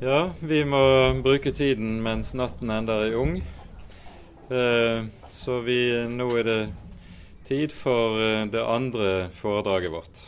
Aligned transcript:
Ja, 0.00 0.30
vi 0.40 0.62
må 0.64 0.78
bruke 1.20 1.50
tiden 1.52 1.98
mens 2.00 2.30
natten 2.32 2.70
enda 2.72 2.94
er 3.04 3.18
ung. 3.20 3.34
Eh, 4.48 5.00
så 5.28 5.58
vi, 5.60 5.76
nå 6.08 6.24
er 6.40 6.46
det 6.46 6.60
tid 7.44 7.74
for 7.76 8.16
eh, 8.16 8.46
det 8.48 8.62
andre 8.64 9.10
foredraget 9.36 9.92
vårt. 9.92 10.22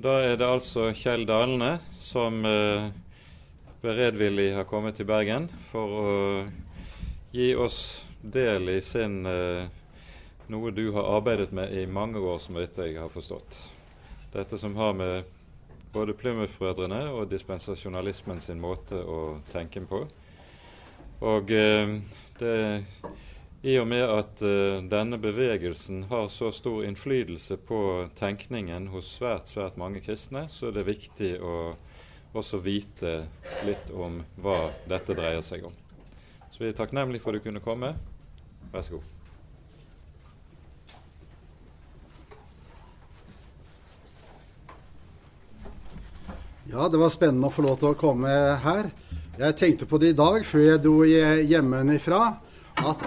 Da 0.00 0.14
er 0.24 0.38
det 0.40 0.48
altså 0.48 0.86
Kjell 0.96 1.26
Dalene 1.28 1.74
som 2.00 2.40
eh, 2.48 2.86
beredvillig 3.84 4.54
har 4.56 4.64
kommet 4.70 4.96
til 4.96 5.10
Bergen 5.10 5.50
for 5.68 5.92
å 5.98 6.14
gi 7.36 7.50
oss 7.60 7.82
del 8.24 8.72
i 8.72 8.78
sin 8.80 9.18
noe 10.48 10.72
du 10.72 10.86
har 10.96 11.18
arbeidet 11.18 11.52
med 11.52 11.76
i 11.76 11.84
mange 11.84 12.16
år, 12.16 12.40
som 12.40 12.56
jeg 12.56 12.96
har 12.96 13.12
forstått. 13.12 13.60
Dette 14.32 14.56
som 14.56 14.72
har 14.80 14.96
med 14.96 15.36
både 15.92 16.14
Plymouth-brødrene 16.14 17.02
og 17.10 17.30
dispensasjonalismen 17.30 18.40
sin 18.44 18.60
måte 18.62 19.00
å 19.00 19.40
tenke 19.52 19.82
på. 19.88 20.04
Og 21.26 21.50
eh, 21.52 21.96
det, 22.40 22.54
i 23.62 23.76
og 23.76 23.88
med 23.90 24.06
at 24.08 24.42
eh, 24.46 24.80
denne 24.88 25.18
bevegelsen 25.20 26.06
har 26.08 26.30
så 26.32 26.48
stor 26.54 26.84
innflytelse 26.88 27.58
på 27.68 27.82
tenkningen 28.16 28.88
hos 28.94 29.10
svært, 29.18 29.50
svært 29.52 29.76
mange 29.80 30.00
kristne, 30.00 30.46
så 30.48 30.70
er 30.70 30.78
det 30.78 30.88
viktig 30.88 31.34
å 31.44 31.56
også 32.32 32.62
vite 32.62 33.16
litt 33.66 33.90
om 33.92 34.22
hva 34.40 34.70
dette 34.88 35.16
dreier 35.18 35.44
seg 35.44 35.66
om. 35.68 35.76
Så 36.54 36.62
vi 36.62 36.70
er 36.70 36.78
takknemlige 36.78 37.24
for 37.24 37.34
at 37.34 37.42
du 37.42 37.50
kunne 37.50 37.64
komme. 37.64 37.96
Vær 38.72 38.86
så 38.86 38.96
god. 38.96 39.19
Ja, 46.70 46.84
det 46.86 47.00
var 47.00 47.10
spennende 47.10 47.48
å 47.48 47.50
få 47.50 47.64
lov 47.64 47.80
til 47.80 47.88
å 47.90 47.98
komme 47.98 48.30
her. 48.62 48.92
Jeg 49.40 49.56
tenkte 49.58 49.88
på 49.90 49.98
det 49.98 50.12
i 50.12 50.14
dag 50.14 50.44
før 50.46 50.60
jeg 50.62 50.82
dro 50.84 51.00
hjemmefra, 51.02 52.18
at 52.78 53.00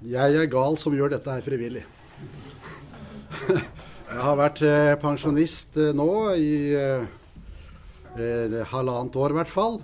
jeg 0.00 0.38
er 0.40 0.48
gal 0.48 0.78
som 0.80 0.94
gjør 0.96 1.12
dette 1.12 1.34
her 1.34 1.44
frivillig. 1.44 1.82
Jeg 4.06 4.22
har 4.22 4.36
vært 4.38 4.60
eh, 4.64 4.94
pensjonist 5.02 5.76
eh, 5.82 5.90
nå 5.92 6.08
i 6.38 6.52
eh, 6.78 8.62
halvannet 8.70 9.18
år 9.18 9.34
i 9.34 9.36
hvert 9.40 9.50
fall. 9.50 9.76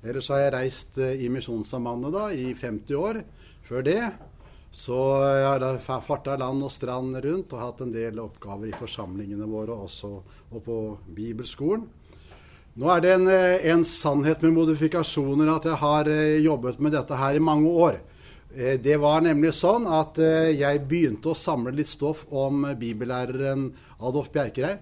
Ellers 0.00 0.30
har 0.32 0.40
jeg 0.40 0.54
reist 0.54 0.98
i 0.98 1.28
Misjonssambandet 1.30 2.14
da, 2.16 2.24
i 2.32 2.54
50 2.56 2.96
år 2.98 3.20
før 3.68 3.84
det. 3.86 4.00
Så 4.72 4.96
jeg 5.36 5.44
har 5.44 6.02
farta 6.06 6.38
land 6.40 6.64
og 6.64 6.72
strand 6.72 7.20
rundt 7.20 7.52
og 7.52 7.62
hatt 7.62 7.84
en 7.84 7.92
del 7.94 8.18
oppgaver 8.24 8.72
i 8.72 8.78
forsamlingene 8.80 9.46
våre 9.50 9.76
også, 9.84 10.10
og 10.50 10.64
på 10.64 10.80
bibelskolen. 11.14 11.84
Nå 12.80 12.88
er 12.88 13.02
det 13.04 13.10
en, 13.12 13.26
eh, 13.28 13.66
en, 13.68 13.82
sannhet 13.84 14.40
med 14.46 14.54
modifikasjoner 14.56 15.50
at 15.52 15.66
jeg 15.68 15.76
har 15.82 16.08
eh, 16.08 16.40
jobbet 16.40 16.78
med 16.80 16.94
dette 16.96 17.12
her 17.12 17.36
i 17.36 17.42
mange 17.44 17.68
år. 17.68 17.98
Eh, 18.56 18.78
det 18.80 18.96
var 19.02 19.20
nemlig 19.20 19.52
sånn 19.52 19.84
at 19.84 20.16
jeg 20.16 20.80
begynte 20.88 21.28
å 21.28 21.36
samle 21.36 21.74
litt 21.76 21.90
stoff 21.90 22.24
om 22.32 22.64
bibellæreren 22.80 23.66
Adolf 23.98 24.30
Bjerkreim. 24.32 24.80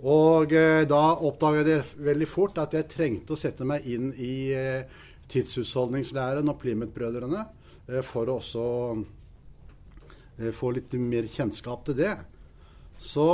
Og 0.00 0.54
da 0.88 1.00
oppdaget 1.28 1.66
jeg 1.68 1.84
veldig 2.06 2.28
fort 2.30 2.56
at 2.62 2.72
jeg 2.72 2.88
trengte 2.88 3.34
å 3.34 3.36
sette 3.36 3.66
meg 3.68 3.84
inn 3.84 4.14
i 4.16 4.48
tidshusholdningslæren 5.28 6.48
og 6.48 6.56
Plymouth-brødrene 6.62 7.42
for 8.08 8.24
å 8.32 8.38
også 8.40 8.64
få 10.56 10.72
litt 10.72 10.96
mer 10.96 11.28
kjennskap 11.28 11.84
til 11.84 11.98
det. 12.00 12.14
Så 12.96 13.28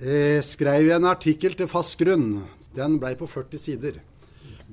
eh, 0.00 0.40
skrev 0.44 0.88
jeg 0.88 0.96
en 0.96 1.10
artikkel 1.10 1.54
til 1.58 1.70
Fast 1.70 1.98
grunn. 2.00 2.42
Den 2.74 2.98
blei 3.02 3.14
på 3.18 3.28
40 3.30 3.62
sider. 3.62 4.00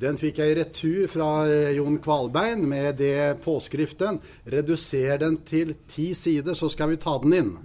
Den 0.01 0.17
fikk 0.17 0.39
jeg 0.41 0.53
i 0.53 0.57
retur 0.57 1.09
fra 1.11 1.29
eh, 1.45 1.75
Jon 1.77 1.99
Kvalbein 2.01 2.63
med 2.65 2.97
det 2.97 3.41
påskriften 3.43 4.19
'Reduser 4.49 5.19
den 5.21 5.37
til 5.45 5.75
ti 5.87 6.13
sider, 6.17 6.55
så 6.57 6.69
skal 6.69 6.89
vi 6.89 6.97
ta 6.97 7.17
den 7.21 7.33
inn'. 7.37 7.57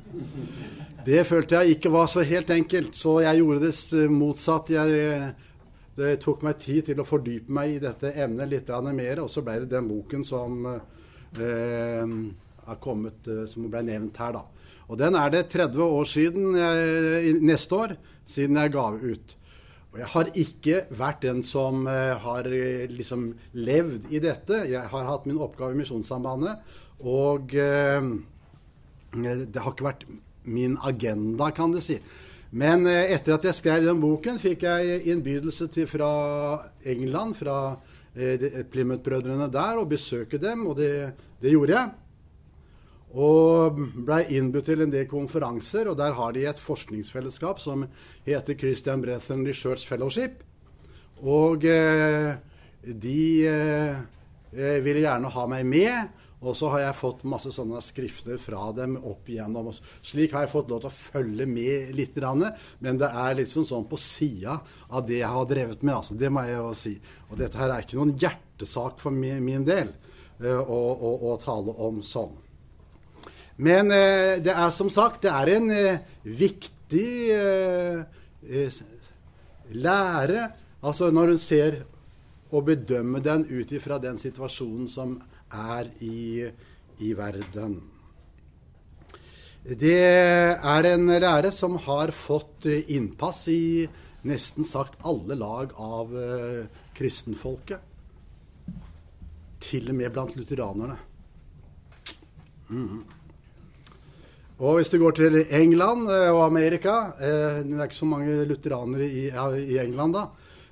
Det 1.06 1.22
følte 1.27 1.61
jeg 1.61 1.77
ikke 1.77 1.93
var 1.95 2.06
så 2.11 2.25
helt 2.27 2.50
enkelt, 2.50 2.97
så 2.97 3.21
jeg 3.22 3.39
gjorde 3.39 3.71
det 3.71 4.11
motsatt. 4.11 4.71
Jeg, 4.75 5.34
det 5.97 6.16
tok 6.21 6.43
meg 6.43 6.59
tid 6.59 6.83
til 6.91 7.00
å 7.00 7.06
fordype 7.06 7.53
meg 7.53 7.77
i 7.77 7.78
dette 7.78 8.11
emnet 8.11 8.50
litt 8.50 8.69
mer, 8.69 9.22
og 9.22 9.31
så 9.31 9.41
ble 9.41 9.61
det 9.62 9.71
den 9.71 9.87
boken 9.89 10.25
som 10.27 10.66
eh, 10.66 12.03
er 12.66 12.81
kommet, 12.83 13.22
eh, 13.28 13.47
som 13.47 13.71
ble 13.71 13.83
nevnt 13.87 14.19
her, 14.19 14.34
da. 14.34 14.43
Og 14.87 14.99
den 15.01 15.17
er 15.19 15.33
det 15.35 15.49
30 15.51 15.83
år 15.83 16.07
siden 16.09 16.55
jeg, 16.55 17.35
neste 17.43 17.75
år 17.75 17.97
siden 18.29 18.59
jeg 18.61 18.75
ga 18.77 18.87
ut. 18.95 19.37
Og 19.97 20.01
jeg 20.03 20.11
har 20.13 20.31
ikke 20.37 20.81
vært 20.93 21.23
den 21.25 21.39
som 21.41 21.87
uh, 21.89 22.15
har 22.21 22.47
liksom 22.93 23.31
levd 23.57 24.11
i 24.13 24.21
dette. 24.21 24.67
Jeg 24.69 24.93
har 24.93 25.09
hatt 25.09 25.25
min 25.25 25.41
oppgave 25.41 25.73
i 25.73 25.79
Misjonssambandet, 25.81 26.61
og 27.01 27.55
eh, 27.57 28.09
det 29.17 29.61
har 29.61 29.73
ikke 29.73 29.87
vært 29.89 30.05
min 30.49 30.77
agenda, 30.85 31.49
kan 31.57 31.73
du 31.73 31.81
si. 31.85 31.97
Men 32.57 32.85
eh, 32.89 33.13
etter 33.17 33.39
at 33.39 33.49
jeg 33.49 33.57
skrev 33.57 33.89
den 33.89 34.01
boken, 34.01 34.37
fikk 34.41 34.65
jeg 34.69 35.01
innbydelse 35.09 35.71
til 35.73 35.89
fra 35.89 36.11
England, 36.85 37.37
fra 37.41 37.59
Plymouth-brødrene 38.17 39.49
der, 39.53 39.81
å 39.81 39.89
besøke 39.89 40.41
dem, 40.41 40.69
og 40.69 40.79
det, 40.79 40.93
det 41.41 41.53
gjorde 41.53 41.75
jeg. 41.77 41.95
Og 43.16 43.78
blei 44.04 44.27
innbudt 44.37 44.69
til 44.69 44.84
en 44.84 44.93
del 44.93 45.06
konferanser, 45.09 45.88
og 45.88 45.97
der 45.97 46.12
har 46.19 46.34
de 46.37 46.44
et 46.44 46.60
forskningsfellesskap 46.60 47.62
som 47.62 47.87
heter 48.27 48.59
Christian 48.60 49.00
Brethren 49.00 49.47
Research 49.47 49.87
Fellowship. 49.88 50.43
Og 51.25 51.65
eh, 51.65 52.37
de 52.84 53.47
eh, 53.49 53.97
eh, 54.53 54.78
ville 54.84 55.00
gjerne 55.06 55.32
ha 55.32 55.47
meg 55.49 55.65
med. 55.69 56.22
Og 56.44 56.53
så 56.54 56.69
har 56.75 56.82
jeg 56.82 56.99
fått 56.99 57.25
masse 57.27 57.49
sånne 57.54 57.81
skrifter 57.82 58.37
fra 58.38 58.69
dem 58.77 58.99
opp 59.00 59.28
igjennom. 59.33 59.71
Slik 60.04 60.34
har 60.37 60.44
jeg 60.44 60.53
fått 60.53 60.69
lov 60.71 60.83
til 60.84 60.91
å 60.91 60.94
følge 60.94 61.47
med 61.48 61.94
litt, 61.97 62.19
men 62.84 63.00
det 63.00 63.09
er 63.09 63.38
liksom 63.38 63.65
sånn 63.65 63.88
på 63.88 63.97
sida 63.97 64.59
av 64.93 65.06
det 65.09 65.22
jeg 65.22 65.33
har 65.33 65.48
drevet 65.48 65.83
med. 65.83 65.97
Altså, 65.97 66.15
det 66.15 66.31
må 66.31 66.44
jeg 66.44 66.59
jo 66.60 66.75
si. 66.77 66.93
Og 67.31 67.41
dette 67.41 67.59
her 67.59 67.72
er 67.72 67.87
ikke 67.87 67.97
noen 67.97 68.19
hjertesak 68.21 69.00
for 69.00 69.16
min 69.16 69.65
del 69.65 69.88
eh, 70.44 70.60
å, 70.60 70.81
å, 70.93 71.15
å 71.33 71.38
tale 71.41 71.72
om 71.88 72.04
sånn. 72.04 72.37
Men 73.56 73.91
eh, 73.91 74.37
det 74.44 74.53
er 74.53 74.71
som 74.75 74.91
sagt 74.93 75.25
det 75.25 75.33
er 75.33 75.53
en 75.56 75.71
eh, 75.72 76.05
viktig 76.25 77.09
eh, 77.33 78.05
eh 78.47 78.81
lære. 79.72 80.50
Altså 80.83 81.11
når 81.11 81.34
hun 81.34 81.39
ser 81.43 81.83
og 82.55 82.69
bedømmer 82.69 83.21
den 83.21 83.47
ut 83.50 83.72
ifra 83.72 83.99
den 83.99 84.19
situasjonen 84.19 84.87
som 84.89 85.16
er 85.50 85.89
i, 86.00 86.47
i 87.03 87.12
verden. 87.16 87.81
Det 89.66 89.99
er 89.99 90.87
en 90.93 91.11
lære 91.11 91.50
som 91.50 91.75
har 91.89 92.12
fått 92.15 92.69
eh, 92.71 92.87
innpass 92.95 93.49
i 93.50 93.89
nesten 94.27 94.66
sagt 94.66 95.00
alle 95.06 95.34
lag 95.39 95.72
av 95.78 96.11
uh, 96.11 96.66
kristenfolket. 96.95 97.83
Til 99.62 99.91
og 99.91 99.99
med 99.99 100.12
blant 100.15 100.34
lutheranerne. 100.39 100.97
Mm. 102.71 103.05
Og 104.56 104.78
hvis 104.78 104.89
du 104.89 104.97
går 105.03 105.12
til 105.19 105.34
England 105.53 106.06
eh, 106.09 106.31
og 106.33 106.47
Amerika 106.47 106.94
eh, 107.21 107.59
Det 107.61 107.77
er 107.77 107.84
ikke 107.84 107.99
så 107.99 108.09
mange 108.09 108.44
lutheranere 108.49 109.05
i, 109.05 109.27
i 109.28 109.78
England, 109.83 110.15
da. 110.17 110.27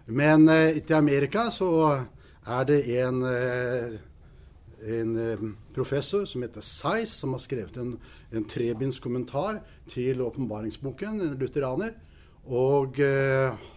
Men 0.07 0.49
i 0.49 0.81
til 0.81 0.95
Amerika 0.95 1.51
så 1.51 1.69
er 2.47 2.65
det 2.69 2.81
en, 3.01 3.23
en 4.85 5.15
professor 5.73 6.27
som 6.29 6.43
heter 6.45 6.61
Seis, 6.61 7.09
som 7.09 7.33
har 7.33 7.41
skrevet 7.41 7.79
en, 7.81 7.95
en 8.33 8.45
trebinds 8.45 9.01
kommentar 9.01 9.63
til 9.89 10.21
åpenbaringsboken, 10.21 11.23
en 11.25 11.39
lutheraner. 11.41 11.97
Og 12.45 13.01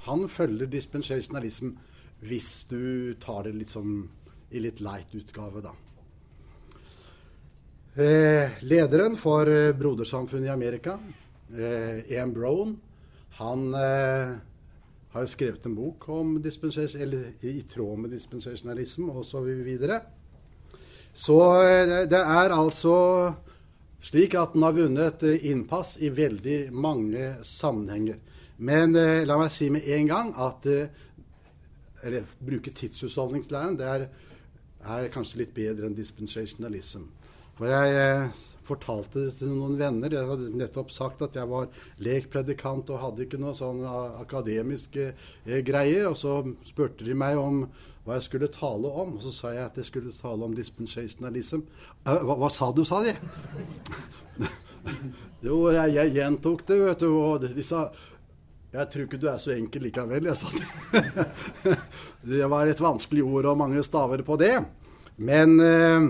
han 0.04 0.28
følger 0.28 0.68
dispensjonalismen 0.68 1.78
hvis 2.28 2.66
du 2.68 3.16
tar 3.24 3.48
det 3.48 3.56
litt 3.56 3.72
sånn 3.72 4.02
i 4.52 4.68
litt 4.68 4.84
leit 4.84 5.16
utgave, 5.16 5.64
da. 5.64 5.72
Eh, 7.98 8.50
lederen 8.62 9.16
for 9.18 9.50
eh, 9.50 9.74
Brodersamfunnet 9.74 10.46
i 10.46 10.50
Amerika, 10.50 11.00
eh, 11.58 12.12
Ian 12.12 12.34
Brown, 12.34 12.76
han 13.30 13.74
eh, 13.74 14.36
har 15.10 15.24
jo 15.24 15.32
skrevet 15.32 15.66
en 15.66 15.74
bok 15.74 16.06
om 16.10 16.36
eller 16.38 17.32
i 17.42 17.64
tråd 17.66 18.00
med 18.00 18.12
dispensasjonalisme 18.12 19.10
osv. 19.10 19.30
Så, 19.32 19.42
videre. 19.42 20.02
så 21.14 21.40
eh, 21.64 22.06
det 22.06 22.22
er 22.22 22.54
altså 22.54 23.34
slik 24.00 24.36
at 24.36 24.54
den 24.54 24.62
har 24.62 24.78
vunnet 24.78 25.24
eh, 25.24 25.50
innpass 25.50 25.98
i 25.98 26.10
veldig 26.10 26.72
mange 26.72 27.36
sammenhenger. 27.42 28.22
Men 28.58 28.94
la 28.94 29.42
meg 29.42 29.52
si 29.54 29.70
med 29.70 29.86
en 29.86 30.08
gang 30.08 30.34
at 30.38 30.66
Eller 32.04 32.26
bruke 32.40 32.72
tidshusholdningslæren, 32.72 33.78
det 33.78 33.86
er, 33.86 34.10
er 34.86 35.10
kanskje 35.10 35.40
litt 35.42 35.54
bedre 35.54 35.86
enn 35.88 35.98
dispensasjonalisme. 35.98 37.17
For 37.58 37.70
jeg 37.72 37.98
eh, 37.98 38.46
fortalte 38.68 39.28
det 39.28 39.36
til 39.40 39.52
noen 39.54 39.78
venner. 39.80 40.14
Jeg 40.14 40.30
hadde 40.30 40.54
nettopp 40.60 40.92
sagt 40.94 41.24
at 41.26 41.38
jeg 41.38 41.50
var 41.50 41.70
lekpredikant 42.04 42.92
og 42.94 43.02
hadde 43.02 43.26
ikke 43.26 43.40
noe 43.42 43.56
sånn 43.58 43.82
akademiske 44.22 45.10
eh, 45.12 45.62
greier. 45.66 46.10
Og 46.12 46.18
så 46.20 46.40
spurte 46.68 47.08
de 47.08 47.18
meg 47.18 47.40
om 47.42 47.64
hva 48.06 48.20
jeg 48.20 48.28
skulle 48.28 48.52
tale 48.54 48.92
om. 48.92 49.16
Og 49.18 49.26
så 49.26 49.34
sa 49.36 49.56
jeg 49.56 49.66
at 49.66 49.80
jeg 49.82 49.90
skulle 49.90 50.14
tale 50.16 50.46
om 50.48 50.54
dispensationalism. 50.58 51.66
Hva, 52.06 52.36
hva, 52.36 52.52
sa 52.54 52.70
du, 52.76 52.84
sa 52.88 53.02
de? 53.08 53.16
jo, 55.48 55.64
jeg, 55.74 55.98
jeg, 55.98 56.14
gjentok 56.20 56.68
det, 56.70 56.80
vet 56.84 57.08
du. 57.08 57.10
Og 57.18 57.50
de 57.50 57.66
sa 57.66 57.88
jeg 58.68 58.92
tror 58.92 59.06
ikke 59.08 59.18
du 59.18 59.30
er 59.32 59.38
så 59.40 59.54
enkel 59.56 59.86
likevel, 59.88 60.28
jeg 60.28 60.38
sa 60.38 60.50
det. 60.52 61.76
det 62.30 62.50
var 62.52 62.68
et 62.68 62.82
vanskelig 62.84 63.24
ord 63.26 63.48
og 63.54 63.62
mange 63.64 63.82
staver 63.88 64.22
på 64.28 64.36
det. 64.38 64.58
Men 65.24 65.56
eh, 65.64 66.10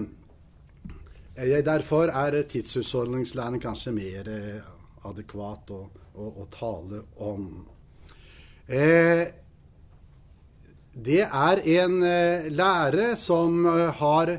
Derfor 1.37 2.09
er 2.09 2.41
tidshusholdningslæren 2.49 3.59
kanskje 3.61 3.91
mer 3.93 4.29
eh, 4.31 4.61
adekvat 5.05 5.69
å, 5.69 5.83
å, 6.17 6.29
å 6.41 6.45
tale 6.49 7.03
om. 7.21 7.43
Eh, 8.65 9.21
det 10.97 11.21
er 11.27 11.61
en 11.77 11.99
eh, 12.01 12.47
lære 12.49 13.11
som 13.21 13.67
har 13.99 14.33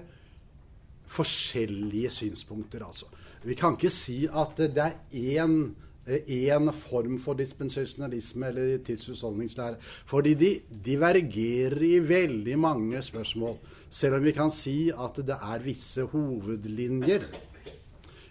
forskjellige 1.06 2.10
synspunkter, 2.10 2.82
altså. 2.82 3.06
Vi 3.46 3.54
kan 3.54 3.78
ikke 3.78 3.94
si 3.94 4.24
at 4.26 4.58
det 4.58 4.88
er 4.88 4.98
én 5.38 5.60
én 6.08 6.72
form 6.72 7.18
for 7.20 7.36
dispensasjonalisme 7.36 8.48
eller 8.48 8.78
tidshusholdningslære. 8.84 9.76
Fordi 10.08 10.34
de 10.34 10.52
divergerer 10.84 11.82
i 11.84 11.98
veldig 12.08 12.58
mange 12.58 13.02
spørsmål. 13.02 13.58
Selv 13.90 14.18
om 14.18 14.24
vi 14.24 14.34
kan 14.36 14.50
si 14.52 14.90
at 14.92 15.20
det 15.24 15.36
er 15.36 15.64
visse 15.64 16.04
hovedlinjer. 16.12 17.24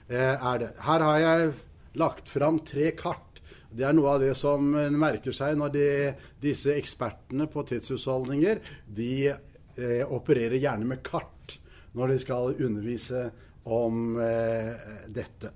Eh, 0.08 0.36
er 0.36 0.60
det. 0.62 0.70
Her 0.86 1.06
har 1.08 1.20
jeg 1.24 1.54
lagt 1.98 2.30
fram 2.30 2.62
tre 2.66 2.92
kart. 2.98 3.42
Det 3.74 3.84
er 3.84 3.96
noe 3.98 4.14
av 4.16 4.22
det 4.24 4.34
som 4.38 4.70
merker 4.96 5.36
seg 5.36 5.58
når 5.60 5.74
de, 5.74 5.88
disse 6.42 6.72
ekspertene 6.78 7.50
på 7.52 7.66
tidshusholdninger 7.68 8.62
de 8.96 9.12
eh, 9.34 10.04
opererer 10.08 10.56
gjerne 10.62 10.88
med 10.88 11.04
kart 11.06 11.58
når 11.98 12.14
de 12.14 12.20
skal 12.22 12.56
undervise 12.64 13.28
om 13.68 14.16
eh, 14.22 14.72
dette. 15.12 15.52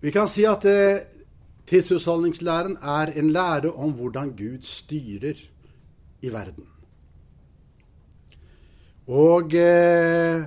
Vi 0.00 0.12
kan 0.12 0.28
si 0.32 0.46
at 0.48 0.64
eh, 0.64 1.04
tidshusholdningslæren 1.70 2.78
er 2.80 3.12
en 3.20 3.30
lære 3.34 3.70
om 3.70 3.92
hvordan 3.98 4.34
Gud 4.36 4.64
styrer 4.66 5.38
i 6.22 6.32
verden. 6.32 6.66
Og 9.10 9.54
eh, 9.58 10.44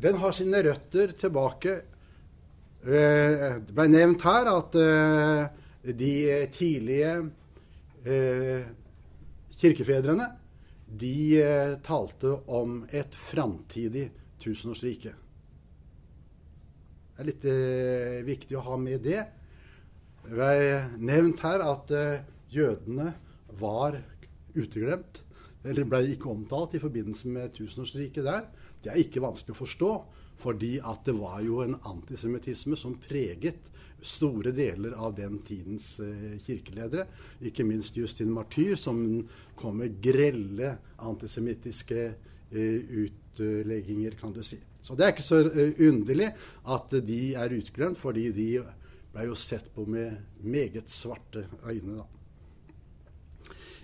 den 0.00 0.18
har 0.18 0.34
sine 0.34 0.62
røtter 0.64 1.12
tilbake 1.20 1.74
eh, 2.82 3.60
Det 3.60 3.74
ble 3.76 3.86
nevnt 3.92 4.24
her 4.26 4.50
at 4.50 4.78
eh, 4.80 5.44
de 6.00 6.12
tidlige 6.52 7.12
eh, 8.02 8.66
kirkefedrene 9.60 10.26
de 11.00 11.14
eh, 11.38 11.76
talte 11.86 12.34
om 12.50 12.80
et 12.90 13.14
framtidig 13.14 14.08
tusenårsrike. 14.42 15.14
Det 17.14 17.22
er 17.22 17.28
litt 17.28 17.46
eh, 17.46 18.20
viktig 18.26 18.58
å 18.58 18.66
ha 18.72 18.80
med 18.80 19.04
det. 19.06 19.22
Det 20.24 20.34
ble 20.34 20.54
nevnt 20.98 21.46
her 21.46 21.62
at 21.64 21.92
jødene 22.50 23.12
var 23.58 23.98
uteglemt, 24.54 25.22
eller 25.64 25.88
ble 25.88 26.04
ikke 26.14 26.30
omtalt 26.30 26.74
i 26.76 26.82
forbindelse 26.82 27.28
med 27.32 27.52
tusenårsriket 27.56 28.24
der. 28.24 28.46
Det 28.80 28.92
er 28.92 29.02
ikke 29.02 29.22
vanskelig 29.24 29.56
å 29.56 29.60
forstå, 29.60 29.90
fordi 30.40 30.78
at 30.80 31.04
det 31.04 31.14
var 31.18 31.42
jo 31.44 31.60
en 31.64 31.76
antisemittisme 31.90 32.78
som 32.80 32.96
preget 33.02 33.68
store 34.00 34.54
deler 34.56 34.94
av 34.96 35.12
den 35.18 35.38
tidens 35.44 35.92
eh, 36.00 36.38
kirkeledere. 36.40 37.04
Ikke 37.44 37.66
minst 37.68 37.96
Justin 37.96 38.32
Martyr, 38.32 38.78
som 38.80 39.02
kom 39.58 39.80
med 39.82 40.00
grelle 40.02 40.72
antisemittiske 41.04 42.00
eh, 42.08 42.96
utlegginger, 43.04 44.16
kan 44.20 44.32
du 44.32 44.40
si. 44.46 44.58
Så 44.80 44.96
det 44.96 45.04
er 45.04 45.12
ikke 45.12 45.26
så 45.26 45.42
uh, 45.44 45.80
underlig 45.90 46.30
at 46.72 46.94
de 47.04 47.18
er 47.36 47.52
utglemt, 47.52 48.00
fordi 48.00 48.30
de 48.32 48.46
ble 49.12 49.26
jo 49.28 49.36
sett 49.36 49.66
på 49.74 49.84
med 49.84 50.40
meget 50.40 50.88
svarte 50.88 51.44
øyne. 51.68 51.98
da. 52.00 52.19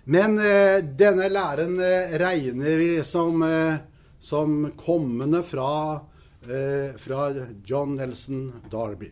Men 0.06 0.38
eh, 0.38 0.84
denne 0.94 1.26
læren 1.26 1.80
eh, 1.82 2.12
regner 2.22 2.78
vi 2.78 2.90
som, 3.02 3.42
eh, 3.42 3.78
som 4.22 4.68
kommende 4.78 5.40
fra, 5.42 6.00
eh, 6.46 6.94
fra, 6.94 7.32
John 7.66 7.96
Nelson 7.98 8.52
Darby. 8.70 9.10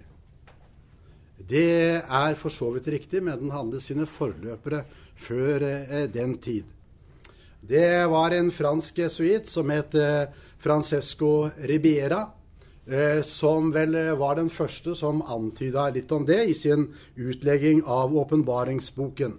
Det 1.49 1.99
er 1.99 2.39
for 2.39 2.55
så 2.55 2.71
vidt 2.77 2.87
riktig, 2.95 3.25
men 3.27 3.41
den 3.41 3.51
hadde 3.51 3.83
sine 3.83 4.07
forløpere 4.07 4.85
før 5.19 5.67
eh, 5.67 6.07
den 6.07 6.37
tid. 6.39 6.71
Det 7.59 8.07
var 8.13 8.31
en 8.37 8.53
fransk 8.55 9.01
jesuit 9.03 9.51
som 9.51 9.73
het 9.75 9.97
eh, 9.99 10.31
Francesco 10.63 11.51
Ribiera. 11.59 12.29
som 13.25 13.71
vel 13.73 13.97
var 14.21 14.35
den 14.37 14.51
første 14.51 14.93
som 14.95 15.23
antyda 15.23 15.87
litt 15.89 16.11
om 16.13 16.27
det 16.29 16.43
i 16.45 16.55
sin 16.55 16.91
utlegging 17.17 17.81
av 17.89 18.13
åpenbaringsboken. 18.13 19.39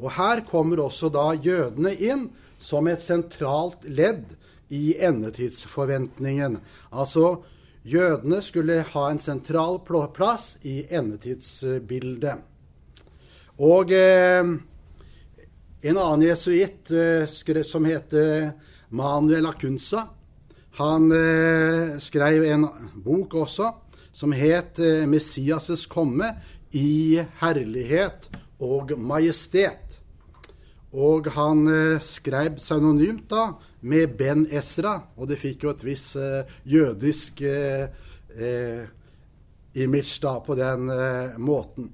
Og 0.00 0.10
her 0.16 0.42
kommer 0.48 0.82
også 0.82 1.10
da 1.12 1.32
jødene 1.34 1.94
inn 1.94 2.28
som 2.58 2.88
et 2.90 3.02
sentralt 3.04 3.84
ledd 3.86 4.34
i 4.74 4.96
endetidsforventningen. 4.98 6.58
Altså 6.90 7.44
jødene 7.84 8.40
skulle 8.42 8.82
ha 8.94 9.04
en 9.10 9.22
sentral 9.22 9.78
plass 9.86 10.56
i 10.62 10.82
endetidsbildet. 10.90 12.42
Og 13.60 13.92
eh, 13.94 14.42
en 15.84 15.98
annen 16.00 16.26
jesuitt 16.26 16.90
eh, 16.90 17.62
som 17.62 17.84
heter 17.86 18.52
Manuel 18.90 19.46
Acunza, 19.46 20.08
han 20.80 21.12
eh, 21.12 21.98
skrev 22.02 22.44
en 22.50 22.66
bok 23.04 23.34
også 23.44 23.70
som 24.14 24.32
het 24.32 24.78
eh, 24.78 25.06
'Messias' 25.06 25.86
komme 25.86 26.32
i 26.72 27.22
herlighet 27.40 28.30
og 28.58 28.90
majestet'. 28.98 29.83
Og 30.94 31.26
han 31.34 31.66
eh, 31.66 31.98
skrev 32.02 32.60
synonymt 32.62 33.26
da 33.32 33.48
med 33.82 34.14
Ben 34.18 34.46
Esra, 34.54 34.94
og 35.18 35.28
det 35.28 35.40
fikk 35.42 35.66
jo 35.66 35.72
et 35.74 35.82
visst 35.84 36.16
eh, 36.20 36.46
jødisk 36.70 37.42
eh, 37.42 37.88
eh, 38.38 38.84
image 39.82 40.20
da 40.22 40.38
på 40.44 40.54
den 40.58 40.88
eh, 40.94 41.34
måten. 41.42 41.90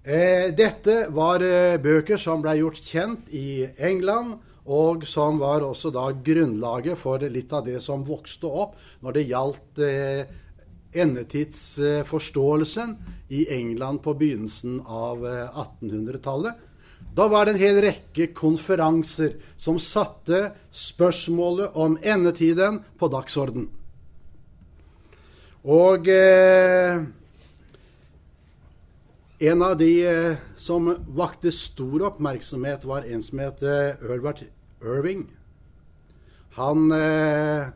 Eh, 0.00 0.54
dette 0.56 1.10
var 1.12 1.42
bøker 1.82 2.16
som 2.18 2.40
ble 2.44 2.54
gjort 2.62 2.78
kjent 2.78 3.34
i 3.34 3.66
England, 3.76 4.38
og 4.70 5.02
som 5.08 5.40
var 5.40 5.66
også 5.66 5.90
da 5.90 6.12
grunnlaget 6.14 6.98
for 7.00 7.18
litt 7.26 7.52
av 7.56 7.66
det 7.66 7.80
som 7.82 8.06
vokste 8.06 8.46
opp 8.46 8.76
når 9.02 9.16
det 9.16 9.24
gjaldt 9.26 9.80
endetidsforståelsen 11.00 12.92
i 13.34 13.48
England 13.56 14.02
på 14.04 14.14
begynnelsen 14.20 14.78
av 14.84 15.24
1800-tallet 15.24 16.69
da 17.16 17.28
var 17.28 17.46
det 17.46 17.56
en 17.56 17.62
hel 17.62 17.80
rekke 17.84 18.30
konferanser 18.36 19.36
som 19.58 19.80
satte 19.82 20.50
spørsmålet 20.70 21.74
om 21.74 21.98
endetiden 22.02 22.80
på 22.98 23.10
dagsorden. 23.12 23.68
Og 25.66 26.08
eh, 26.08 27.02
en 29.40 29.66
av 29.66 29.74
de 29.80 29.90
eh, 30.06 30.38
som 30.56 30.88
vakte 31.16 31.52
stor 31.52 32.06
oppmerksomhet, 32.12 32.86
var 32.88 33.04
en 33.04 33.24
som 33.24 33.42
het 33.42 33.60
Herbert 34.00 34.46
Irving. 34.80 35.26
Han 36.56 36.90
eh, 36.92 37.68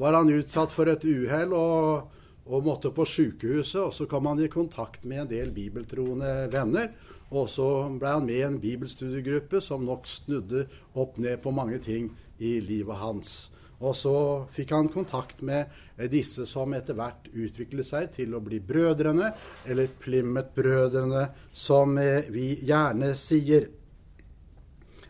var 0.00 0.16
han 0.16 0.32
utsatt 0.32 0.72
for 0.72 0.90
et 0.90 1.04
uhell 1.04 1.54
og, 1.56 2.10
og, 2.46 2.58
måtte 2.66 2.92
på 2.94 3.06
sykehuset. 3.06 3.82
Og 3.86 3.94
så 3.96 4.08
kom 4.10 4.28
han 4.30 4.42
i 4.42 4.50
kontakt 4.52 5.04
med 5.04 5.24
en 5.24 5.32
del 5.32 5.54
bibeltroende 5.54 6.50
venner. 6.52 6.92
Og 7.30 7.46
så 7.50 7.68
ble 7.94 8.16
han 8.16 8.26
med 8.26 8.40
i 8.40 8.46
en 8.46 8.58
bibelstudiegruppe 8.62 9.60
som 9.62 9.86
nok 9.86 10.08
snudde 10.10 10.66
opp 10.98 11.20
ned 11.22 11.38
på 11.44 11.54
mange 11.54 11.78
ting 11.82 12.10
i 12.42 12.58
livet 12.64 12.98
hans. 12.98 13.50
Og 13.80 13.94
så 13.96 14.14
fikk 14.52 14.74
han 14.76 14.90
kontakt 14.92 15.40
med 15.46 15.70
disse 16.12 16.44
som 16.48 16.74
etter 16.76 16.98
hvert 16.98 17.30
utviklet 17.32 17.88
seg 17.88 18.10
til 18.12 18.34
å 18.36 18.42
bli 18.44 18.58
brødrene, 18.60 19.30
eller 19.64 19.88
Plymouth-brødrene, 20.02 21.24
som 21.56 21.96
eh, 21.98 22.28
vi 22.28 22.52
gjerne 22.68 23.14
sier. 23.16 23.70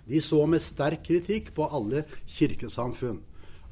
De 0.07 0.23
så 0.23 0.45
med 0.47 0.63
sterk 0.63 1.03
kritikk 1.07 1.51
på 1.57 1.67
alle 1.67 2.05
kirkesamfunn. 2.31 3.19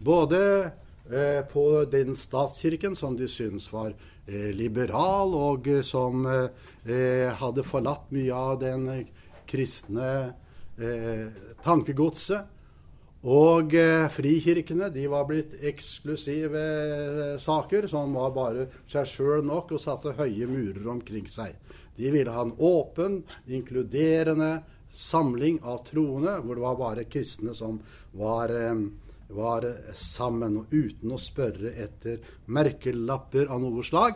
Både 0.02 0.43
eh, 0.67 1.47
på 1.47 1.64
den 1.90 2.14
statskirken 2.19 2.99
som 2.99 3.14
de 3.19 3.31
syntes 3.31 3.71
var 3.71 3.95
eh, 4.26 4.50
liberal, 4.50 5.35
og 5.38 5.71
eh, 5.71 5.83
som 5.87 6.26
eh, 6.26 7.31
hadde 7.38 7.67
forlatt 7.67 8.11
mye 8.14 8.35
av 8.35 8.59
den 8.67 8.90
kristne 9.49 10.12
eh, 10.75 11.26
tankegodset. 11.62 12.58
Og 13.27 13.75
eh, 13.75 14.07
frikirkene 14.15 14.93
de 14.95 15.09
var 15.11 15.25
blitt 15.27 15.57
eksklusive 15.67 16.61
eh, 16.63 17.39
saker 17.43 17.89
som 17.91 18.15
var 18.15 18.31
bare 18.31 18.69
seg 18.87 19.09
sjøl 19.11 19.43
nok 19.43 19.75
og 19.75 19.83
satte 19.83 20.15
høye 20.15 20.47
murer 20.47 20.87
omkring 20.87 21.27
seg. 21.27 21.57
De 21.99 22.13
ville 22.15 22.31
ha 22.31 22.45
en 22.47 22.55
åpen, 22.55 23.25
inkluderende 23.51 24.61
samling 24.95 25.59
av 25.67 25.83
troende, 25.89 26.37
hvor 26.45 26.55
det 26.55 26.63
var 26.63 26.79
bare 26.79 27.09
kristne 27.11 27.57
som 27.59 27.81
var, 28.15 28.55
eh, 28.55 28.87
var 29.35 29.67
sammen, 29.99 30.61
og 30.63 30.71
uten 30.71 31.11
å 31.11 31.19
spørre 31.19 31.75
etter 31.75 32.23
merkelapper 32.47 33.51
av 33.51 33.65
noe 33.67 33.83
slag. 33.83 34.15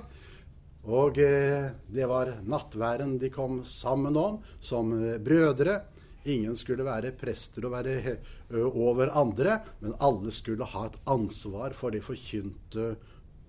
Og 0.82 1.14
det 1.14 2.06
var 2.10 2.32
nattværen 2.42 3.12
de 3.20 3.28
kom 3.30 3.60
sammen 3.62 4.16
om, 4.18 4.40
som 4.58 4.90
brødre. 5.22 5.76
Ingen 6.24 6.54
skulle 6.58 6.86
være 6.86 7.10
prester 7.18 7.64
og 7.66 7.72
være 7.74 8.16
over 8.54 9.10
andre, 9.18 9.58
men 9.80 9.96
alle 9.98 10.30
skulle 10.34 10.68
ha 10.70 10.86
et 10.86 10.98
ansvar 11.10 11.74
for 11.74 11.90
det 11.90 12.04
forkynte 12.06 12.92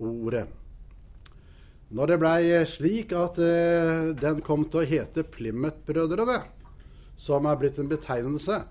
ordet. 0.01 0.47
Når 1.93 2.09
det 2.09 2.17
blei 2.17 2.41
slik 2.65 3.13
at 3.13 3.37
uh, 3.37 4.09
den 4.17 4.41
kom 4.41 4.65
til 4.65 4.81
å 4.81 4.89
hete 4.89 5.21
Plymouth-brødrene, 5.29 6.39
som 7.13 7.45
er 7.45 7.59
blitt 7.61 7.77
en 7.77 7.91
betegnelse, 7.91 8.63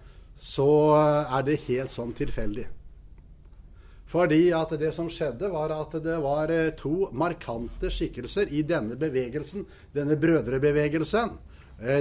så 0.42 0.70
er 0.98 1.44
det 1.46 1.60
helt 1.68 1.92
sånn 1.92 2.10
tilfeldig. 2.18 2.66
Fordi 4.10 4.48
at 4.52 4.74
det 4.80 4.90
som 4.92 5.06
skjedde, 5.08 5.48
var 5.54 5.72
at 5.72 5.94
det 6.04 6.18
var 6.20 6.50
to 6.76 7.06
markante 7.16 7.88
skikkelser 7.88 8.50
i 8.52 8.64
denne 8.66 8.98
bevegelsen, 9.00 9.62
denne 9.94 10.18
brødrebevegelsen. 10.20 11.38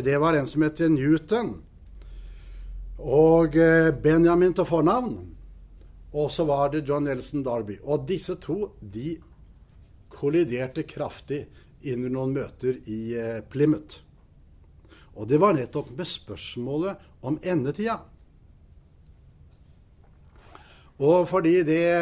Det 0.03 0.17
var 0.20 0.36
en 0.36 0.50
som 0.50 0.65
het 0.65 0.81
Newton, 0.91 1.53
og 3.01 3.58
eh, 3.58 3.89
Benjamin 3.91 4.53
til 4.53 4.67
fornavn. 4.70 5.17
Og 6.12 6.31
så 6.31 6.46
var 6.46 6.70
det 6.74 6.84
John 6.88 7.08
Nelson 7.08 7.43
Darby. 7.43 7.79
Og 7.84 8.05
disse 8.08 8.36
to 8.41 8.74
de 8.81 9.15
kolliderte 10.12 10.84
kraftig 10.84 11.46
under 11.81 12.13
noen 12.13 12.36
møter 12.36 12.77
i 12.91 13.01
eh, 13.17 13.41
Plymouth. 13.50 14.03
Og 15.17 15.27
det 15.27 15.41
var 15.41 15.55
nettopp 15.58 15.91
med 15.98 16.08
spørsmålet 16.08 17.10
om 17.27 17.39
endetida. 17.43 18.00
Og 21.01 21.25
fordi 21.25 21.63
det 21.65 21.98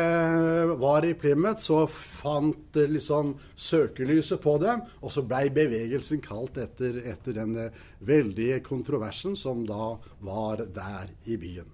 var 0.81 1.05
i 1.07 1.13
Plymouth, 1.15 1.61
så 1.63 1.85
fant 1.87 2.75
liksom 2.75 3.37
søkelyset 3.55 4.41
på 4.43 4.57
dem. 4.59 4.83
Og 4.99 5.13
så 5.15 5.23
blei 5.23 5.45
bevegelsen 5.55 6.19
kalt 6.23 6.59
etter, 6.59 6.99
etter 7.07 7.37
den 7.37 7.55
veldige 8.03 8.59
kontroversen 8.65 9.39
som 9.39 9.63
da 9.67 9.93
var 10.25 10.65
der 10.75 11.13
i 11.31 11.39
byen. 11.39 11.69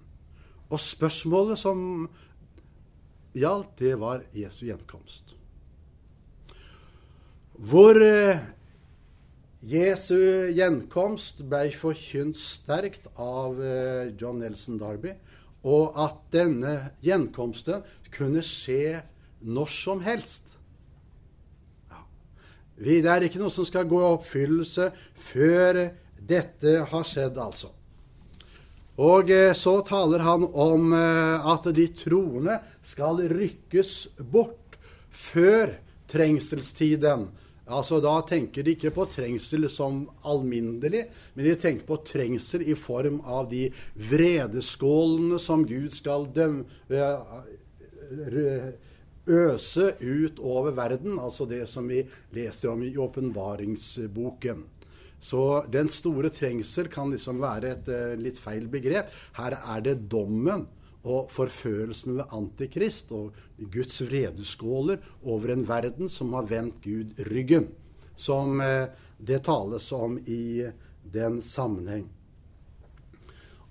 Og 0.70 0.78
spørsmålet 0.82 1.58
som 1.58 1.80
gjaldt, 3.34 3.74
det 3.82 3.96
var 3.98 4.22
Jesu 4.34 4.68
gjenkomst. 4.68 5.34
Hvor 7.56 7.98
eh, 8.04 8.38
Jesu 9.66 10.52
gjenkomst 10.54 11.42
blei 11.48 11.70
forkynt 11.74 12.38
sterkt 12.38 13.08
av 13.18 13.58
eh, 13.58 14.12
John 14.14 14.38
Nelson 14.42 14.78
Darby 14.78 15.16
og 15.66 15.96
at 15.98 16.18
denne 16.34 16.74
gjenkomsten 17.04 17.82
kunne 18.14 18.42
skje 18.46 19.00
når 19.42 19.72
som 19.72 20.02
helst. 20.04 20.44
Ja. 21.90 22.04
Det 22.78 23.00
er 23.10 23.26
ikke 23.26 23.42
noe 23.42 23.52
som 23.52 23.66
skal 23.68 23.88
gå 23.90 23.98
i 24.00 24.12
oppfyllelse 24.14 24.90
før 25.28 25.82
dette 26.16 26.78
har 26.90 27.06
skjedd, 27.06 27.38
altså. 27.38 27.72
Og 28.96 29.30
eh, 29.30 29.52
så 29.52 29.80
taler 29.84 30.24
han 30.24 30.46
om 30.46 30.94
eh, 30.96 31.48
at 31.52 31.66
de 31.76 31.88
troende 31.98 32.56
skal 32.86 33.20
rykkes 33.28 33.92
bort 34.32 34.78
før 35.12 35.74
trengselstiden 36.08 37.26
Altså, 37.66 38.00
Da 38.00 38.20
tenker 38.22 38.62
de 38.62 38.76
ikke 38.76 38.92
på 38.94 39.08
trengsel 39.10 39.66
som 39.70 40.04
alminnelig, 40.22 41.06
men 41.34 41.44
de 41.48 41.54
tenker 41.58 41.86
på 41.88 41.98
trengsel 42.06 42.62
i 42.62 42.76
form 42.78 43.20
av 43.26 43.48
de 43.50 43.72
vredeskålene 43.98 45.40
som 45.42 45.66
Gud 45.66 45.90
skal 45.94 46.28
dømme, 46.30 46.64
øse 49.26 49.88
ut 49.98 50.38
over 50.38 50.70
verden. 50.70 51.18
Altså 51.18 51.46
det 51.50 51.64
som 51.68 51.88
vi 51.90 52.04
leser 52.36 52.70
om 52.70 52.82
i 52.86 52.94
åpenbaringsboken. 52.94 54.62
Så 55.18 55.64
den 55.72 55.88
store 55.90 56.30
trengsel 56.30 56.86
kan 56.92 57.10
liksom 57.10 57.40
være 57.42 57.72
et 57.72 57.88
litt 58.20 58.38
feil 58.38 58.68
begrep. 58.70 59.10
Her 59.40 59.58
er 59.58 59.82
det 59.82 60.04
dommen 60.12 60.68
og 61.06 61.30
forførelsen 61.30 62.18
ved 62.18 62.34
Antikrist 62.34 63.12
og 63.14 63.36
Guds 63.72 64.00
vredeskåler 64.02 65.02
over 65.22 65.54
en 65.54 65.62
verden 65.68 66.10
som 66.10 66.34
har 66.34 66.48
vendt 66.50 66.82
Gud 66.84 67.14
ryggen, 67.30 67.70
som 68.16 68.60
eh, 68.60 68.88
det 69.18 69.44
tales 69.46 69.86
om 69.94 70.18
i 70.26 70.66
den 71.06 71.38
sammenheng. 71.42 72.08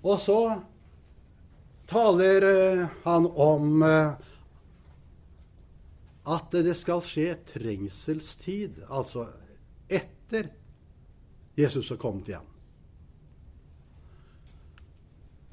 Og 0.00 0.20
så 0.22 0.40
taler 1.90 2.48
eh, 2.48 2.86
han 3.04 3.28
om 3.28 3.84
eh, 3.84 4.16
at 6.26 6.58
det 6.66 6.74
skal 6.74 7.04
skje 7.04 7.36
trengselstid, 7.52 8.82
altså 8.88 9.28
etter 9.86 10.50
Jesus 11.56 11.92
har 11.92 12.00
kommet 12.02 12.32
igjen. 12.32 12.55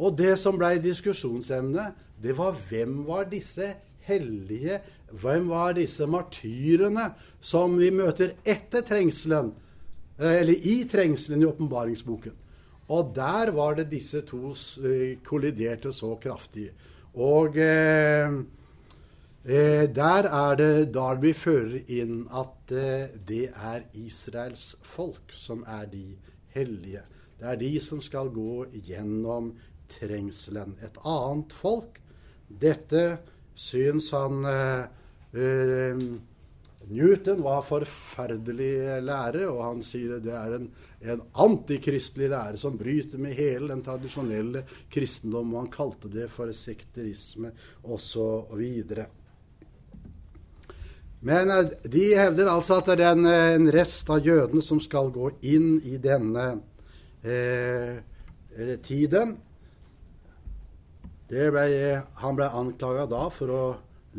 Og 0.04 0.18
det 0.20 0.36
som 0.42 0.58
blei 0.60 0.76
diskusjonsemnet, 0.84 1.96
det 2.20 2.36
var 2.36 2.58
hvem 2.70 3.04
var 3.08 3.30
disse 3.32 3.70
hellige, 4.04 4.80
hvem 5.22 5.48
var 5.52 5.76
disse 5.78 6.08
martyrene 6.10 7.12
som 7.44 7.78
vi 7.80 7.92
møter 7.94 8.36
etter 8.44 8.84
trengselen, 8.88 9.54
eh, 10.20 10.40
eller 10.42 10.54
i 10.54 10.84
trengselen 10.92 11.44
i 11.44 11.48
åpenbaringsboken. 11.48 12.36
Og 12.92 13.14
der 13.16 13.52
var 13.56 13.78
det 13.80 13.92
disse 13.92 14.22
to 14.28 14.52
eh, 14.84 15.20
kolliderte 15.24 15.94
så 15.96 16.16
kraftig. 16.20 16.72
Og 17.14 17.58
eh, 17.58 18.28
eh, 19.46 19.86
der 19.96 20.28
er 20.28 20.56
det 20.60 20.94
Darby 20.94 21.32
fører 21.38 21.80
inn 21.88 22.26
at 22.28 22.74
eh, 22.74 23.14
det 23.28 23.52
er 23.54 23.88
Israels 23.94 24.74
folk 24.84 25.32
som 25.32 25.64
er 25.68 25.86
de 25.92 26.08
hellige. 26.56 27.06
Det 27.40 27.48
er 27.52 27.60
de 27.62 27.80
som 27.80 28.02
skal 28.02 28.30
gå 28.34 28.66
gjennom 28.88 29.54
trengselen. 29.92 30.78
Et 30.84 31.00
annet 31.04 31.56
folk. 31.58 32.00
Dette 32.48 33.04
syns 33.56 34.12
han 34.14 34.46
eh, 34.46 34.86
eh, 35.40 36.06
Newton 36.84 37.42
var 37.44 37.64
forferdelig 37.64 39.02
lære, 39.06 39.46
og 39.48 39.62
han 39.64 39.82
sier 39.86 40.20
det 40.24 40.34
er 40.36 40.58
en, 40.58 40.68
en 41.14 41.24
antikristelig 41.46 42.28
lære 42.34 42.60
som 42.60 42.78
bryter 42.78 43.22
med 43.22 43.38
hele 43.38 43.72
den 43.72 43.84
tradisjonelle 43.86 44.66
kristendom. 44.92 45.54
Og 45.54 45.64
han 45.64 45.74
kalte 45.74 46.12
det 46.12 46.30
for 46.34 46.52
sekterisme 46.56 47.54
osv. 47.84 48.64
Men 51.24 51.54
eh, 51.56 51.72
de 51.88 52.04
hevder 52.20 52.52
altså 52.52 52.82
at 52.82 52.92
det 52.92 53.08
er 53.08 53.16
en, 53.16 53.26
en, 53.32 53.72
rest 53.72 54.12
av 54.12 54.26
jødene 54.26 54.64
som 54.66 54.82
skal 54.84 55.12
gå 55.14 55.32
inn 55.48 55.78
i 55.88 55.98
denne 56.04 56.50
eh, 57.24 57.96
eh 58.54 58.76
tiden. 58.84 59.38
Ble, 61.34 62.02
han 62.22 62.36
ble 62.38 62.46
anklaga 62.46 63.08
da 63.10 63.24
for 63.34 63.50
å 63.50 63.62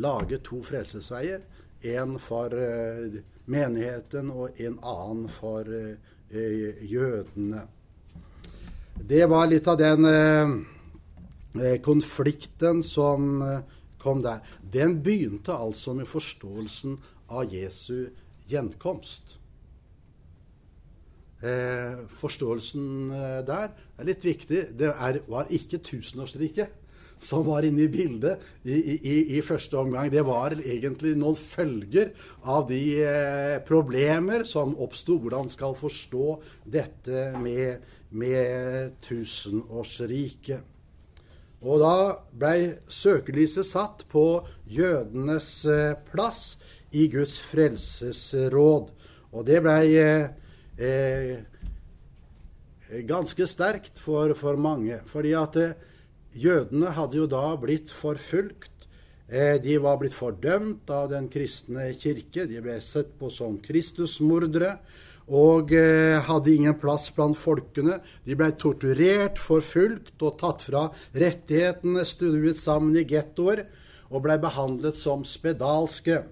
lage 0.02 0.40
to 0.42 0.58
frelsesveier. 0.66 1.44
En 1.86 2.16
for 2.18 2.50
uh, 2.50 3.20
menigheten 3.46 4.32
og 4.34 4.58
en 4.58 4.80
annen 4.80 5.28
for 5.30 5.68
uh, 5.68 5.94
jødene. 6.34 7.62
Det 8.98 9.22
var 9.30 9.46
litt 9.46 9.70
av 9.70 9.78
den 9.78 10.08
uh, 10.10 11.76
konflikten 11.86 12.82
som 12.82 13.38
kom 14.02 14.22
der. 14.24 14.42
Den 14.58 14.98
begynte 15.04 15.54
altså 15.54 15.94
med 15.94 16.10
forståelsen 16.10 16.98
av 17.30 17.52
Jesu 17.54 18.10
gjenkomst. 18.50 19.38
forståelsen 22.20 23.10
der 23.44 23.68
er 23.98 24.06
litt 24.08 24.24
viktig. 24.24 24.62
Det 24.78 24.88
er, 24.88 25.18
var 25.28 25.50
ikke 25.52 25.82
tusenårsriket 25.84 26.83
som 27.22 27.44
var 27.46 27.64
inne 27.66 27.86
i 27.86 27.90
bildet 27.90 28.42
i, 28.64 28.76
i, 28.76 29.14
i, 29.38 29.42
første 29.44 29.78
omgang. 29.80 30.10
Det 30.12 30.24
var 30.26 30.56
egentlig 30.58 31.14
noen 31.18 31.38
følger 31.38 32.12
av 32.42 32.66
de 32.68 32.82
eh, 33.04 33.56
problemer 33.66 34.44
som 34.48 34.76
oppsto. 34.76 35.18
Hvordan 35.22 35.48
skal 35.52 35.76
forstå 35.78 36.28
dette 36.64 37.30
med, 37.40 37.84
med 38.10 38.96
tusenårsriket. 39.04 40.70
Og 41.64 41.80
da 41.80 41.96
blei 42.36 42.74
søkelyset 42.92 43.64
satt 43.64 44.04
på 44.12 44.44
jødenes 44.68 45.48
eh, 45.64 45.96
plass 46.10 46.58
i 46.92 47.08
Guds 47.12 47.38
frelsesråd. 47.40 48.92
Og 49.34 49.46
det 49.48 49.62
blei 49.64 49.96
eh, 49.96 50.28
eh, 50.76 51.40
ganske 53.08 53.48
sterkt 53.48 53.98
for, 54.02 54.34
for 54.38 54.60
mange. 54.60 55.00
fordi 55.10 55.32
at 55.40 55.56
eh, 55.56 55.74
Jødene 56.34 56.90
hadde 56.96 57.20
jo 57.20 57.26
da 57.30 57.46
blitt 57.60 57.92
forfulgt. 57.94 58.70
Eh, 59.28 59.56
de 59.62 59.78
var 59.80 60.00
blitt 60.00 60.16
fordømt 60.16 60.90
av 60.92 61.08
den 61.12 61.30
kristne 61.32 61.92
kirke. 61.96 62.48
De 62.50 62.60
ble 62.62 62.76
sett 62.84 63.14
på 63.20 63.30
som 63.32 63.56
Kristusmordere 63.62 64.76
og 65.24 65.72
eh, 65.72 66.20
hadde 66.20 66.52
ingen 66.52 66.76
plass 66.80 67.08
blant 67.14 67.38
folkene. 67.40 68.00
De 68.26 68.36
ble 68.36 68.50
torturert, 68.60 69.40
forfulgt 69.40 70.20
og 70.20 70.36
tatt 70.42 70.66
fra 70.66 70.88
rettighetene, 71.16 72.04
stuet 72.04 72.60
sammen 72.60 72.96
i 73.00 73.06
gettoer 73.08 73.64
og 74.10 74.26
ble 74.26 74.36
behandlet 74.42 74.98
som 74.98 75.24
spedalske. 75.26 76.22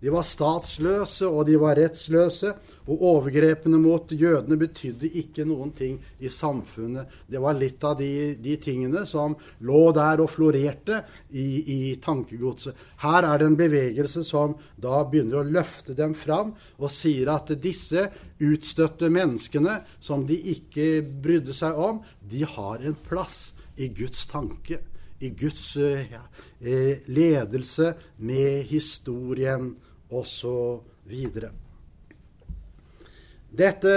De 0.00 0.12
var 0.12 0.24
statsløse, 0.28 1.24
og 1.26 1.46
de 1.48 1.56
var 1.60 1.78
rettsløse. 1.78 2.52
Og 2.86 3.02
overgrepene 3.10 3.78
mot 3.80 4.12
jødene 4.12 4.58
betydde 4.60 5.08
ikke 5.22 5.46
noen 5.48 5.72
ting 5.74 5.96
i 6.22 6.30
samfunnet. 6.30 7.08
Det 7.26 7.40
var 7.42 7.56
litt 7.58 7.82
av 7.86 7.96
de, 7.98 8.36
de 8.38 8.56
tingene 8.62 9.02
som 9.08 9.34
lå 9.66 9.80
der 9.96 10.22
og 10.22 10.30
florerte 10.30 11.00
i, 11.32 11.46
i, 11.74 11.78
tankegodset. 12.02 12.76
Her 13.02 13.26
er 13.26 13.40
det 13.40 13.48
en 13.50 13.58
bevegelse 13.58 14.22
som 14.26 14.54
da 14.78 15.00
begynner 15.08 15.40
å 15.40 15.48
løfte 15.56 15.96
dem 15.98 16.14
fram 16.14 16.52
og 16.76 16.92
sier 16.92 17.32
at 17.32 17.50
disse 17.62 18.06
utstøtte 18.36 19.10
menneskene 19.10 19.80
som 19.98 20.26
de 20.28 20.36
ikke 20.52 21.00
brydde 21.02 21.56
seg 21.56 21.80
om, 21.80 22.04
de 22.20 22.44
har 22.46 22.84
en 22.84 22.98
plass 23.08 23.56
i 23.80 23.88
Guds 23.90 24.28
tanke 24.30 24.82
i 25.18 25.30
Guds 25.32 25.76
ja, 25.80 26.20
eh, 26.60 26.98
ledelse 27.08 27.94
med 28.20 28.66
historien 28.68 29.70
osv. 30.10 31.40
Dette 33.56 33.94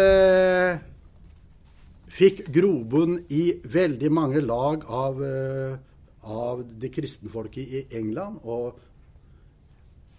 fikk 2.10 2.46
grobunn 2.54 3.20
i 3.30 3.44
veldig 3.64 4.12
mange 4.12 4.42
lag 4.42 4.86
av, 4.86 5.24
eh, 5.24 5.78
av 6.22 6.64
det 6.80 6.90
kristenfolket 6.94 7.68
i 7.68 7.86
England. 7.98 8.40
Og 8.44 8.80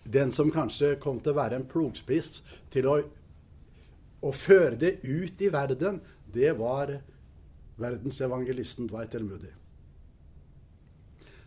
den 0.05 0.33
som 0.33 0.51
kanskje 0.51 0.99
kom 1.01 1.21
til 1.21 1.33
å 1.33 1.41
være 1.41 1.57
en 1.57 1.69
plogspiss 1.69 2.43
til 2.71 2.87
å, 2.87 3.01
å 4.23 4.33
føre 4.33 4.77
det 4.77 4.99
ut 5.05 5.41
i 5.43 5.49
verden, 5.49 6.01
det 6.33 6.53
var 6.59 7.01
verdensevangelisten 7.81 8.87
Dwight 8.91 9.15
L. 9.15 9.29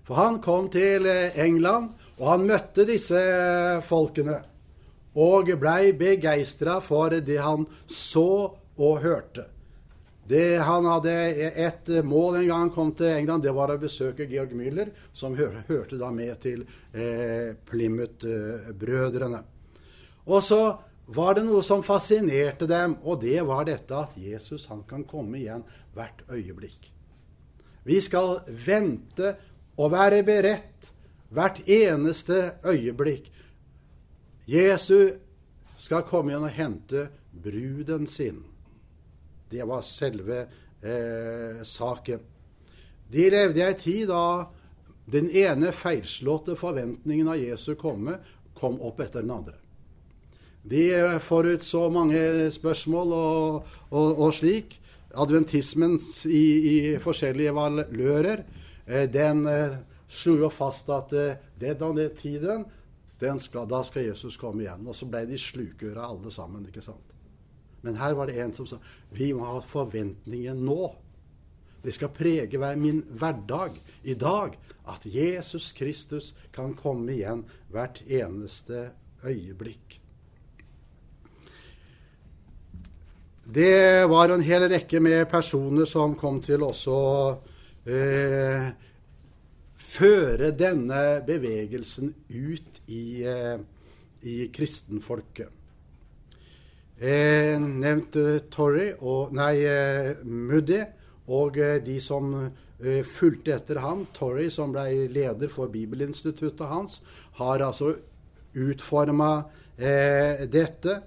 For 0.07 0.19
han 0.19 0.41
kom 0.43 0.67
til 0.73 1.07
eh, 1.07 1.37
England, 1.39 1.93
og 2.19 2.27
han 2.27 2.47
møtte 2.47 2.87
disse 2.87 3.19
eh, 3.19 3.83
folkene. 3.85 4.39
Og 5.13 5.51
blei 5.61 5.93
begeistra 5.95 6.79
for 6.81 7.13
det 7.13 7.39
han 7.39 7.67
så 7.87 8.29
og 8.73 9.01
hørte. 9.03 9.47
Det, 10.23 10.57
han 10.63 10.85
hadde 10.87 11.13
et 11.65 11.89
mål 12.07 12.39
en 12.39 12.47
gang 12.47 12.61
han 12.63 12.71
kom 12.71 12.93
til 12.95 13.11
England, 13.11 13.43
det 13.43 13.51
var 13.53 13.73
å 13.73 13.79
besøke 13.79 14.27
Georg 14.31 14.53
Müller, 14.55 14.93
som 15.11 15.35
hør, 15.35 15.59
hørte 15.67 15.99
da 15.99 16.09
med 16.15 16.37
til 16.45 16.63
eh, 16.95 17.51
Plymouth-brødrene. 17.67 19.43
Og 20.31 20.39
så 20.43 20.61
var 21.11 21.35
det 21.35 21.43
noe 21.43 21.59
som 21.67 21.83
fascinerte 21.83 22.67
dem, 22.71 22.95
og 23.03 23.19
det 23.25 23.41
var 23.45 23.67
dette 23.67 23.99
at 23.99 24.15
Jesus 24.15 24.69
han 24.71 24.85
kan 24.87 25.03
komme 25.03 25.41
igjen 25.41 25.67
hvert 25.93 26.23
øyeblikk. 26.31 26.87
Vi 27.83 27.99
skal 27.99 28.37
vente 28.47 29.35
å 29.77 29.89
være 29.91 30.21
beredt 30.25 30.89
hvert 31.33 31.61
eneste 31.69 32.59
øyeblikk. 32.65 33.29
Jesu 34.49 35.15
skal 35.79 36.05
komme 36.07 36.33
igjen 36.33 36.45
og 36.45 36.57
hente 36.57 37.07
bruden 37.43 38.07
sin. 38.07 38.43
Det 39.49 39.65
var 39.67 39.81
selve 39.85 40.43
eh, 40.83 41.63
saken. 41.65 42.21
De 43.13 43.25
levde 43.29 43.61
i 43.61 43.65
ei 43.65 43.77
tid 43.77 44.07
da 44.09 44.49
den 45.09 45.29
ene 45.29 45.73
feilslåtte 45.75 46.55
forventningen 46.57 47.27
av 47.29 47.41
Jesu 47.41 47.73
komme 47.79 48.17
kom 48.57 48.79
opp 48.81 49.01
etter 49.03 49.25
den 49.25 49.33
andre. 49.33 49.57
De 50.63 51.19
forutså 51.19 51.89
mange 51.91 52.49
spørsmål 52.55 53.13
og, 53.17 53.71
og, 53.91 54.19
og 54.27 54.31
slik. 54.37 54.79
Adventismen 55.13 55.99
i, 56.25 56.45
i 56.73 56.75
forskjellige 57.03 57.53
valører 57.53 58.45
den 58.85 59.45
eh, 59.47 59.77
slo 60.11 60.37
jo 60.41 60.49
fast 60.51 60.89
at 60.91 61.13
det 61.13 61.37
det 61.59 61.79
den 61.79 62.01
tiden 62.19 62.65
skal, 63.39 63.67
da 63.69 63.83
skal 63.83 64.09
Jesus 64.09 64.37
komme 64.37 64.65
igjen. 64.65 64.87
Og 64.87 64.95
så 64.95 65.07
ble 65.07 65.23
de 65.29 65.37
slukøra 65.39 66.09
alle 66.09 66.31
sammen. 66.31 66.65
ikke 66.67 66.83
sant? 66.83 67.13
Men 67.81 67.95
her 67.95 68.13
var 68.13 68.27
det 68.27 68.39
en 68.39 68.53
som 68.55 68.67
sa 68.67 68.79
vi 69.11 69.33
må 69.33 69.45
ha 69.47 69.61
forventningen 69.61 70.59
nå. 70.65 70.93
Det 71.83 71.91
skal 71.91 72.13
prege 72.15 72.75
min 72.79 73.01
hverdag 73.11 73.75
i 74.03 74.13
dag 74.15 74.55
at 74.87 75.05
Jesus 75.05 75.73
Kristus 75.75 76.33
kan 76.55 76.75
komme 76.79 77.11
igjen 77.11 77.43
hvert 77.71 77.99
eneste 78.07 78.91
øyeblikk. 79.23 79.99
Det 83.43 84.07
var 84.07 84.31
en 84.31 84.43
hel 84.43 84.63
rekke 84.71 85.01
med 85.03 85.27
personer 85.31 85.85
som 85.85 86.15
kom 86.15 86.39
til 86.41 86.63
også 86.63 86.95
eh, 87.85 88.69
føre 89.93 90.51
denne 90.57 91.01
bevegelsen 91.27 92.13
ut 92.29 92.81
i, 92.87 93.23
eh, 93.27 93.59
i 94.23 94.47
kristenfolket. 94.53 95.49
Eh, 97.03 97.59
nevnte 97.59 98.39
Torrey 98.53 98.93
og 99.01 99.33
Nei, 99.35 99.65
eh, 99.67 100.13
Moody 100.23 100.79
og 101.27 101.57
eh, 101.57 101.81
de 101.83 101.97
som 101.99 102.29
eh, 102.37 103.03
fulgte 103.03 103.55
etter 103.57 103.81
ham. 103.83 104.05
Torrey, 104.15 104.49
som 104.53 104.71
ble 104.71 105.09
leder 105.11 105.51
for 105.51 105.71
bibelinstituttet 105.73 106.67
hans, 106.69 107.01
har 107.39 107.65
altså 107.65 107.95
utforma 108.53 109.43
eh, 109.77 110.45
dette. 110.47 111.01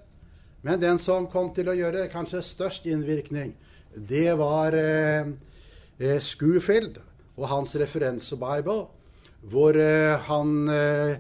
Men 0.67 0.83
den 0.83 0.99
som 0.99 1.29
kom 1.31 1.53
til 1.55 1.71
å 1.71 1.77
gjøre 1.79 2.09
kanskje 2.13 2.43
størst 2.45 2.89
innvirkning, 2.91 3.55
det 3.95 4.33
var 4.37 4.75
eh, 4.77 5.31
eh, 5.99 6.21
Schofield 6.21 7.01
og 7.37 7.49
hans 7.51 7.77
referansebible, 7.77 8.87
hvor 9.47 9.79
eh, 9.81 10.17
han 10.29 10.69
eh, 10.73 11.17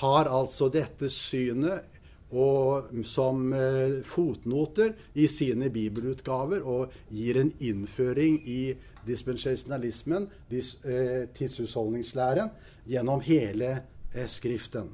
har 0.00 0.30
altså 0.30 0.70
dette 0.72 1.10
synet 1.12 1.86
og, 2.30 2.92
som 3.06 3.50
eh, 3.52 4.00
fotnoter 4.06 4.94
i 5.18 5.26
sine 5.30 5.70
bibelutgaver 5.74 6.62
og 6.62 6.94
gir 7.10 7.40
en 7.40 7.52
innføring 7.58 8.38
i 8.46 8.60
dispensasjonalismen, 9.06 10.28
dis, 10.50 10.76
eh, 10.84 11.26
tidshusholdningslæren, 11.34 12.52
gjennom 12.86 13.22
hele 13.26 13.80
Skriften. 14.26 14.88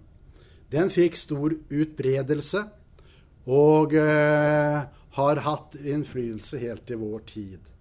Den 0.69 0.91
fikk 0.93 1.15
stor 1.17 1.55
utbredelse 1.73 2.61
og 3.49 3.95
eh, 3.97 4.83
har 5.17 5.41
hatt 5.47 5.79
innflytelse 5.81 6.61
helt 6.61 6.85
til 6.85 7.01
vår 7.01 7.23
tid. 7.31 7.76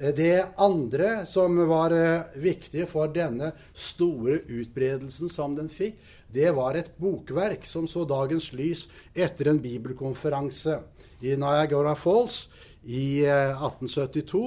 Eh, 0.00 0.14
det 0.16 0.46
andre 0.56 1.26
som 1.28 1.58
var 1.68 1.92
eh, 1.92 2.32
viktig 2.40 2.88
for 2.88 3.12
denne 3.12 3.52
store 3.76 4.40
utbredelsen 4.48 5.28
som 5.28 5.54
den 5.58 5.68
fikk, 5.68 6.00
det 6.32 6.54
var 6.56 6.78
et 6.78 6.94
bokverk 7.00 7.66
som 7.68 7.88
så 7.90 8.06
dagens 8.08 8.52
lys 8.56 8.86
etter 9.12 9.50
en 9.50 9.60
bibelkonferanse 9.60 10.78
i 11.20 11.36
Niagara 11.36 11.92
Falls 11.98 12.46
i 12.86 13.26
1872. 13.26 14.44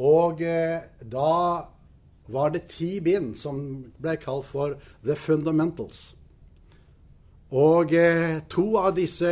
Og 0.00 0.40
da 0.40 1.34
var 2.32 2.54
det 2.54 2.68
ti 2.70 2.94
bind 3.04 3.34
som 3.36 3.58
ble 4.00 4.14
kalt 4.22 4.46
for 4.48 4.78
The 5.04 5.18
Fundamentals. 5.18 6.12
Og 7.52 7.92
eh, 7.92 8.38
to 8.48 8.64
av 8.80 8.94
disse 8.96 9.28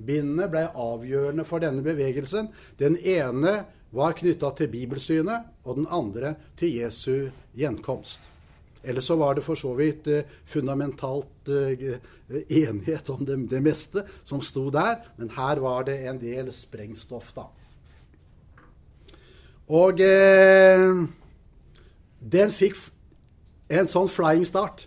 bindene 0.00 0.46
ble 0.48 0.62
avgjørende 0.72 1.44
for 1.44 1.60
denne 1.60 1.84
bevegelsen. 1.84 2.48
Den 2.80 2.96
ene 2.96 3.58
var 3.90 4.16
knytta 4.18 4.52
til 4.56 4.70
bibelsynet, 4.70 5.46
og 5.64 5.80
den 5.80 5.88
andre 5.90 6.34
til 6.58 6.76
Jesu 6.78 7.30
gjenkomst. 7.58 8.20
Eller 8.82 9.04
så 9.04 9.16
var 9.20 9.36
det 9.36 9.44
for 9.44 9.58
så 9.60 9.74
vidt 9.76 10.06
eh, 10.08 10.28
fundamentalt 10.48 11.50
eh, 11.52 11.98
enighet 12.48 13.10
om 13.12 13.24
det, 13.26 13.36
det, 13.50 13.60
meste 13.60 14.06
som 14.24 14.40
sto 14.40 14.70
der, 14.72 15.02
men 15.18 15.32
her 15.36 15.60
var 15.60 15.84
det 15.88 15.98
en 16.08 16.20
del 16.20 16.48
sprengstoff, 16.54 17.34
da. 17.36 17.44
Og 19.70 20.00
eh, 20.02 20.86
den 22.20 22.56
fikk 22.56 22.78
en 23.70 23.90
sånn 23.90 24.08
flying 24.10 24.46
start 24.48 24.86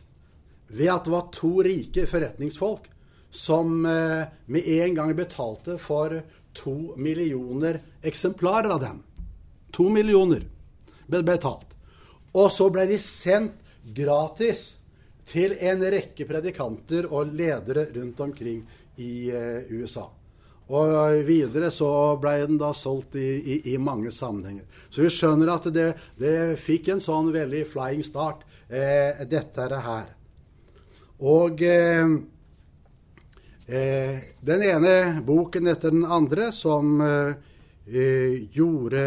ved 0.74 0.90
at 0.92 1.06
det 1.06 1.14
var 1.14 1.30
to 1.36 1.54
rike 1.64 2.08
forretningsfolk 2.10 2.90
som 3.34 3.86
eh, 3.86 4.26
med 4.46 4.68
en 4.68 4.98
gang 4.98 5.14
betalte 5.18 5.78
for 5.82 6.20
to 6.54 6.94
millioner 6.98 7.82
eksemplarer 8.02 8.70
av 8.76 8.82
den. 8.84 9.04
To 9.74 9.90
millioner 9.90 10.46
ble 11.10 11.24
betalt. 11.26 11.70
Og 12.34 12.50
så 12.54 12.70
ble 12.74 12.86
de 12.90 12.98
sendt 13.02 13.60
gratis 13.84 14.74
til 15.30 15.56
en 15.64 15.84
rekke 15.94 16.26
predikanter 16.28 17.08
og 17.10 17.32
ledere 17.36 17.88
rundt 17.96 18.20
omkring 18.26 18.64
i 19.02 19.30
eh, 19.32 19.72
USA. 19.72 20.08
Og 20.74 21.20
videre 21.28 21.70
så 21.76 21.90
ble 22.22 22.38
den 22.46 22.58
da 22.58 22.72
solgt 22.76 23.18
i, 23.20 23.28
i, 23.38 23.58
i, 23.74 23.78
mange 23.78 24.12
sammenhenger. 24.16 24.64
Så 24.90 25.04
vi 25.04 25.12
skjønner 25.12 25.52
at 25.54 25.68
det, 25.76 25.90
det 26.20 26.36
fikk 26.62 26.94
en 26.94 27.04
sånn 27.04 27.34
veldig 27.36 27.66
flying 27.70 28.04
start, 28.06 28.46
eh, 28.70 29.26
dette 29.30 29.68
her. 29.88 30.14
Og 31.24 31.62
eh, 31.68 32.16
den 33.66 34.64
ene 34.64 35.22
boken 35.24 35.68
etter 35.72 35.92
den 35.92 36.06
andre 36.06 36.50
som 36.52 37.00
eh, 37.02 37.36
eh, 37.88 38.44
gjorde 38.52 39.04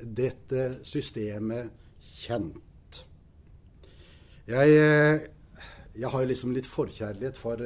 dette 0.00 0.68
systemet 0.86 1.68
kjent. 2.00 3.02
Jeg, 4.48 4.76
eh, 4.80 5.26
jeg 5.98 6.12
har 6.14 6.28
liksom 6.28 6.54
litt 6.56 6.68
forkjærlighet 6.70 7.36
for, 7.36 7.60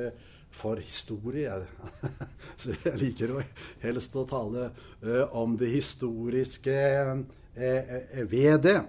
for 0.51 0.83
historie. 0.83 1.53
Så 2.61 2.75
jeg 2.75 2.99
liker 3.05 3.37
å 3.37 3.45
helst 3.85 4.19
å 4.19 4.27
tale 4.27 4.73
uh, 5.05 5.37
om 5.39 5.55
det 5.59 5.71
historiske 5.71 6.75
uh, 7.07 7.23
ved 8.27 8.67
det. 8.67 8.81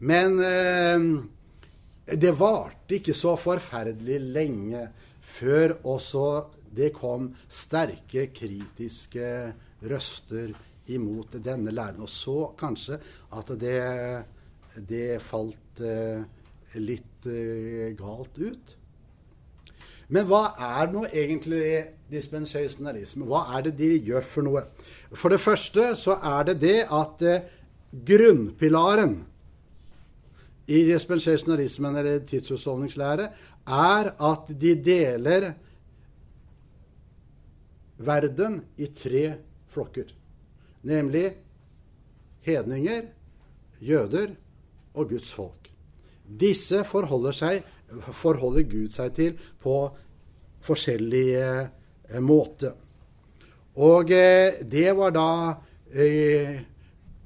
Men 0.00 0.40
uh, 0.40 1.04
det 2.08 2.32
varte 2.38 2.96
ikke 2.96 3.14
så 3.16 3.36
forferdelig 3.38 4.18
lenge 4.32 4.86
før 5.20 5.76
også 5.88 6.24
det 6.76 6.92
kom 6.96 7.30
sterke 7.50 8.28
kritiske 8.34 9.30
røster 9.82 10.52
imot 10.90 11.38
denne 11.44 11.72
læren. 11.74 12.02
Og 12.02 12.10
så 12.10 12.50
kanskje 12.58 13.00
at 13.36 13.54
det, 13.60 13.80
det 14.88 15.20
falt 15.24 15.82
eh, 15.84 16.22
litt 16.78 17.26
eh, 17.30 17.90
galt 17.98 18.38
ut. 18.38 18.76
Men 20.10 20.26
hva 20.26 20.42
er 20.58 20.90
nå 20.90 21.04
egentlig 21.06 21.84
dispensasjonalisme? 22.10 23.26
Hva 23.30 23.44
er 23.54 23.68
det 23.68 23.76
de 23.78 23.92
gjør 24.10 24.24
for 24.26 24.46
noe? 24.46 24.64
For 25.14 25.30
det 25.30 25.42
første 25.42 25.92
så 25.98 26.16
er 26.18 26.48
det 26.50 26.56
det 26.64 26.78
at 26.86 27.26
eh, 27.26 27.44
grunnpilaren 27.90 29.20
i 30.70 30.84
dispensasjonalismen 30.86 31.96
eller 31.98 32.20
tidsutholdningslære, 32.30 33.24
er 33.66 34.10
at 34.14 34.50
de 34.60 34.74
deler 34.78 35.48
verden 38.00 38.60
i 38.76 38.86
tre 38.96 39.24
flokker. 39.70 40.08
Nemlig 40.82 41.26
hedninger, 42.46 43.10
jøder 43.80 44.32
og 44.94 45.10
Guds 45.12 45.28
folk. 45.32 45.68
Disse 46.24 46.84
forholder, 46.86 47.36
seg, 47.36 47.66
forholder 48.16 48.64
Gud 48.70 48.94
seg 48.94 49.12
til 49.16 49.36
på 49.60 49.76
forskjellige 50.64 51.46
eh, 51.50 52.20
måter. 52.22 52.76
Og 53.80 54.12
eh, 54.14 54.60
det 54.66 54.90
var 54.96 55.14
da 55.16 55.30
eh, 55.90 56.60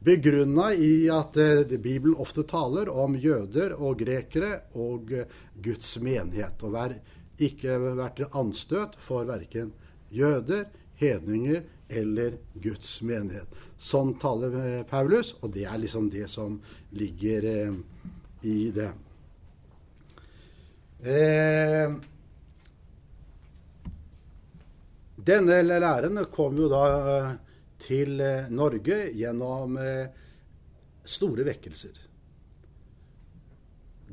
begrunna 0.05 0.73
i 0.77 1.07
at 1.13 1.39
Bibelen 1.79 2.19
ofte 2.21 2.45
taler 2.49 2.91
om 2.93 3.15
jøder 3.17 3.73
og 3.79 4.03
grekere 4.03 4.67
og 4.77 5.15
Guds 5.65 5.95
menighet. 6.05 6.61
Og 6.61 7.41
ikke 7.41 7.79
vært 7.97 8.21
anstøt 8.37 8.99
for 9.01 9.25
verken 9.29 9.73
jøder, 10.15 10.67
hedninger 11.01 11.63
eller 11.91 12.39
Guds 12.63 12.97
menighet. 13.03 13.51
Sånn 13.77 14.15
taler 14.23 14.57
eh, 14.61 14.83
Paulus, 14.89 15.35
og 15.43 15.53
det 15.55 15.67
er 15.69 15.81
liksom 15.83 16.09
det 16.13 16.29
som 16.33 16.57
ligger 16.97 17.49
eh, 17.51 17.79
i 18.47 18.59
det. 18.75 18.91
Eh, 21.05 21.97
denne 25.25 25.59
læren 25.67 26.23
kom 26.33 26.57
jo 26.59 26.71
da 26.73 26.85
til 27.85 28.21
eh, 28.21 28.49
Norge 28.53 28.99
gjennom 29.17 29.77
eh, 29.81 30.07
store 31.05 31.45
vekkelser. 31.47 32.01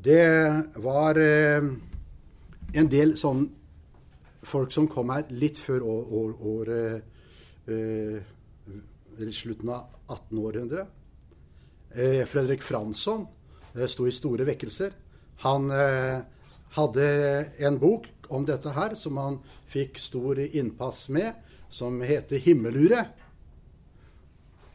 Det 0.02 0.22
var 0.82 1.20
eh, 1.20 1.68
en 2.72 2.88
del 2.92 3.14
sånn 3.20 3.46
folk 4.42 4.72
som 4.74 4.88
kom 4.90 5.12
her 5.14 5.28
litt 5.30 5.58
før 5.60 5.84
året 5.86 7.04
slutten 9.32 9.70
av 9.70 9.86
1800-århundret. 10.08 10.86
Fredrik 12.26 12.64
Fransson 12.64 13.26
sto 13.86 14.06
i 14.08 14.14
store 14.14 14.46
vekkelser. 14.48 14.90
Han 15.44 15.70
hadde 16.74 17.06
en 17.62 17.78
bok 17.78 18.08
om 18.32 18.46
dette 18.48 18.72
her 18.74 18.96
som 18.98 19.18
han 19.20 19.38
fikk 19.72 20.00
stor 20.00 20.40
innpass 20.42 21.08
med, 21.12 21.32
som 21.68 22.00
heter 22.00 22.38
'Himmelure'. 22.38 23.06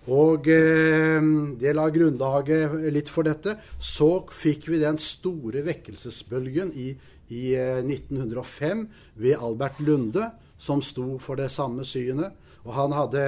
Og 0.08 0.48
eh, 0.48 1.22
det 1.60 1.74
la 1.76 1.90
grunnlaget 1.92 2.78
litt 2.96 3.10
for 3.12 3.28
dette. 3.28 3.58
Så 3.80 4.24
fikk 4.32 4.70
vi 4.72 4.80
den 4.80 4.98
store 4.98 5.66
vekkelsesbølgen 5.68 6.72
i, 6.80 6.94
i 7.34 7.54
eh, 7.56 7.80
1905 7.84 8.88
ved 9.20 9.44
Albert 9.44 9.80
Lunde, 9.80 10.30
som 10.58 10.82
sto 10.82 11.18
for 11.22 11.40
det 11.40 11.50
samme 11.54 11.86
synet. 11.86 12.36
Og 12.66 12.74
han 12.76 12.96
hadde, 12.96 13.24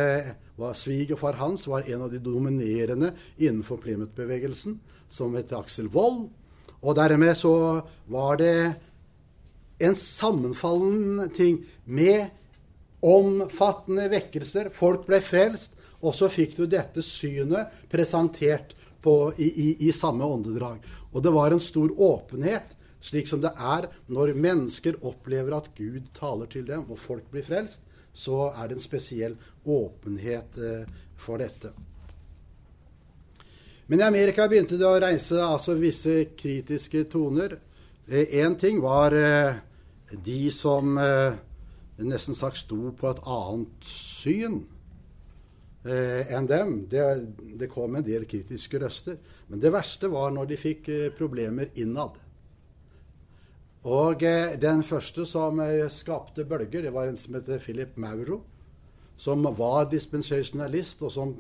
var 0.60 0.76
Svigerfar 0.76 1.38
hans 1.40 1.68
var 1.70 1.88
en 1.88 2.08
av 2.08 2.12
de 2.12 2.20
dominerende 2.20 3.14
innenfor 3.38 3.80
Plymouth-bevegelsen, 3.84 4.80
som 5.10 5.38
het 5.38 5.54
Aksel 5.56 5.88
Wold. 5.94 6.28
Og 6.80 6.96
dermed 6.96 7.36
så 7.38 7.54
var 8.12 8.40
det 8.40 8.56
en 9.80 9.96
sammenfallende 9.96 11.30
ting 11.36 11.62
med 11.86 12.28
omfattende 13.00 14.10
vekkelser. 14.12 14.72
Folk 14.76 15.08
ble 15.08 15.22
frelst. 15.24 15.76
Og 16.00 16.16
så 16.16 16.30
fikk 16.32 16.56
du 16.56 16.64
dette 16.70 17.04
synet 17.04 17.74
presentert 17.92 18.76
på, 19.04 19.34
i, 19.36 19.48
i, 19.48 19.70
i, 19.88 19.92
samme 19.96 20.24
åndedrag. 20.24 20.84
Og 21.12 21.24
det 21.24 21.34
var 21.36 21.52
en 21.52 21.64
stor 21.64 21.92
åpenhet, 21.92 22.76
slik 23.02 23.28
som 23.28 23.42
det 23.44 23.52
er 23.56 23.88
når 24.12 24.36
mennesker 24.36 25.00
opplever 25.08 25.56
at 25.56 25.72
Gud 25.78 26.10
taler 26.18 26.50
til 26.52 26.68
dem, 26.68 26.86
og 26.92 27.00
folk 27.00 27.30
blir 27.32 27.46
frelst. 27.48 27.86
Så 28.14 28.50
er 28.50 28.68
det 28.68 28.80
en 28.80 28.84
spesiell 28.84 29.38
åpenhet 29.70 30.58
eh, 30.58 30.90
for 31.20 31.40
dette. 31.40 31.72
Men 33.90 34.02
i 34.02 34.06
Amerika 34.06 34.48
begynte 34.50 34.78
det 34.78 34.88
å 34.88 35.00
reise 35.02 35.40
altså, 35.42 35.78
visse 35.80 36.26
kritiske 36.38 37.06
toner. 37.10 37.56
Én 38.10 38.52
eh, 38.52 38.58
ting 38.60 38.82
var 38.84 39.16
eh, 39.16 39.62
de 40.12 40.42
som 40.54 40.98
nesten 42.00 42.36
sagt 42.36 42.58
sto 42.64 42.90
på 42.98 43.10
et 43.12 43.20
annet 43.30 43.86
syn 43.86 44.64
enn 45.86 46.48
dem. 46.50 46.72
Det, 46.90 47.04
det, 47.62 47.70
kom 47.72 47.94
en 47.96 48.04
del 48.04 48.26
kritiske 48.28 48.82
røster. 48.82 49.20
Men 49.48 49.62
det 49.62 49.72
verste 49.72 50.10
var 50.12 50.34
når 50.34 50.50
de 50.50 50.58
fikk 50.60 50.90
problemer 51.18 51.70
innad. 51.80 52.18
Og 53.88 54.24
eh, 54.28 54.56
den 54.60 54.84
første 54.84 55.26
som 55.30 55.60
eh, 55.64 55.88
skapte 55.94 56.44
bølger, 56.46 56.84
det 56.84 56.94
var 56.96 57.08
en 57.08 57.20
som 57.20 57.38
heter 57.38 57.62
Philip 57.64 57.96
Mauro. 57.98 58.42
Som 59.20 59.44
var 59.56 59.90
dispensasjonalist, 59.92 61.04
og 61.04 61.12
som, 61.12 61.36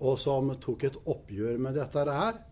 og 0.00 0.18
som 0.20 0.52
tok 0.60 0.84
et 0.88 0.98
oppgjør 1.04 1.58
med 1.60 1.76
dette 1.76 2.04
her. 2.08 2.42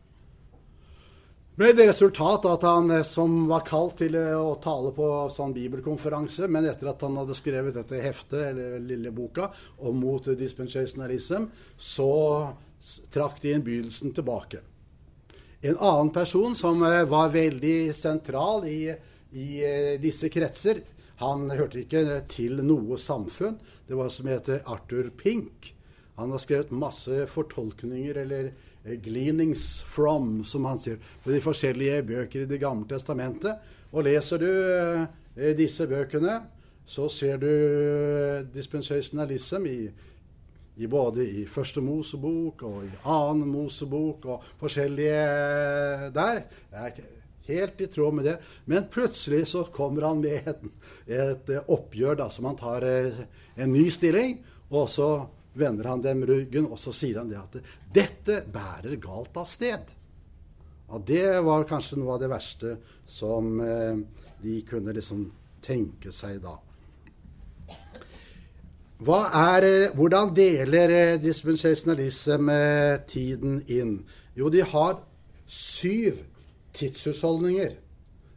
Med 1.54 1.76
det 1.76 1.84
resultat 1.90 2.46
at 2.48 2.62
han 2.64 2.90
eh, 2.90 3.04
som 3.04 3.42
var 3.50 3.66
kalt 3.68 3.98
til 4.00 4.16
eh, 4.16 4.32
å 4.32 4.54
tale 4.56 4.94
på 4.96 5.08
sånn 5.34 5.52
bibelkonferanse, 5.52 6.48
men 6.48 6.64
etter 6.70 6.88
at 6.88 7.04
han 7.04 7.18
hadde 7.20 7.36
skrevet 7.36 7.76
dette 7.76 8.00
heftet, 8.00 8.40
eller 8.54 8.78
lille 8.80 9.12
boka, 9.12 9.50
om 9.84 10.00
mot 10.00 10.30
dispensationalism, 10.32 11.50
så 11.76 12.12
trakk 13.12 13.42
de 13.44 13.52
innbydelsen 13.58 14.16
tilbake. 14.16 14.62
En 15.62 15.76
annen 15.78 16.10
person 16.10 16.56
som 16.58 16.82
eh, 16.82 17.04
var 17.06 17.28
veldig 17.30 17.94
sentral 17.94 18.66
i, 18.66 18.90
i 19.30 19.50
disse 20.02 20.26
kretser, 20.32 20.82
han 21.22 21.46
hørte 21.54 21.84
ikke 21.84 22.02
til 22.30 22.58
noe 22.66 22.98
samfunn. 22.98 23.60
Det 23.86 23.94
var 23.94 24.10
som 24.10 24.26
heter 24.26 24.64
Arthur 24.66 25.12
Pink. 25.14 25.70
Han 26.18 26.34
har 26.34 26.42
skrevet 26.42 26.74
masse 26.74 27.28
fortolkninger 27.30 28.18
eller 28.24 28.50
gleanings 29.04 29.84
from, 29.86 30.40
som 30.44 30.66
han 30.66 30.82
sier, 30.82 30.98
på 31.22 31.30
de 31.30 31.38
forskjellige 31.44 32.02
bøker 32.10 32.42
i 32.42 32.50
Det 32.50 32.58
gamle 32.58 32.88
testamentet. 32.90 33.62
Og 33.94 34.02
leser 34.08 34.42
du 34.42 34.50
disse 35.56 35.86
bøkene, 35.86 36.40
så 36.86 37.06
ser 37.08 37.38
du 37.38 37.52
dispensationalism 38.52 39.70
i 39.70 39.78
i 40.76 40.88
både 40.88 41.24
i 41.28 41.46
Første 41.48 41.82
Mosebok 41.84 42.62
og 42.68 42.86
i 42.86 42.92
Annen 43.08 43.50
Mosebok 43.52 44.24
og 44.32 44.46
forskjellige 44.60 46.12
der. 46.16 46.44
Jeg 46.72 46.94
er 46.94 47.10
helt 47.46 47.80
i 47.80 47.90
tråd 47.92 48.14
med 48.14 48.24
det. 48.30 48.38
Men 48.64 48.88
plutselig 48.92 49.46
så 49.52 49.64
kommer 49.74 50.08
han 50.08 50.22
med 50.22 50.48
et, 50.48 50.64
et 51.06 51.52
oppgjør 51.66 52.22
da, 52.22 52.30
som 52.32 52.48
han 52.48 52.58
tar 52.60 52.86
eh, 52.88 53.22
en 53.56 53.72
ny 53.72 53.88
stilling. 53.92 54.38
Og 54.72 54.88
så 54.90 55.10
vender 55.58 55.90
han 55.90 56.04
dem 56.04 56.24
ryggen, 56.24 56.70
og 56.70 56.80
så 56.80 56.94
sier 56.96 57.20
han 57.20 57.28
det 57.28 57.40
at 57.40 57.58
dette 57.92 58.40
bærer 58.52 58.96
galt 59.02 59.36
av 59.36 59.48
sted. 59.50 59.92
Og 60.92 61.04
det 61.08 61.26
var 61.44 61.68
kanskje 61.68 62.00
noe 62.00 62.16
av 62.16 62.22
det 62.22 62.32
verste 62.32 62.76
som 63.08 63.54
eh, 63.60 63.96
de 64.42 64.58
kunne 64.68 64.94
liksom 64.96 65.26
tenke 65.62 66.12
seg 66.14 66.40
da. 66.42 66.56
Er, 69.02 69.64
eh, 69.64 69.90
hvordan 69.94 70.30
deler 70.36 71.16
dispensasjonalism 71.18 72.48
eh, 72.48 73.00
tiden 73.08 73.62
inn? 73.66 74.04
Jo, 74.36 74.48
de 74.48 74.62
har 74.62 75.00
syv 75.46 76.20
tidshusholdninger 76.72 77.72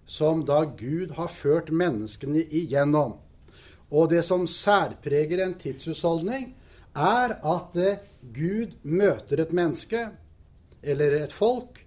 som 0.05 0.41
da 0.45 0.63
Gud 0.65 1.13
har 1.17 1.27
ført 1.27 1.69
menneskene 1.69 2.41
igjennom. 2.49 3.19
Og 3.91 4.09
det 4.09 4.23
som 4.25 4.47
særpreger 4.47 5.45
en 5.45 5.53
tidshusholdning, 5.53 6.55
er 6.95 7.37
at 7.45 7.77
Gud 8.33 8.73
møter 8.81 9.43
et 9.43 9.53
menneske 9.53 10.07
eller 10.81 11.19
et 11.19 11.33
folk 11.33 11.85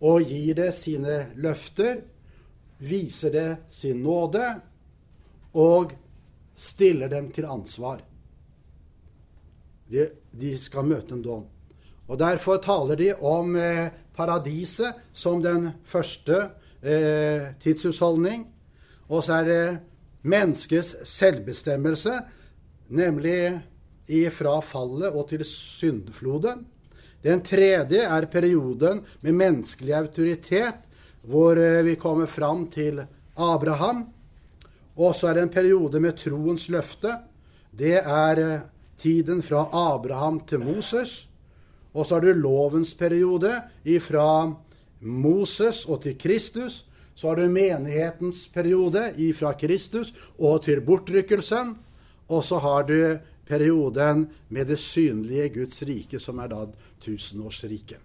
og 0.00 0.26
gir 0.26 0.58
det 0.58 0.72
sine 0.74 1.28
løfter, 1.36 2.02
viser 2.78 3.30
det 3.30 3.48
sin 3.70 4.02
nåde 4.02 4.44
og 5.54 5.94
stiller 6.58 7.08
dem 7.08 7.30
til 7.32 7.46
ansvar. 7.46 8.07
De, 9.88 10.08
de 10.32 10.52
skal 10.58 10.86
møte 10.88 11.16
en 11.16 11.24
dom. 11.24 11.46
Og 12.08 12.18
Derfor 12.20 12.60
taler 12.64 12.96
de 12.96 13.12
om 13.14 13.56
eh, 13.56 13.88
paradiset 14.16 14.96
som 15.12 15.42
den 15.44 15.70
første 15.84 16.48
eh, 16.82 17.52
tidshusholdning. 17.62 18.46
Og 19.08 19.24
så 19.24 19.40
er 19.40 19.48
det 19.48 19.78
menneskets 20.28 20.96
selvbestemmelse, 21.08 22.18
nemlig 22.88 23.60
fra 24.32 24.58
fallet 24.64 25.12
og 25.12 25.28
til 25.28 25.44
syndfloden. 25.44 26.64
Den 27.24 27.42
tredje 27.42 28.04
er 28.06 28.28
perioden 28.30 29.02
med 29.20 29.34
menneskelig 29.36 29.94
autoritet, 29.98 30.84
hvor 31.22 31.58
eh, 31.58 31.84
vi 31.84 31.96
kommer 32.00 32.26
fram 32.26 32.68
til 32.70 33.02
Abraham. 33.36 34.06
Og 34.96 35.14
så 35.14 35.28
er 35.28 35.34
det 35.34 35.42
en 35.42 35.52
periode 35.54 36.00
med 36.00 36.16
troens 36.16 36.68
løfte. 36.70 37.16
Det 37.74 37.98
er 37.98 38.42
eh, 38.44 38.60
tiden 38.98 39.42
fra 39.42 39.68
Abraham 39.72 40.40
til 40.40 40.60
Moses. 40.60 41.28
Og 41.94 42.06
så 42.06 42.18
har 42.18 42.26
du 42.26 42.32
lovens 42.32 42.94
periode 42.94 43.54
fra 44.04 44.54
Moses 45.00 45.84
og 45.86 46.02
til 46.02 46.18
Kristus. 46.18 46.84
Så 47.14 47.28
har 47.28 47.40
du 47.40 47.48
menighetens 47.50 48.46
periode 48.54 49.10
fra 49.34 49.52
Kristus 49.58 50.14
og 50.38 50.62
til 50.62 50.80
bortrykkelsen. 50.86 51.76
Og 52.28 52.44
så 52.44 52.60
har 52.62 52.86
du 52.86 53.18
perioden 53.48 54.28
med 54.48 54.68
det 54.68 54.78
synlige 54.78 55.48
Guds 55.48 55.82
rike, 55.82 56.20
som 56.20 56.38
er 56.38 56.52
da 56.52 56.66
tusenårsriket. 57.00 57.98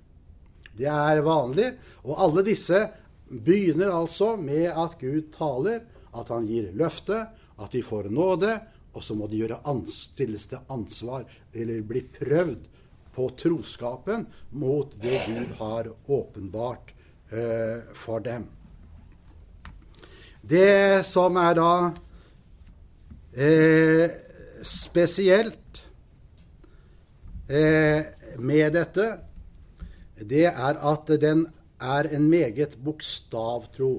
Det 0.73 0.87
er 0.89 1.21
vanlig. 1.21 1.73
Og 2.03 2.17
alle 2.23 2.45
disse 2.47 2.79
begynner 3.29 3.91
altså 3.93 4.35
med 4.39 4.71
at 4.71 4.97
Gud 5.01 5.29
taler, 5.35 5.83
at 6.13 6.29
han 6.29 6.47
gir 6.47 6.71
løfte, 6.77 7.25
at 7.59 7.73
de 7.73 7.83
får 7.83 8.09
nåde, 8.09 8.55
og 8.93 9.03
så 9.03 9.15
må 9.17 9.27
de 9.27 9.41
gjøre 9.41 9.59
stilles 9.89 10.45
til 10.47 10.61
ansvar, 10.69 11.25
eller 11.53 11.81
bli 11.81 12.03
prøvd 12.19 12.67
på 13.13 13.29
troskapen 13.37 14.27
mot 14.51 14.93
det 15.01 15.21
Gud 15.27 15.55
har 15.59 15.89
åpenbart 16.07 16.93
eh, 17.29 17.81
for 17.93 18.19
dem. 18.19 18.47
Det 20.41 21.05
som 21.07 21.37
er 21.39 21.55
da 21.55 21.73
eh, 23.33 24.09
spesielt 24.65 25.83
eh, 27.47 28.01
med 28.39 28.73
dette, 28.75 29.07
det 30.19 30.47
er 30.49 30.81
at 30.81 31.13
den 31.21 31.47
er 31.83 32.09
en 32.15 32.29
meget 32.29 32.77
bokstavtro 32.83 33.93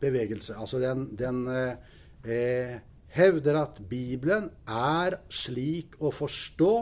bevegelse. 0.00 0.54
Altså 0.56 0.80
den, 0.82 1.08
den 1.18 1.46
eh, 1.48 2.78
hevder 3.14 3.58
at 3.60 3.80
Bibelen 3.90 4.50
er 4.70 5.18
slik 5.32 5.96
å 5.98 6.12
forstå 6.14 6.74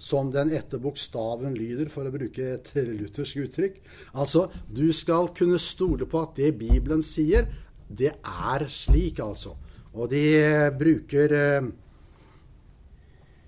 som 0.00 0.30
den 0.32 0.50
etter 0.56 0.80
bokstaven 0.80 1.54
lyder, 1.54 1.90
for 1.92 2.08
å 2.08 2.14
bruke 2.14 2.54
et 2.54 2.70
luthersk 2.74 3.42
uttrykk. 3.44 3.76
Altså, 4.16 4.46
du 4.66 4.88
skal 4.96 5.28
kunne 5.36 5.60
stole 5.60 6.08
på 6.08 6.22
at 6.24 6.38
det 6.40 6.54
Bibelen 6.58 7.04
sier, 7.04 7.50
det 7.86 8.14
er 8.16 8.66
slik, 8.72 9.20
altså. 9.20 9.56
Og 9.92 10.08
de 10.10 10.24
bruker, 10.78 11.34
eh, 11.36 11.68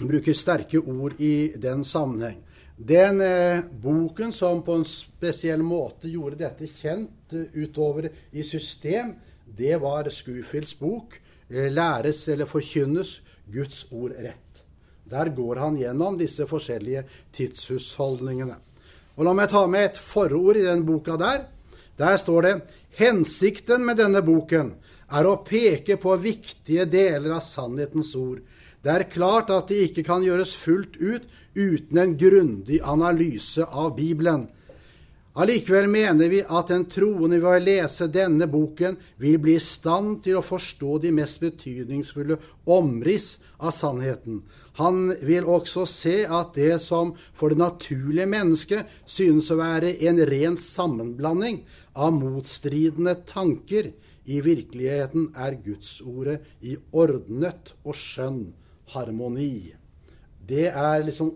bruker 0.02 0.36
sterke 0.36 0.82
ord 0.82 1.16
i 1.18 1.52
den 1.56 1.84
sammenheng. 1.84 2.42
Den 2.76 3.20
eh, 3.22 3.62
boken 3.62 4.32
som 4.34 4.62
på 4.66 4.76
en 4.76 4.84
spesiell 4.88 5.62
måte 5.62 6.10
gjorde 6.10 6.40
dette 6.42 6.66
kjent 6.66 7.32
uh, 7.32 7.46
utover 7.54 8.10
i 8.32 8.42
system, 8.42 9.14
det 9.46 9.76
var 9.80 10.08
Scofields 10.10 10.74
bok 10.74 11.21
Eh, 11.21 11.21
læres 11.52 12.24
eller 12.32 12.48
forkynnes 12.48 13.20
Guds 13.52 13.86
ord 13.90 14.14
rett. 14.16 14.62
Der 15.04 15.28
går 15.36 15.60
han 15.60 15.76
gjennom 15.76 16.16
disse 16.18 16.46
forskjellige 16.48 17.04
tidshusholdningene. 17.36 18.56
Og 19.16 19.26
La 19.26 19.34
meg 19.36 19.50
ta 19.52 19.66
med 19.68 19.90
et 19.90 19.98
forord 20.00 20.56
i 20.56 20.64
den 20.64 20.86
boka 20.88 21.18
der. 21.20 21.44
Der 22.00 22.16
står 22.16 22.46
det 22.46 22.54
hensikten 22.96 23.84
med 23.84 24.00
denne 24.00 24.22
boken 24.24 24.72
er 25.12 25.28
å 25.28 25.42
peke 25.44 25.98
på 26.00 26.16
viktige 26.16 26.86
deler 26.88 27.36
av 27.36 27.44
sannhetens 27.44 28.14
ord. 28.16 28.40
Det 28.82 28.90
er 28.90 29.10
klart 29.12 29.52
at 29.52 29.68
det 29.68 29.90
ikke 29.90 30.06
kan 30.06 30.24
gjøres 30.24 30.54
fullt 30.58 30.96
ut 30.96 31.28
uten 31.54 32.00
en 32.00 32.16
grundig 32.18 32.80
analyse 32.80 33.66
av 33.68 33.92
Bibelen. 33.98 34.48
Allikevel 35.32 35.86
mener 35.88 36.28
vi 36.28 36.42
at 36.44 36.68
den 36.68 36.82
troende 36.92 37.38
ved 37.40 37.48
å 37.48 37.60
lese 37.64 38.04
denne 38.12 38.44
boken 38.52 38.98
vil 39.16 39.38
bli 39.40 39.54
i 39.56 39.62
stand 39.64 40.18
til 40.26 40.36
å 40.36 40.44
forstå 40.44 40.98
de 41.06 41.12
mest 41.16 41.40
betydningsfulle 41.40 42.36
omriss 42.68 43.38
av 43.56 43.72
sannheten. 43.72 44.42
Han 44.76 45.08
vil 45.24 45.48
også 45.48 45.86
se 45.88 46.18
at 46.28 46.52
det 46.60 46.76
som 46.84 47.14
for 47.32 47.48
det 47.48 47.62
naturlige 47.62 48.28
mennesket 48.28 48.92
synes 49.08 49.48
å 49.48 49.56
være 49.62 49.94
en 50.04 50.20
ren 50.28 50.60
sammenblanding 50.60 51.62
av 51.96 52.12
motstridende 52.18 53.16
tanker, 53.24 53.94
i 54.22 54.38
virkeligheten 54.38 55.32
er 55.34 55.56
Gudsordet 55.64 56.44
i 56.62 56.76
ordnet 56.94 57.72
og 57.82 57.96
skjønn 57.98 58.52
harmoni. 58.92 59.72
Det 60.48 60.68
er 60.68 61.04
liksom 61.06 61.34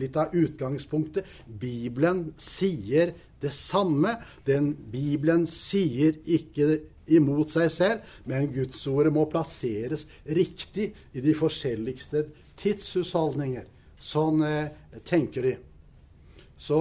litt 0.00 0.16
av 0.20 0.34
utgangspunktet. 0.36 1.24
Bibelen 1.46 2.32
sier 2.40 3.14
det 3.40 3.52
samme. 3.54 4.16
Den 4.46 4.74
Bibelen 4.92 5.46
sier 5.48 6.18
ikke 6.24 6.80
imot 7.06 7.52
seg 7.54 7.70
selv, 7.70 8.16
men 8.26 8.50
Gudsordet 8.52 9.14
må 9.14 9.26
plasseres 9.30 10.06
riktig 10.26 10.90
i 11.14 11.22
de 11.22 11.34
forskjelligste 11.38 12.26
tidshusholdninger. 12.58 13.66
Sånn 13.96 14.42
eh, 14.44 14.72
tenker 15.08 15.46
de. 15.46 15.54
Så 16.60 16.80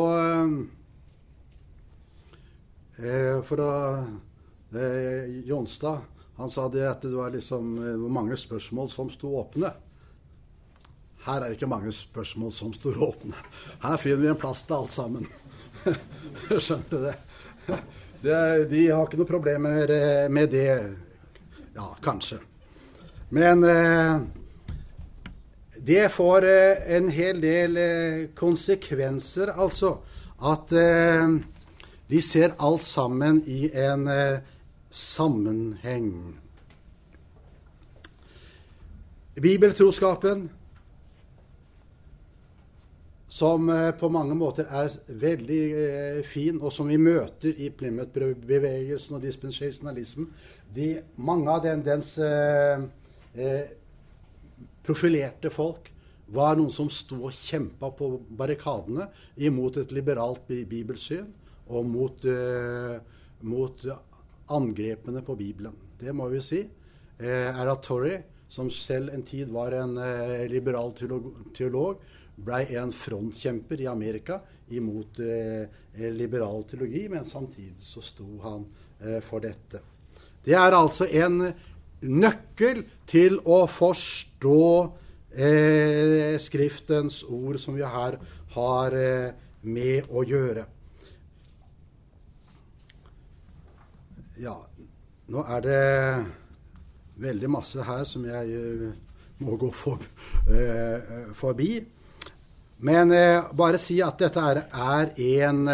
eh, 2.99 3.37
For 3.47 3.63
å 3.63 3.71
eh, 4.75 5.39
Jonstad 5.47 6.11
han 6.35 6.51
sa 6.51 6.67
det 6.67 6.83
at 6.89 7.03
det 7.05 7.15
var 7.15 7.31
liksom 7.31 7.75
eh, 7.79 8.07
mange 8.11 8.35
spørsmål 8.39 8.89
som 8.91 9.11
sto 9.11 9.31
åpne. 9.39 9.71
Her 11.25 11.41
er 11.41 11.49
det 11.49 11.55
ikke 11.57 11.69
mange 11.69 11.91
spørsmål 11.95 12.51
som 12.53 12.73
står 12.73 12.99
åpne. 13.01 13.33
Her 13.81 13.97
finner 13.97 14.21
vi 14.21 14.27
en 14.29 14.37
plass 14.37 14.61
til 14.63 14.77
alt 14.77 14.93
sammen. 14.93 15.27
Skjønner 16.49 16.89
du 16.91 16.97
det? 17.01 17.13
det? 18.21 18.41
De 18.69 18.81
har 18.91 19.07
ikke 19.07 19.17
noe 19.17 19.29
problemer 19.29 19.93
eh, 19.95 20.25
med 20.29 20.53
det. 20.53 20.75
Ja, 21.73 21.87
kanskje. 22.05 22.37
Men 23.33 23.65
eh, 23.65 24.19
det 25.87 26.03
får 26.13 26.45
eh, 26.49 26.83
en 26.99 27.09
hel 27.13 27.41
del 27.41 27.79
konsekvenser, 28.37 29.55
altså. 29.55 29.97
At 30.35 30.67
de 30.69 32.19
ser 32.21 32.51
alt 32.59 32.83
sammen 32.83 33.37
i 33.47 33.69
en 33.71 34.03
sammenheng. 34.91 36.09
Bibeltroskapen, 39.39 40.49
som 43.35 43.67
på 43.99 44.09
mange 44.13 44.35
måter 44.37 44.69
er 44.71 44.93
veldig 45.09 45.63
eh, 45.75 46.19
fin, 46.23 46.59
og 46.61 46.71
som 46.71 46.87
vi 46.87 46.95
møter 47.01 47.57
i 47.59 47.67
Plymouth-bevegelsen 47.75 49.17
og 49.17 49.25
dispensasjonalismen, 49.25 50.29
de, 50.75 50.91
mange 51.17 51.51
av 51.51 51.63
den, 51.65 51.83
dens 51.83 52.13
eh, 52.21 52.85
eh, 53.35 53.73
profilerte 54.85 55.51
folk 55.53 55.91
var 56.35 56.55
noen 56.57 56.71
som 56.73 56.87
sto 56.89 57.25
og 57.27 57.35
kjempa 57.35 57.91
på 57.97 58.09
barrikadene 58.39 59.09
imot 59.35 59.81
et 59.81 59.91
liberalt 59.93 60.47
bibelsyn 60.47 61.27
og 61.65 61.85
mot, 61.85 62.25
mot 63.45 63.83
angrepene 64.53 65.21
på 65.25 65.35
Bibelen. 65.37 65.75
Det 65.99 66.13
må 66.13 66.29
vi 66.31 66.41
si. 66.45 66.63
Eh, 67.19 67.49
Eratori, 67.51 68.15
som 68.49 68.71
selv 68.73 69.13
en 69.13 69.25
tid 69.25 69.51
var 69.53 69.73
en 69.77 69.97
liberal 70.49 70.93
teolog, 70.97 71.31
teolog 71.57 72.01
blei 72.35 72.75
en 72.75 72.91
frontkjemper 72.91 73.85
i 73.85 73.87
Amerika 73.87 74.41
imot 74.75 75.21
liberal 76.17 76.63
teologi, 76.67 77.05
men 77.09 77.25
samtidig 77.25 77.77
så 77.79 78.01
sto 78.03 78.27
han 78.43 78.65
for 79.23 79.43
dette. 79.43 79.79
Det 80.45 80.53
er 80.53 80.75
altså 80.75 81.07
en 81.09 81.53
nøkkel 82.05 82.83
til 83.09 83.39
å 83.45 83.63
forstå 83.69 84.61
eh, 85.33 86.35
Skriftens 86.41 87.23
ord 87.23 87.59
som 87.61 87.77
vi 87.77 87.85
her 87.85 88.19
har 88.55 88.97
eh, 88.99 89.33
med 89.65 90.09
å 90.11 90.23
gjøre. 90.27 90.65
Ja, 94.39 94.55
nå 95.31 95.43
er 95.55 95.61
det 95.63 95.81
veldig 97.23 97.49
masse 97.49 97.83
her 97.87 98.03
som 98.05 98.25
jeg 98.27 98.51
uh, 98.51 98.89
må 99.39 99.55
gå 99.55 99.69
for, 99.71 100.03
forbi. 101.39 101.69
Men 102.85 103.15
eh, 103.15 103.49
bare 103.57 103.81
si 103.81 103.97
at 104.05 104.21
dette 104.21 104.45
er, 104.45 104.61
er 104.71 105.13
en 105.41 105.65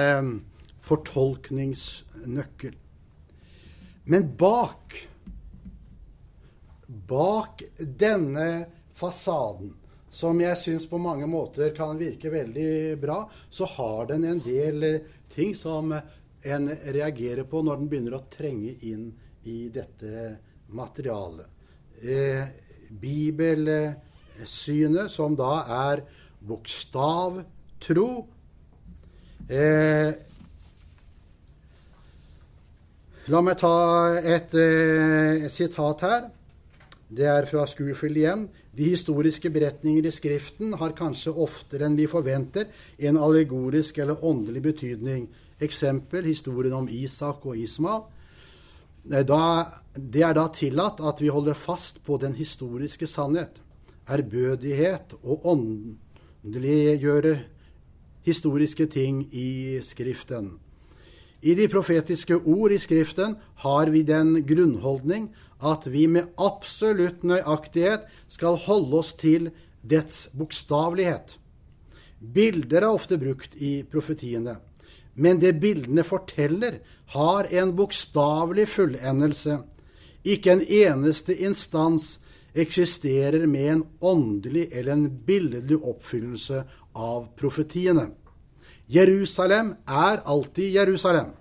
fortolkningsnøkkel. 0.87 2.77
Men 4.11 4.29
bak 4.39 5.01
bak 6.91 7.63
denne 7.77 8.65
fasaden, 8.93 9.73
som 10.11 10.41
jeg 10.41 10.57
syns 10.59 10.89
på 10.89 10.97
mange 10.99 11.27
måter 11.27 11.75
kan 11.75 11.97
virke 11.99 12.29
veldig 12.31 12.97
bra, 12.99 13.29
så 13.49 13.65
har 13.77 14.05
den 14.11 14.23
en 14.27 14.39
del 14.43 14.83
eh, 14.83 15.01
ting 15.31 15.55
som 15.55 15.93
en 16.41 16.69
reagerer 16.69 17.43
på 17.47 17.61
når 17.63 17.77
den 17.79 17.89
begynner 17.89 18.13
å 18.17 18.27
trenge 18.31 18.75
inn 18.89 19.13
i 19.47 19.69
dette 19.71 20.37
materialet. 20.75 21.47
Eh, 22.01 22.43
bibelsynet, 22.91 25.11
som 25.11 25.35
da 25.39 25.63
er 25.87 26.03
bokstavtro. 26.47 28.09
Eh, 29.49 30.11
la 33.31 33.41
meg 33.41 33.57
ta 33.59 33.75
et 34.19 34.53
eh, 34.57 35.47
sitat 35.51 36.05
her. 36.07 36.29
Det 37.11 37.27
er 37.27 37.47
fra 37.49 37.65
Schofield 37.67 38.17
igjen. 38.17 38.47
De 38.71 38.87
historiske 38.87 39.49
beretninger 39.51 40.05
i 40.07 40.13
Skriften 40.15 40.77
har 40.79 40.95
kanskje 40.95 41.33
oftere 41.35 41.89
enn 41.89 41.97
vi 41.99 42.07
forventer 42.07 42.69
en 43.03 43.19
allegorisk 43.19 43.99
eller 43.99 44.23
åndelig 44.23 44.63
betydning. 44.69 45.27
Eksempel 45.61 46.25
historien 46.29 46.77
om 46.77 46.87
Isak 46.87 47.43
og 47.45 47.59
Ismael. 47.59 48.05
Eh, 49.11 49.25
da, 49.27 49.41
det 49.95 50.23
er 50.23 50.37
da 50.37 50.47
tillatt 50.55 51.03
at 51.03 51.21
vi 51.21 51.33
holder 51.33 51.57
fast 51.57 51.99
på 52.07 52.17
den 52.21 52.37
historiske 52.39 53.09
sannhet. 53.09 53.59
Ærbødighet 54.11 55.13
og 55.21 55.45
åndeliggjøre 56.41 57.35
historiske 58.25 58.87
ting 58.89 59.27
i 59.33 59.79
Skriften. 59.81 60.57
I 61.41 61.53
de 61.57 61.67
profetiske 61.69 62.37
ord 62.37 62.71
i 62.71 62.79
Skriften 62.81 63.35
har 63.63 63.89
vi 63.89 64.01
den 64.05 64.43
grunnholdning 64.45 65.29
at 65.61 65.85
vi 65.89 66.07
med 66.07 66.33
absolutt 66.37 67.23
nøyaktighet 67.23 68.07
skal 68.27 68.57
holde 68.57 68.97
oss 68.97 69.13
til 69.13 69.51
dets 69.81 70.29
bokstavelighet. 70.37 71.37
Bilder 72.21 72.85
er 72.85 72.93
ofte 72.93 73.17
brukt 73.21 73.55
i 73.57 73.81
profetiene, 73.83 74.59
men 75.13 75.41
det 75.41 75.59
bildene 75.61 76.05
forteller, 76.05 76.79
har 77.11 77.49
en 77.51 77.73
bokstavelig 77.75 78.69
fullendelse. 78.71 79.57
Ikke 80.23 80.53
en 80.53 80.61
eneste 80.63 81.35
instans 81.35 82.20
eksisterer 82.53 83.45
med 83.47 83.71
en 83.71 83.83
åndelig 83.99 84.69
eller 84.71 84.91
en 84.91 85.05
billedlig 85.25 85.77
oppfyllelse 85.77 86.63
av 86.93 87.29
profetiene. 87.39 88.09
Jerusalem 88.91 89.75
er 89.87 90.21
alltid 90.27 90.73
Jerusalem. 90.75 91.31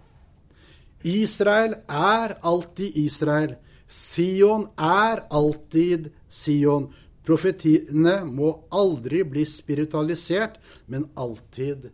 Israel 1.03 1.75
er 1.89 2.37
alltid 2.41 2.97
Israel. 2.97 3.57
Sion 3.89 4.69
er 4.79 5.25
alltid 5.31 6.13
Sion. 6.29 6.93
Profetiene 7.27 8.21
må 8.25 8.53
aldri 8.71 9.25
bli 9.27 9.43
spiritualisert, 9.47 10.61
men 10.87 11.09
alltid 11.19 11.91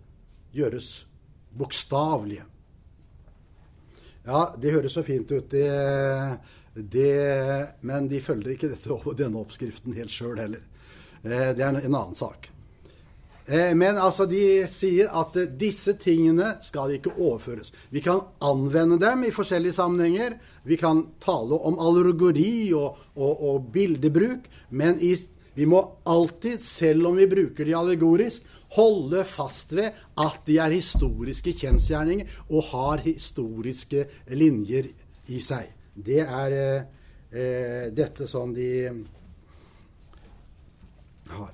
gjøres 0.53 1.07
bokstavelige. 1.57 2.45
Ja, 4.27 4.49
det 4.59 4.73
høres 4.75 4.97
så 4.97 5.05
fint 5.07 5.31
ut, 5.31 5.51
det, 5.53 5.67
det, 6.77 7.69
men 7.81 8.09
de 8.09 8.21
følger 8.21 8.53
ikke 8.55 8.73
dette, 8.73 9.01
denne 9.17 9.41
oppskriften 9.41 9.97
helt 9.97 10.13
sjøl 10.13 10.37
heller. 10.41 10.63
Eh, 11.23 11.53
det 11.57 11.65
er 11.65 11.73
en 11.73 11.81
annen 11.81 12.17
sak. 12.19 12.51
Eh, 13.47 13.73
men 13.79 13.99
altså, 14.03 14.27
de 14.27 14.67
sier 14.71 15.13
at 15.15 15.37
eh, 15.39 15.53
disse 15.59 15.95
tingene 16.03 16.57
skal 16.65 16.97
ikke 16.97 17.15
overføres. 17.15 17.71
Vi 17.95 18.03
kan 18.03 18.25
anvende 18.45 18.99
dem 19.03 19.23
i 19.29 19.33
forskjellige 19.35 19.79
sammenhenger. 19.79 20.37
Vi 20.67 20.79
kan 20.81 21.05
tale 21.23 21.55
om 21.55 21.79
allegori 21.79 22.73
og, 22.75 22.99
og, 23.15 23.47
og 23.47 23.71
bildebruk. 23.75 24.51
Men 24.75 24.99
i, 24.99 25.15
vi 25.55 25.69
må 25.71 25.85
alltid, 26.11 26.59
selv 26.65 27.13
om 27.13 27.21
vi 27.21 27.31
bruker 27.31 27.69
de 27.69 27.79
allegorisk, 27.79 28.43
holde 28.75 29.23
fast 29.31 29.71
ved 29.79 29.95
at 30.19 30.43
de 30.49 30.59
er 30.59 30.75
historiske 30.75 31.55
kjensgjerninger 31.55 32.43
og 32.51 32.67
har 32.73 33.07
historiske 33.07 34.09
linjer 34.35 34.91
i 35.31 35.39
seg. 35.43 35.71
Det 35.97 36.21
er 36.23 36.57
eh, 36.61 36.83
eh 37.33 37.87
dette 37.93 38.27
som 38.29 38.53
de 38.55 38.71
har. 41.33 41.53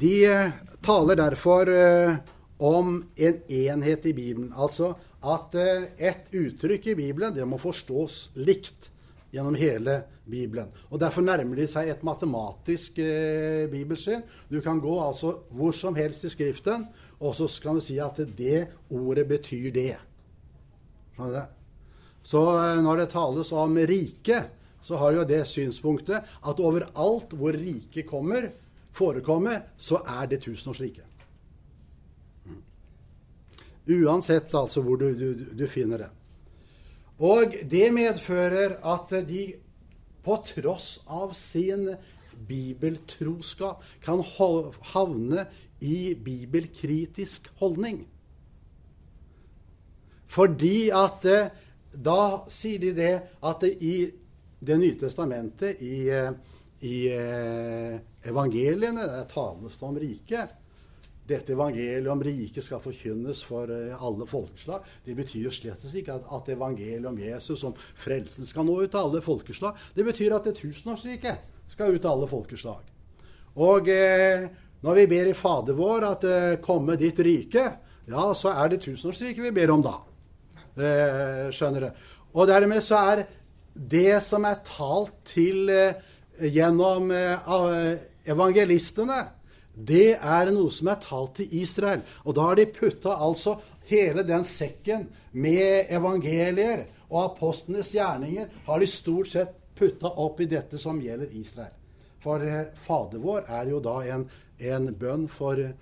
De 0.00 0.14
eh, 0.26 0.52
taler 0.82 1.16
derfor 1.16 1.70
eh, 1.70 2.14
om 2.58 3.04
en 3.16 3.42
enhet 3.48 4.06
i 4.06 4.12
Bibelen. 4.12 4.52
Altså 4.56 4.94
at 5.20 5.54
et 5.54 6.32
uttrykk 6.32 6.86
i 6.92 6.96
Bibelen 6.96 7.34
det 7.36 7.44
må 7.44 7.58
forstås 7.60 8.30
likt 8.40 8.90
gjennom 9.30 9.54
hele 9.54 10.02
Bibelen. 10.30 10.70
Og 10.90 11.00
Derfor 11.00 11.22
nærmer 11.22 11.58
de 11.58 11.66
seg 11.70 11.90
et 11.90 12.02
matematisk 12.06 12.98
eh, 13.02 13.66
bibelsyn. 13.70 14.24
Du 14.50 14.60
kan 14.64 14.80
gå 14.82 14.96
altså 15.02 15.36
hvor 15.50 15.74
som 15.76 15.94
helst 15.98 16.24
i 16.24 16.32
Skriften, 16.32 16.86
og 17.20 17.34
så 17.34 17.48
kan 17.62 17.78
du 17.78 17.84
si 17.84 17.98
at 18.02 18.18
det 18.38 18.66
ordet 18.90 19.26
betyr 19.28 19.70
det. 19.74 19.96
Skjønner 21.14 21.40
du? 21.40 21.59
Så 22.22 22.40
eh, 22.56 22.80
når 22.82 23.02
det 23.02 23.12
tales 23.14 23.52
om 23.52 23.78
rike, 23.90 24.42
så 24.82 24.96
har 24.96 25.16
jo 25.16 25.28
det 25.28 25.42
synspunktet 25.48 26.24
at 26.24 26.62
overalt 26.62 27.34
hvor 27.36 27.56
riket 27.56 28.08
kommer, 28.08 28.50
forekommer, 28.96 29.62
så 29.78 30.00
er 30.08 30.30
det 30.30 30.40
tusenårsriket. 30.44 31.04
Mm. 32.48 32.62
Uansett 34.00 34.54
altså 34.56 34.82
hvor 34.84 35.00
du, 35.00 35.12
du, 35.14 35.44
du, 35.52 35.66
finner 35.70 36.06
det. 36.06 36.10
Og 37.20 37.54
det 37.68 37.90
medfører 37.92 38.78
at 38.80 39.12
de 39.28 39.50
på 40.24 40.36
tross 40.48 40.98
av 41.08 41.34
sin 41.36 41.86
bibeltroskap 42.48 43.84
kan 44.04 44.22
havne 44.94 45.44
i 45.80 46.14
bibelkritisk 46.16 47.48
holdning. 47.60 48.04
Fordi 50.30 50.90
at 50.94 51.26
da 51.92 52.46
sier 52.52 52.78
de 52.82 52.94
det 52.96 53.14
at 53.40 53.66
det 53.66 53.76
i 53.82 53.94
Det 54.60 54.76
nye 54.76 54.92
testamentet, 55.00 55.80
i, 55.80 56.10
eh, 56.12 56.32
i 56.84 57.06
eh, 57.08 57.94
evangeliene, 58.28 59.06
der 59.08 59.24
tales 59.24 59.78
det 59.80 59.86
om 59.88 59.96
riket. 59.96 60.50
Dette 61.24 61.54
evangeliet 61.54 62.10
om 62.12 62.20
riket 62.20 62.64
skal 62.66 62.82
forkynnes 62.84 63.40
for 63.46 63.72
eh, 63.72 63.94
alle 63.96 64.26
folkeslag. 64.28 64.84
Det 65.04 65.14
betyr 65.16 65.46
jo 65.46 65.54
slett 65.54 65.86
ikke 65.88 66.18
at, 66.18 66.26
at 66.28 66.50
evangeliet 66.52 67.08
om 67.08 67.16
Jesus, 67.16 67.64
om 67.64 67.72
frelsen, 67.78 68.44
skal 68.44 68.68
nå 68.68 68.74
ut 68.82 68.92
til 68.92 69.00
alle 69.00 69.22
folkeslag. 69.24 69.80
Det 69.94 70.04
betyr 70.04 70.36
at 70.36 70.50
det 70.50 70.58
tusenårsriket 70.60 71.72
skal 71.72 71.94
ut 71.94 72.02
til 72.02 72.12
alle 72.12 72.28
folkeslag. 72.28 72.84
Og 73.64 73.88
eh, 73.88 74.44
når 74.84 75.00
vi 75.00 75.08
ber 75.10 75.30
i 75.30 75.36
Fader 75.36 75.76
vår 75.78 76.08
at 76.08 76.28
eh, 76.28 76.60
komme 76.64 77.00
ditt 77.00 77.20
rike, 77.24 77.66
ja, 78.10 78.28
så 78.34 78.52
er 78.56 78.72
det 78.72 78.82
tusenårsriket 78.84 79.44
vi 79.48 79.56
ber 79.62 79.72
om 79.72 79.84
da. 79.84 79.96
Eh, 80.78 81.50
skjønner 81.50 81.86
du. 81.86 82.06
Og 82.38 82.46
dermed 82.46 82.82
så 82.84 83.00
er 83.12 83.24
det 83.74 84.20
som 84.22 84.46
er 84.46 84.60
talt 84.66 85.16
til 85.26 85.70
eh, 85.72 85.98
gjennom 86.40 87.10
eh, 87.10 87.98
evangelistene, 88.30 89.24
det 89.74 90.18
er 90.18 90.50
noe 90.52 90.70
som 90.74 90.90
er 90.92 91.02
talt 91.02 91.38
til 91.40 91.50
Israel. 91.62 92.04
Og 92.26 92.36
da 92.36 92.50
har 92.50 92.58
de 92.58 92.68
putta 92.70 93.16
altså 93.16 93.56
hele 93.90 94.22
den 94.26 94.44
sekken 94.46 95.08
med 95.32 95.90
evangelier 95.90 96.84
og 97.08 97.32
apostlenes 97.32 97.90
gjerninger 97.94 98.50
har 98.66 98.80
de 98.82 98.90
stort 98.90 99.30
sett 99.32 99.54
putta 99.78 100.10
opp 100.20 100.42
i 100.42 100.50
dette 100.50 100.78
som 100.78 101.00
gjelder 101.02 101.32
Israel. 101.38 101.74
For 102.20 102.42
Fader 102.84 103.22
vår 103.22 103.46
er 103.48 103.70
jo 103.72 103.78
da 103.82 103.94
en, 104.12 104.26
en 104.60 104.90
bønn 105.00 105.24
for 105.32 105.56
Israel, 105.56 105.78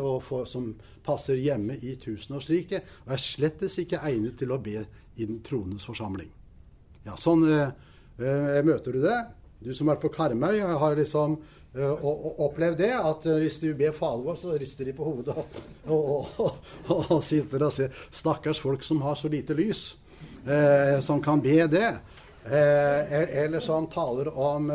og 0.00 0.22
for, 0.22 0.44
som 0.44 0.74
passer 1.04 1.34
hjemme 1.34 1.76
i 1.82 1.96
tusenårsriket, 1.96 2.82
og 3.06 3.12
er 3.12 3.20
slettes 3.22 3.78
ikke 3.78 4.00
egnet 4.02 4.38
til 4.38 4.52
å 4.52 4.58
be 4.58 4.86
i 5.16 5.26
den 5.26 5.42
troendes 5.42 5.84
forsamling. 5.84 6.30
Ja, 7.04 7.16
sånn 7.16 7.44
øh, 7.48 7.68
øh, 8.18 8.64
møter 8.64 8.92
du 8.92 9.00
det. 9.02 9.18
Du 9.60 9.72
som 9.74 9.88
har 9.88 9.96
vært 9.96 10.04
på 10.06 10.14
Karmøy, 10.14 10.60
har 10.60 10.96
liksom 10.98 11.38
øh, 11.74 12.04
opplevd 12.44 12.78
det. 12.78 12.92
At 12.94 13.26
hvis 13.40 13.60
du 13.62 13.72
ber 13.74 13.96
Fader 13.96 14.24
vår, 14.26 14.36
så 14.38 14.58
rister 14.60 14.88
de 14.88 14.94
på 14.96 15.08
hodet 15.08 15.34
og, 15.34 15.56
og, 15.88 16.28
og, 16.38 17.10
og 17.16 17.22
sitter 17.24 17.64
og 17.66 17.74
ser. 17.74 18.04
Stakkars 18.10 18.60
folk 18.62 18.86
som 18.86 19.02
har 19.02 19.18
så 19.18 19.30
lite 19.32 19.56
lys, 19.58 19.90
som 21.04 21.20
kan 21.20 21.42
be 21.44 21.66
det. 21.68 21.90
Eller 22.48 23.60
som 23.60 23.86
taler 23.92 24.30
om 24.32 24.70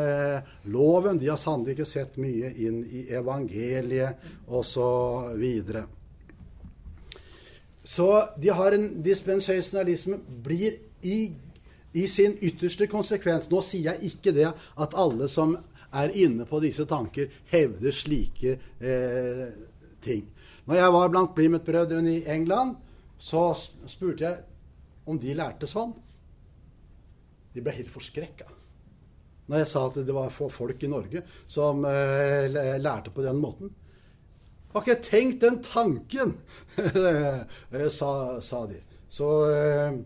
loven. 0.70 1.18
De 1.18 1.28
har 1.28 1.40
sannelig 1.40 1.74
ikke 1.74 1.88
sett 1.88 2.18
mye 2.22 2.52
inn 2.54 2.82
i 2.86 3.06
evangeliet 3.14 4.24
osv. 4.46 5.44
Så, 5.64 5.84
så 7.96 8.08
de 8.38 8.52
har 8.54 8.76
en 8.76 8.86
dispensasjonalisme 9.02 10.20
blir 10.44 10.78
i 11.02 11.18
i 11.94 12.08
sin 12.08 12.34
ytterste 12.42 12.88
konsekvens 12.90 13.46
Nå 13.50 13.60
sier 13.62 13.92
jeg 13.92 14.14
ikke 14.14 14.34
det 14.34 14.48
at 14.50 14.96
alle 14.98 15.28
som 15.30 15.54
er 15.94 16.10
inne 16.18 16.42
på 16.42 16.58
disse 16.58 16.82
tanker, 16.90 17.28
hevder 17.52 17.94
slike 17.94 18.56
eh, 18.82 19.44
ting. 20.02 20.24
Når 20.66 20.80
jeg 20.80 20.94
var 20.96 21.12
blant 21.12 21.34
Plymouth-brødrene 21.36 22.16
i 22.16 22.24
England, 22.34 22.72
så 23.14 23.52
spurte 23.86 24.24
jeg 24.24 24.40
om 25.06 25.20
de 25.22 25.36
lærte 25.38 25.68
sånn. 25.70 25.92
De 27.54 27.62
ble 27.62 27.74
helt 27.76 27.92
forskrekka 27.94 28.50
når 29.44 29.60
jeg 29.60 29.68
sa 29.68 29.80
at 29.90 29.96
det 30.06 30.14
var 30.16 30.32
få 30.32 30.48
folk 30.52 30.84
i 30.86 30.88
Norge 30.88 31.20
som 31.50 31.84
eh, 31.84 32.46
lærte 32.80 33.12
på 33.12 33.24
den 33.24 33.40
måten. 33.40 33.72
Har 34.72 34.82
ikke 34.82 35.04
tenkt 35.04 35.44
den 35.44 35.60
tanken, 35.62 36.32
sa, 37.98 38.12
sa, 38.42 38.62
de. 38.70 38.80
Så 39.12 39.28
eh, 39.52 39.98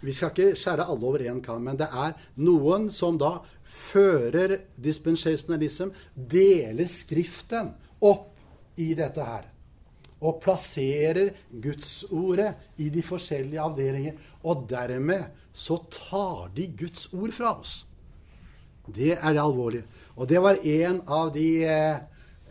vi 0.00 0.14
skal 0.16 0.32
ikke 0.32 0.56
skjære 0.58 0.88
alle 0.88 1.10
over 1.10 1.26
én 1.28 1.42
kam, 1.44 1.62
men 1.68 1.78
det 1.78 1.90
er 1.92 2.16
noen 2.40 2.88
som 2.94 3.20
da 3.20 3.36
fører 3.66 4.56
dispensationalism, 4.80 5.92
deler 6.16 6.88
Skriften 6.90 7.74
opp 8.00 8.32
i 8.80 8.94
dette 8.98 9.24
her. 9.24 9.46
Og 10.24 10.38
plasserer 10.40 11.34
Gudsordet 11.50 12.54
i 12.80 12.88
de 12.92 13.02
forskjellige 13.04 13.60
avdelinger. 13.60 14.16
Og 14.48 14.64
dermed 14.70 15.28
så 15.56 15.78
tar 15.92 16.50
de 16.56 16.68
Guds 16.78 17.08
ord 17.12 17.34
fra 17.36 17.52
oss. 17.60 17.84
Det 18.86 19.16
er 19.16 19.34
det 19.34 19.42
alvorlige. 19.42 19.86
Og 20.16 20.28
det 20.30 20.40
var 20.40 20.60
en 20.62 21.00
av 21.10 21.32
de 21.34 21.48
eh, 21.68 21.98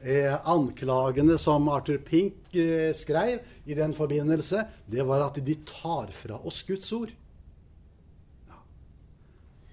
eh, 0.03 0.33
anklagene 0.51 1.37
som 1.41 1.69
Arthur 1.71 1.97
Pink 2.05 2.55
eh, 2.59 2.91
skrev 2.93 3.39
i 3.65 3.77
den 3.77 3.95
forbindelse. 3.95 4.65
Det 4.85 5.05
var 5.07 5.25
at 5.25 5.39
de 5.41 5.55
tar 5.65 6.11
fra 6.13 6.37
oss 6.43 6.61
Guds 6.67 6.91
ord. 6.93 7.13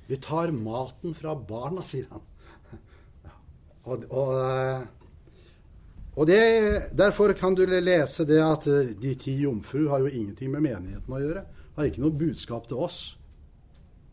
Vi 0.07 0.18
tar 0.20 0.53
maten 0.53 1.14
fra 1.16 1.34
barna, 1.34 1.84
sier 1.86 2.09
han. 2.12 2.28
Og, 3.82 4.05
og, 4.14 4.32
og 6.14 6.26
det, 6.28 6.92
Derfor 6.92 7.32
kan 7.32 7.54
du 7.54 7.64
lese 7.66 8.26
det 8.28 8.40
at 8.44 8.66
eh, 8.68 8.92
de 9.00 9.14
ti 9.16 9.38
jomfru 9.40 9.88
har 9.88 10.04
jo 10.04 10.12
ingenting 10.12 10.50
med 10.52 10.64
menigheten 10.66 11.14
å 11.14 11.20
gjøre. 11.22 11.44
Har 11.76 11.88
ikke 11.88 12.02
noe 12.04 12.12
budskap 12.12 12.68
til 12.68 12.82
oss. 12.84 12.98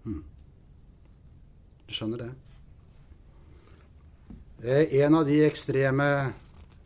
Hmm. 0.06 0.24
Du 1.88 1.96
skjønner 1.96 2.24
det? 2.24 2.30
Eh, 4.64 5.02
en 5.04 5.20
av 5.20 5.28
de 5.28 5.42
ekstreme 5.44 6.08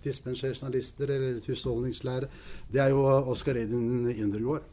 dispensasjonalister 0.04 1.14
eller 1.14 1.46
husholdningslærere, 1.48 2.28
det 2.74 2.82
er 2.82 2.92
jo 2.92 3.06
Oskar 3.32 3.58
Edin 3.62 4.10
Indergård. 4.12 4.66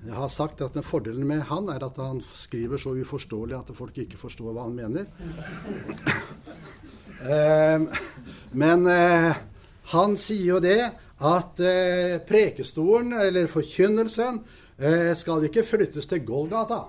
Jeg 0.00 0.14
har 0.16 0.28
sagt 0.32 0.62
at 0.64 0.76
Fordelen 0.84 1.26
med 1.28 1.42
han 1.50 1.68
er 1.68 1.82
at 1.84 1.98
han 2.00 2.22
skriver 2.36 2.80
så 2.80 2.94
uforståelig 2.96 3.56
at 3.58 3.72
folk 3.76 3.98
ikke 4.00 4.20
forstår 4.20 4.54
hva 4.54 4.68
han 4.68 4.76
mener. 4.78 5.08
Eh, 7.20 7.80
men 8.62 8.86
eh, 8.86 9.36
han 9.92 10.16
sier 10.20 10.46
jo 10.46 10.60
det 10.62 10.80
at 11.20 11.60
eh, 11.60 12.20
prekestolen, 12.26 13.12
eller 13.12 13.50
forkynnelsen, 13.50 14.40
eh, 14.78 15.10
skal 15.16 15.44
ikke 15.48 15.66
flyttes 15.66 16.06
til 16.08 16.24
Golgata. 16.26 16.84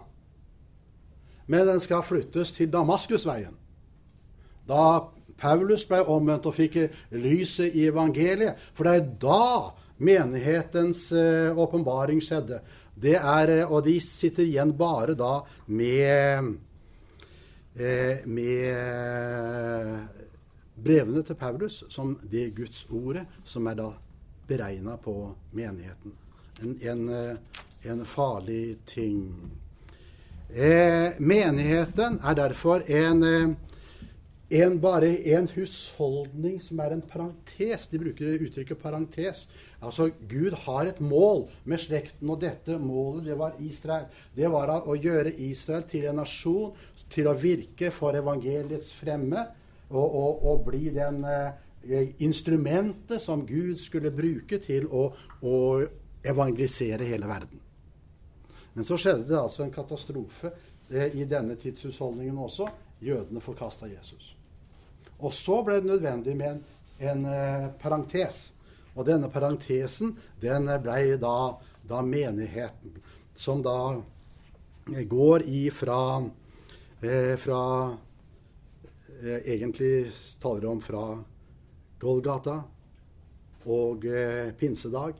Men 1.51 1.67
den 1.67 1.81
skal 1.83 2.03
flyttes 2.05 2.53
til 2.55 2.71
Damaskusveien. 2.71 3.57
Da 4.69 5.09
Paulus 5.41 5.83
ble 5.89 6.03
omvendt 6.05 6.45
og 6.47 6.55
fikk 6.55 6.77
lyset 7.17 7.73
i 7.75 7.87
evangeliet. 7.89 8.61
For 8.77 8.87
det 8.87 8.93
er 8.93 9.09
da 9.19 9.71
menighetens 9.97 11.09
åpenbaring 11.11 12.21
skjedde. 12.23 12.61
Det 13.01 13.17
er, 13.17 13.65
og 13.65 13.83
de 13.87 13.97
sitter 14.03 14.45
igjen 14.45 14.75
bare 14.77 15.17
da 15.17 15.41
med, 15.65 16.53
med 18.29 20.20
brevene 20.83 21.23
til 21.25 21.37
Paulus 21.39 21.83
som 21.89 22.15
det 22.31 22.51
Guds 22.57 22.85
ordet 22.89 23.25
som 23.45 23.67
er 23.69 23.77
da 23.79 23.91
beregna 24.47 24.97
på 24.97 25.15
menigheten. 25.55 26.15
En, 26.61 26.77
en, 26.81 27.09
eh, 27.09 27.35
en 27.91 28.05
farlig 28.05 28.77
ting. 28.85 29.27
Eh, 30.51 31.17
menigheten 31.19 32.19
er 32.19 32.35
derfor 32.35 32.83
en, 32.91 33.23
en, 34.49 34.79
bare 34.83 35.13
en 35.31 35.47
husholdning 35.53 36.59
som 36.61 36.81
er 36.83 36.97
en 36.97 37.03
parentes. 37.07 37.87
De 37.87 38.01
bruker 38.01 38.43
uttrykket 38.43 38.81
parentes. 38.81 39.45
Altså, 39.81 40.09
Gud 40.29 40.53
har 40.65 40.89
et 40.91 40.99
mål 40.99 41.47
med 41.63 41.79
slekten, 41.81 42.29
og 42.29 42.41
dette 42.43 42.75
målet 42.77 43.31
det 43.31 43.39
var 43.39 43.55
Israel. 43.63 44.11
Det 44.35 44.51
var 44.51 44.75
å 44.83 44.97
gjøre 44.99 45.33
Israel 45.47 45.87
til 45.89 46.05
en 46.11 46.19
nasjon, 46.19 46.75
til 47.09 47.31
å 47.31 47.37
virke 47.39 47.89
for 47.95 48.19
evangeliets 48.19 48.91
fremme 48.99 49.47
og, 49.91 50.15
og, 50.15 50.45
og 50.51 50.63
bli 50.65 50.89
den 50.95 51.23
eh, 51.27 52.11
instrumentet 52.23 53.21
som 53.21 53.45
Gud 53.47 53.79
skulle 53.79 54.11
bruke 54.13 54.59
til 54.63 54.87
å, 54.87 55.09
å, 55.41 55.55
evangelisere 56.21 57.07
hele 57.09 57.25
verden. 57.25 57.61
Men 58.73 58.85
så 58.85 58.97
skjedde 59.01 59.25
det 59.31 59.39
altså 59.39 59.65
en 59.65 59.73
katastrofe 59.73 60.51
eh, 60.91 61.15
i 61.17 61.25
denne 61.25 61.57
tidshusholdningen 61.59 62.37
også. 62.37 62.69
Jødene 63.01 63.41
forkasta 63.41 63.89
Jesus. 63.89 64.35
Og 65.21 65.33
så 65.33 65.61
ble 65.65 65.79
det 65.81 65.89
nødvendig 65.89 66.35
med 66.37 66.53
en, 66.53 66.61
en 67.09 67.25
eh, 67.25 67.67
parentes. 67.81 68.51
Og 68.93 69.07
denne 69.07 69.31
parentesen 69.31 70.13
den 70.41 70.69
ble 70.83 71.17
da, 71.21 71.35
da, 71.87 72.01
menigheten, 72.05 72.97
som 73.35 73.63
da 73.65 73.95
går 75.09 75.45
ifra 75.47 75.99
eh, 77.01 77.35
fra 77.41 77.61
Egentlig 79.21 80.09
taler 80.41 80.65
om 80.65 80.81
fra 80.81 81.05
Golgata 82.01 82.55
og 83.69 84.05
eh, 84.09 84.49
pinsedag, 84.57 85.19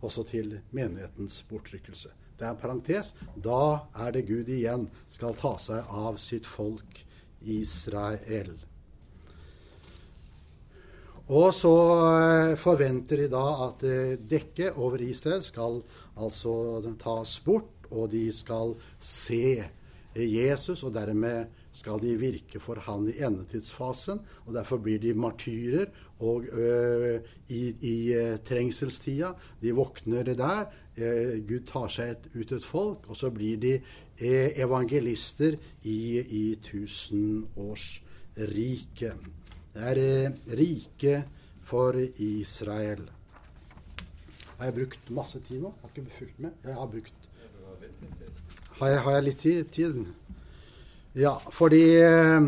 også 0.00 0.22
til 0.28 0.52
menighetens 0.70 1.40
bortrykkelse. 1.48 2.12
Det 2.38 2.46
er 2.46 2.54
en 2.54 2.60
parentes. 2.60 3.10
Da 3.34 3.90
er 4.04 4.14
det 4.14 4.28
Gud 4.28 4.48
igjen 4.48 4.86
skal 5.10 5.34
ta 5.36 5.56
seg 5.60 5.90
av 5.90 6.20
sitt 6.22 6.46
folk 6.46 7.02
Israel. 7.42 8.54
Og 11.30 11.50
så 11.54 11.74
eh, 12.06 12.54
forventer 12.58 13.24
de 13.24 13.28
da 13.34 13.44
at 13.66 13.82
dekket 14.30 14.78
over 14.78 15.02
Israel 15.02 15.42
skal 15.42 15.82
altså 16.14 16.80
tas 17.02 17.34
bort, 17.42 17.90
og 17.90 18.12
de 18.14 18.28
skal 18.30 18.76
se 19.02 19.66
Jesus, 20.14 20.84
og 20.86 20.94
dermed 20.94 21.50
skal 21.72 22.00
de 22.02 22.16
virke 22.18 22.60
for 22.62 22.74
han 22.86 23.08
i 23.10 23.22
endetidsfasen. 23.22 24.20
og 24.46 24.54
Derfor 24.54 24.76
blir 24.82 24.98
de 25.02 25.14
martyrer 25.14 25.86
og 26.18 26.44
ø, 26.52 27.18
i, 27.48 27.74
i 27.80 28.14
trengselstida. 28.44 29.32
De 29.62 29.72
våkner 29.76 30.34
der. 30.34 30.64
Eh, 30.96 31.38
Gud 31.46 31.66
tar 31.70 31.88
seg 31.92 32.08
et, 32.16 32.24
ut 32.34 32.52
et 32.52 32.64
folk, 32.66 33.08
og 33.08 33.16
så 33.16 33.30
blir 33.32 33.56
de 33.62 33.72
eh, 33.78 34.50
evangelister 34.60 35.56
i, 35.86 36.20
i 36.20 36.56
tusenårsriket. 36.66 39.14
Det 39.70 39.82
er 39.86 40.32
rike 40.58 41.24
for 41.70 41.94
Israel. 42.18 43.10
Har 44.58 44.64
jeg 44.68 44.74
brukt 44.74 45.10
masse 45.16 45.40
tid 45.46 45.60
nå? 45.62 45.70
Har 45.80 45.88
ikke 45.94 46.16
fulgt 46.18 46.38
med? 46.42 46.50
Jeg 46.66 46.74
har 46.74 46.86
brukt 46.86 47.14
Har 48.80 48.88
jeg, 48.88 49.00
har 49.00 49.12
jeg 49.14 49.24
litt 49.24 49.40
tid? 49.72 50.06
Ja, 51.18 51.34
fordi 51.50 51.84
eh, 51.98 52.44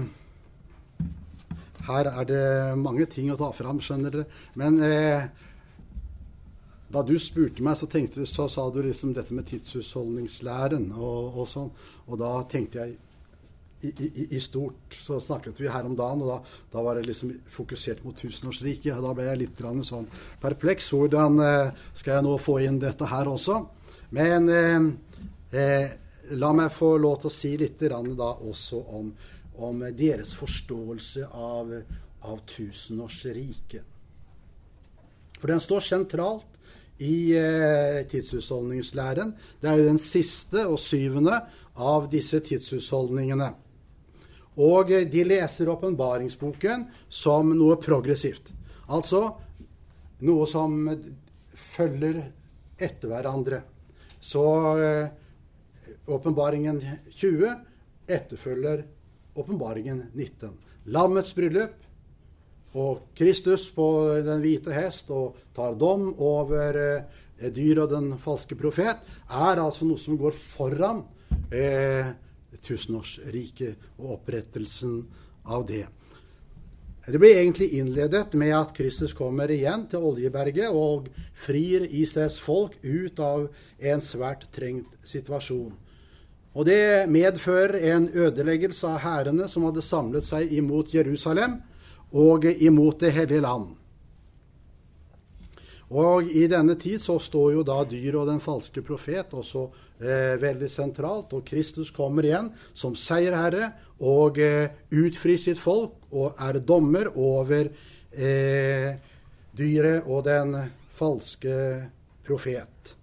her 1.89 2.11
er 2.13 2.27
det 2.29 2.43
mange 2.79 3.09
ting 3.11 3.33
å 3.33 3.39
ta 3.39 3.49
fram, 3.57 3.81
skjønner 3.83 4.15
dere. 4.15 4.43
Men 4.59 4.79
eh, 4.87 5.25
da 6.93 7.03
du 7.03 7.17
spurte 7.19 7.65
meg, 7.65 7.79
så, 7.81 7.89
tenkte, 7.91 8.27
så 8.29 8.47
sa 8.53 8.69
du 8.71 8.83
liksom 8.85 9.15
dette 9.17 9.35
med 9.35 9.49
tidshusholdningslæren 9.51 10.93
og, 10.95 11.41
og 11.43 11.49
sånn. 11.51 11.73
Og 12.07 12.21
da 12.21 12.37
tenkte 12.53 12.85
jeg 12.85 12.95
i, 13.83 13.91
i, 13.91 14.27
i, 14.37 14.41
stort. 14.41 14.95
Så 14.95 15.19
snakket 15.21 15.59
vi 15.59 15.71
her 15.73 15.89
om 15.89 15.97
dagen, 15.99 16.23
og 16.23 16.31
da, 16.31 16.39
da 16.75 16.85
var 16.87 17.01
det 17.01 17.09
liksom 17.09 17.33
fokusert 17.51 18.05
mot 18.07 18.15
tusenårsriket. 18.15 19.01
Da 19.03 19.15
ble 19.17 19.27
jeg 19.27 19.41
litt 19.43 19.65
sånn 19.89 20.07
perpleks. 20.43 20.93
Hvordan 20.95 21.43
eh, 21.43 21.83
skal 21.99 22.21
jeg 22.21 22.29
nå 22.29 22.37
få 22.39 22.61
inn 22.63 22.79
dette 22.83 23.11
her 23.11 23.31
også? 23.33 23.59
Men 24.15 24.47
eh, 24.53 24.87
eh, 25.59 25.99
la 26.31 26.53
meg 26.55 26.73
få 26.75 26.97
lov 27.03 27.21
til 27.23 27.31
å 27.31 27.35
si 27.35 27.57
litt 27.59 27.83
også 27.83 28.79
om, 28.97 29.13
om 29.57 29.85
deres 29.97 30.35
forståelse 30.39 31.27
av, 31.33 31.73
av 32.23 32.41
tusenårsriket. 32.47 33.83
For 35.41 35.51
den 35.51 35.61
står 35.61 35.81
sentralt 35.83 36.53
i 37.03 37.35
eh, 37.35 38.07
tidshusholdningslæren. 38.07 39.33
Det 39.61 39.69
er 39.69 39.81
jo 39.81 39.89
den 39.89 39.99
siste 39.99 40.67
og 40.71 40.79
syvende 40.79 41.41
av 41.75 42.07
disse 42.13 42.39
tidshusholdningene. 42.47 43.49
Og 44.63 44.93
eh, 44.95 45.09
de 45.11 45.25
leser 45.27 45.73
åpenbaringsboken 45.73 46.87
som 47.11 47.51
noe 47.57 47.81
progressivt. 47.83 48.53
Altså 48.95 49.25
noe 50.23 50.47
som 50.47 50.87
følger 51.75 52.23
etter 52.79 53.11
hverandre. 53.11 53.63
Så 54.23 54.45
eh, 54.79 55.11
åpenbaringen 56.07 56.81
20 57.11 57.55
etterfølger 58.11 58.85
åpenbaringen 59.35 60.05
19. 60.15 60.53
Lammets 60.93 61.35
bryllup 61.35 61.79
og 62.73 63.03
Kristus 63.17 63.69
på 63.75 63.87
den 64.25 64.41
hvite 64.43 64.73
hest 64.75 65.11
og 65.13 65.39
tar 65.55 65.77
dom 65.79 66.11
over 66.19 66.79
eh, 66.81 67.51
dyr 67.53 67.85
og 67.85 67.93
den 67.93 68.13
falske 68.23 68.57
profet, 68.59 69.03
er 69.29 69.61
altså 69.61 69.87
noe 69.89 70.01
som 70.01 70.19
går 70.21 70.37
foran 70.37 71.03
eh, 71.53 72.13
tusenårsriket 72.63 73.99
og 73.99 74.17
opprettelsen 74.19 75.03
av 75.45 75.67
det. 75.69 75.85
Det 77.03 77.19
blir 77.19 77.35
egentlig 77.35 77.73
innledet 77.81 78.37
med 78.39 78.53
at 78.55 78.75
Kristus 78.77 79.11
kommer 79.19 79.51
igjen 79.51 79.89
til 79.91 80.05
Oljeberget 80.07 80.71
og 80.71 81.09
frir 81.35 81.83
Israels 81.91 82.39
folk 82.39 82.77
ut 82.85 83.19
av 83.19 83.49
en 83.83 84.05
svært 84.05 84.47
trengt 84.55 84.95
situasjon. 85.03 85.73
Og 86.53 86.67
Det 86.69 87.09
medfører 87.09 87.79
en 87.95 88.09
ødeleggelse 88.13 88.87
av 88.89 88.99
hærene 89.01 89.49
som 89.49 89.65
hadde 89.65 89.85
samlet 89.85 90.27
seg 90.27 90.53
imot 90.53 90.93
Jerusalem 90.93 91.61
og 92.13 92.45
imot 92.45 93.01
Det 93.01 93.13
hellige 93.13 93.41
land. 93.41 93.71
Og 95.93 96.29
i 96.33 96.47
denne 96.49 96.75
tid 96.81 97.03
så 97.03 97.19
står 97.21 97.51
jo 97.53 97.63
da 97.69 97.83
dyret 97.85 98.17
og 98.17 98.29
den 98.31 98.41
falske 98.41 98.81
profet 98.85 99.35
også 99.37 99.67
eh, 100.01 100.39
veldig 100.41 100.69
sentralt. 100.73 101.35
Og 101.37 101.45
Kristus 101.45 101.91
kommer 101.93 102.25
igjen 102.25 102.49
som 102.73 102.97
seierherre 102.97 103.73
og 104.01 104.41
eh, 104.41 104.73
utfrir 104.89 105.41
sitt 105.41 105.61
folk 105.61 105.99
og 106.17 106.41
er 106.41 106.63
dommer 106.65 107.13
over 107.13 107.69
eh, 107.69 108.89
dyret 109.53 110.09
og 110.09 110.25
den 110.25 110.57
falske 110.97 111.59
profet. 112.25 112.97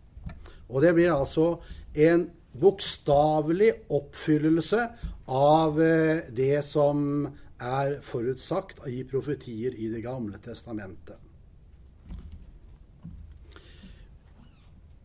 Og 0.69 0.81
det 0.81 0.95
blir 0.97 1.13
altså 1.13 1.59
en 1.93 2.25
bokstavelig 2.59 3.71
oppfyllelse 3.95 4.87
av 5.29 5.79
eh, 5.81 6.25
det 6.35 6.61
som 6.67 7.27
er 7.59 7.97
forutsagt 8.05 8.85
i 8.87 9.03
profetier 9.07 9.75
i 9.75 9.89
Det 9.91 10.01
gamle 10.03 10.39
testamentet. 10.43 11.17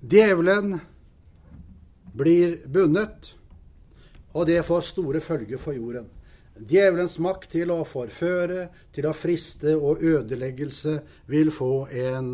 Djevelen 0.05 0.77
blir 2.15 2.59
bundet, 2.69 3.33
og 4.35 4.47
det 4.47 4.61
får 4.67 4.85
store 4.91 5.23
følger 5.25 5.59
for 5.59 5.75
jorden. 5.75 6.11
Djevelens 6.55 7.17
makt 7.19 7.55
til 7.57 7.73
å 7.75 7.81
forføre, 7.89 8.69
til 8.95 9.09
å 9.09 9.15
friste 9.17 9.75
og 9.75 10.05
ødeleggelse 10.05 11.01
vil 11.27 11.51
få 11.51 11.87
en 11.91 12.29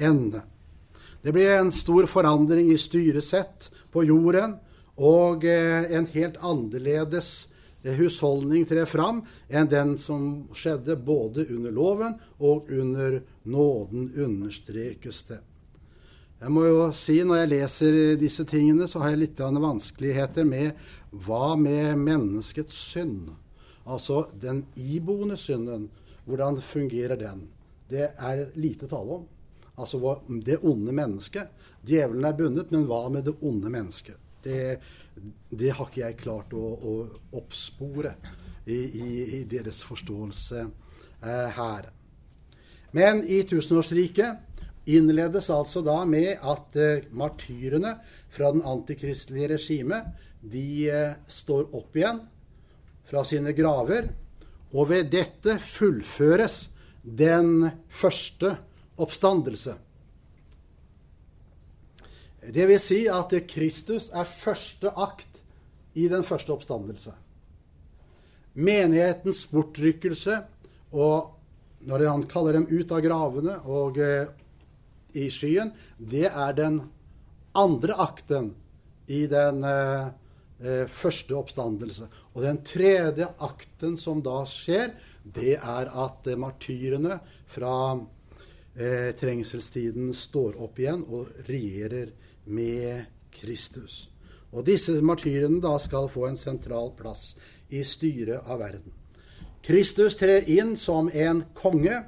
ende. 0.00 0.42
Det 1.22 1.32
blir 1.36 1.50
en 1.52 1.72
stor 1.72 2.08
forandring 2.08 2.70
i 2.72 2.78
styresett 2.80 3.68
på 3.92 4.04
jorden, 4.08 4.56
og 5.00 5.44
eh, 5.48 5.90
en 5.96 6.08
helt 6.12 6.40
annerledes 6.40 7.50
Eh, 7.82 7.92
husholdning 7.92 8.66
trer 8.68 8.84
fram 8.84 9.22
enn 9.48 9.68
den 9.68 9.94
som 9.98 10.24
skjedde 10.52 10.98
både 11.00 11.46
under 11.48 11.72
loven 11.72 12.18
og 12.38 12.68
under 12.68 13.22
nåden, 13.42 14.10
understrekes 14.16 15.22
det. 15.30 15.40
Jeg 16.40 16.52
må 16.52 16.64
jo 16.64 16.84
si 16.96 17.18
Når 17.24 17.36
jeg 17.36 17.48
leser 17.48 17.96
disse 18.16 18.44
tingene, 18.48 18.88
så 18.88 19.00
har 19.00 19.10
jeg 19.10 19.24
litt 19.24 19.40
vanskeligheter 19.40 20.44
med 20.44 20.72
hva 21.10 21.56
med 21.56 21.98
menneskets 21.98 22.72
synd? 22.72 23.28
Altså 23.84 24.26
den 24.32 24.64
iboende 24.76 25.36
synden. 25.36 25.90
Hvordan 26.24 26.60
fungerer 26.60 27.16
den? 27.16 27.48
Det 27.88 28.12
er 28.16 28.46
lite 28.54 28.86
tale 28.86 29.20
om. 29.20 29.26
Altså 29.80 30.18
det 30.44 30.60
onde 30.62 30.92
mennesket. 30.92 31.48
Djevelen 31.86 32.26
er 32.28 32.36
bundet, 32.36 32.72
men 32.72 32.84
hva 32.88 33.06
med 33.12 33.24
det 33.28 33.36
onde 33.40 33.72
mennesket? 33.72 34.18
Det, 34.44 34.80
det 35.50 35.72
har 35.76 35.88
ikke 35.88 36.02
jeg 36.04 36.20
klart 36.20 36.52
å, 36.56 36.64
å 36.76 36.94
oppspore 37.40 38.14
i, 38.66 38.76
i, 38.76 39.08
i, 39.40 39.40
deres 39.48 39.82
forståelse 39.88 40.62
eh, 40.64 41.48
her. 41.56 41.90
Men 42.96 43.22
i 43.24 43.42
tusenårsriket 43.48 44.88
innledes 44.90 45.50
altså 45.52 45.82
da 45.84 46.00
med 46.08 46.40
at 46.40 46.76
eh, 46.80 47.06
martyrene 47.12 47.96
fra 48.32 48.52
den 48.54 48.64
antikristelige 48.66 49.54
regimet 49.54 50.10
de 50.40 50.66
eh, 50.88 51.14
står 51.28 51.68
opp 51.76 51.96
igjen 51.96 52.24
fra 53.10 53.24
sine 53.26 53.54
graver. 53.56 54.10
Og 54.70 54.90
ved 54.92 55.10
dette 55.12 55.58
fullføres 55.58 56.68
den 57.02 57.70
første 57.90 58.54
oppstandelse. 59.00 59.76
Det 62.40 62.66
vil 62.66 62.80
si 62.80 63.02
at 63.12 63.34
Kristus 63.50 64.08
er 64.16 64.28
første 64.28 64.92
akt 64.96 65.40
i 65.98 66.06
den 66.08 66.24
første 66.24 66.54
oppstandelse. 66.54 67.12
Menighetens 68.60 69.44
bortrykkelse, 69.50 70.38
og 70.96 71.36
når 71.86 72.06
han 72.08 72.24
kaller 72.28 72.58
dem 72.58 72.66
ut 72.70 72.92
av 72.92 73.02
gravene 73.04 73.58
og 73.68 74.00
eh, 74.00 74.30
i 75.16 75.28
skyen, 75.32 75.72
det 75.96 76.28
er 76.28 76.56
den 76.56 76.80
andre 77.56 77.96
akten 78.00 78.50
i 79.10 79.24
den 79.30 79.64
eh, 79.66 80.10
eh, 80.60 80.84
første 80.88 81.36
oppstandelse. 81.38 82.08
Og 82.34 82.44
den 82.44 82.60
tredje 82.66 83.28
akten 83.42 83.96
som 84.00 84.22
da 84.24 84.42
skjer, 84.48 84.94
det 85.24 85.58
er 85.58 85.90
at 85.92 86.28
martyrene 86.40 87.20
fra 87.50 87.74
eh, 88.76 89.10
trengselstiden 89.18 90.12
står 90.14 90.58
opp 90.62 90.78
igjen 90.80 91.04
og 91.08 91.30
regjerer 91.48 92.12
med 92.50 93.06
Kristus. 93.34 94.08
Og 94.50 94.66
disse 94.66 94.96
martyrene 95.02 95.60
da 95.62 95.76
skal 95.78 96.10
få 96.10 96.26
en 96.28 96.38
sentral 96.38 96.90
plass 96.98 97.34
i 97.70 97.84
styret 97.86 98.46
av 98.46 98.60
verden. 98.62 98.90
Kristus 99.62 100.16
trer 100.18 100.48
inn 100.50 100.74
som 100.80 101.10
en 101.12 101.44
konge. 101.54 102.02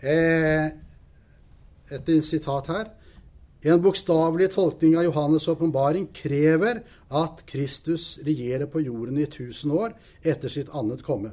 Eh, 0.00 0.66
et 1.88 2.10
sitat 2.24 2.68
her. 2.68 2.90
En 3.62 3.80
bokstavelig 3.82 4.52
tolkning 4.54 4.94
av 4.98 5.08
Johannes' 5.08 5.48
åpenbaring 5.50 6.06
krever 6.14 6.84
at 7.10 7.42
Kristus 7.46 8.18
regjerer 8.22 8.68
på 8.70 8.84
jorden 8.84 9.18
i 9.18 9.26
tusen 9.26 9.72
år 9.74 9.96
etter 10.22 10.52
sitt 10.52 10.70
annet 10.70 11.02
komme. 11.02 11.32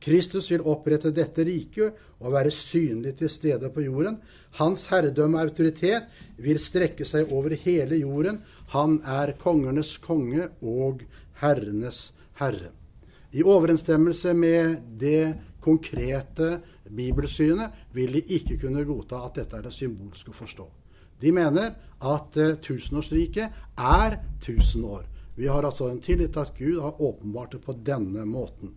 Kristus 0.00 0.48
vil 0.50 0.64
opprette 0.64 1.12
dette 1.12 1.44
riket 1.44 1.98
og 2.20 2.32
være 2.32 2.52
synlig 2.54 3.18
til 3.20 3.30
stede 3.32 3.68
på 3.72 3.84
jorden. 3.84 4.16
Hans 4.56 4.86
herredømme 4.88 5.38
og 5.38 5.50
autoritet 5.50 6.08
vil 6.40 6.60
strekke 6.60 7.04
seg 7.04 7.32
over 7.36 7.52
hele 7.66 8.00
jorden. 8.00 8.40
Han 8.72 9.00
er 9.04 9.36
kongernes 9.40 9.98
konge 10.00 10.48
og 10.64 11.04
herrenes 11.42 12.10
herre. 12.40 12.72
I 13.32 13.44
overensstemmelse 13.44 14.34
med 14.34 14.80
det 14.98 15.36
konkrete 15.60 16.58
bibelsynet 16.88 17.70
vil 17.94 18.16
de 18.16 18.24
ikke 18.40 18.58
kunne 18.64 18.84
godta 18.88 19.20
at 19.26 19.36
dette 19.38 19.56
er 19.56 19.68
det 19.68 19.76
symbolsk 19.76 20.32
å 20.32 20.38
forstå. 20.40 20.66
De 21.20 21.30
mener 21.36 21.74
at 22.00 22.36
uh, 22.40 22.56
tusenårsriket 22.64 23.76
er 23.76 24.16
tusen 24.40 24.84
år. 24.88 25.04
Vi 25.36 25.46
har 25.46 25.64
altså 25.64 25.90
en 25.90 26.00
tillit 26.00 26.32
til 26.32 26.40
at 26.40 26.54
Gud 26.56 26.80
har 26.80 27.00
åpenbart 27.00 27.52
det 27.52 27.60
på 27.64 27.76
denne 27.86 28.24
måten. 28.28 28.72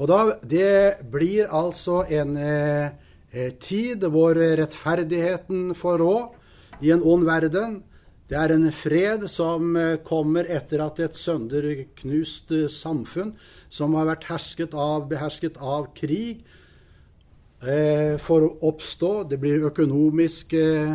Og 0.00 0.08
da, 0.08 0.20
Det 0.40 1.04
blir 1.12 1.50
altså 1.52 2.06
en 2.08 2.36
eh, 2.36 2.90
eh 3.32 3.52
tid 3.60 4.02
hvor 4.08 4.34
rettferdigheten 4.34 5.74
får 5.74 5.98
råd 6.00 6.82
i 6.82 6.90
en 6.90 7.02
ond 7.04 7.24
verden. 7.28 7.82
Det 8.30 8.38
er 8.38 8.52
en 8.54 8.68
fred 8.72 9.26
som 9.28 9.76
eh, 9.76 9.98
kommer 10.06 10.46
etter 10.48 10.80
at 10.84 11.00
et 11.02 11.16
sønderknust 11.18 12.52
eh, 12.54 12.68
samfunn, 12.70 13.34
som 13.68 13.96
har 13.98 14.06
vært 14.06 14.28
hersket 14.30 14.74
av, 14.74 15.08
behersket 15.10 15.58
av 15.58 15.90
krig, 15.94 16.44
eh, 17.60 18.16
får 18.22 18.46
oppstå. 18.62 19.12
Det 19.28 19.40
blir 19.42 19.66
økonomisk 19.68 20.54
eh, 20.54 20.94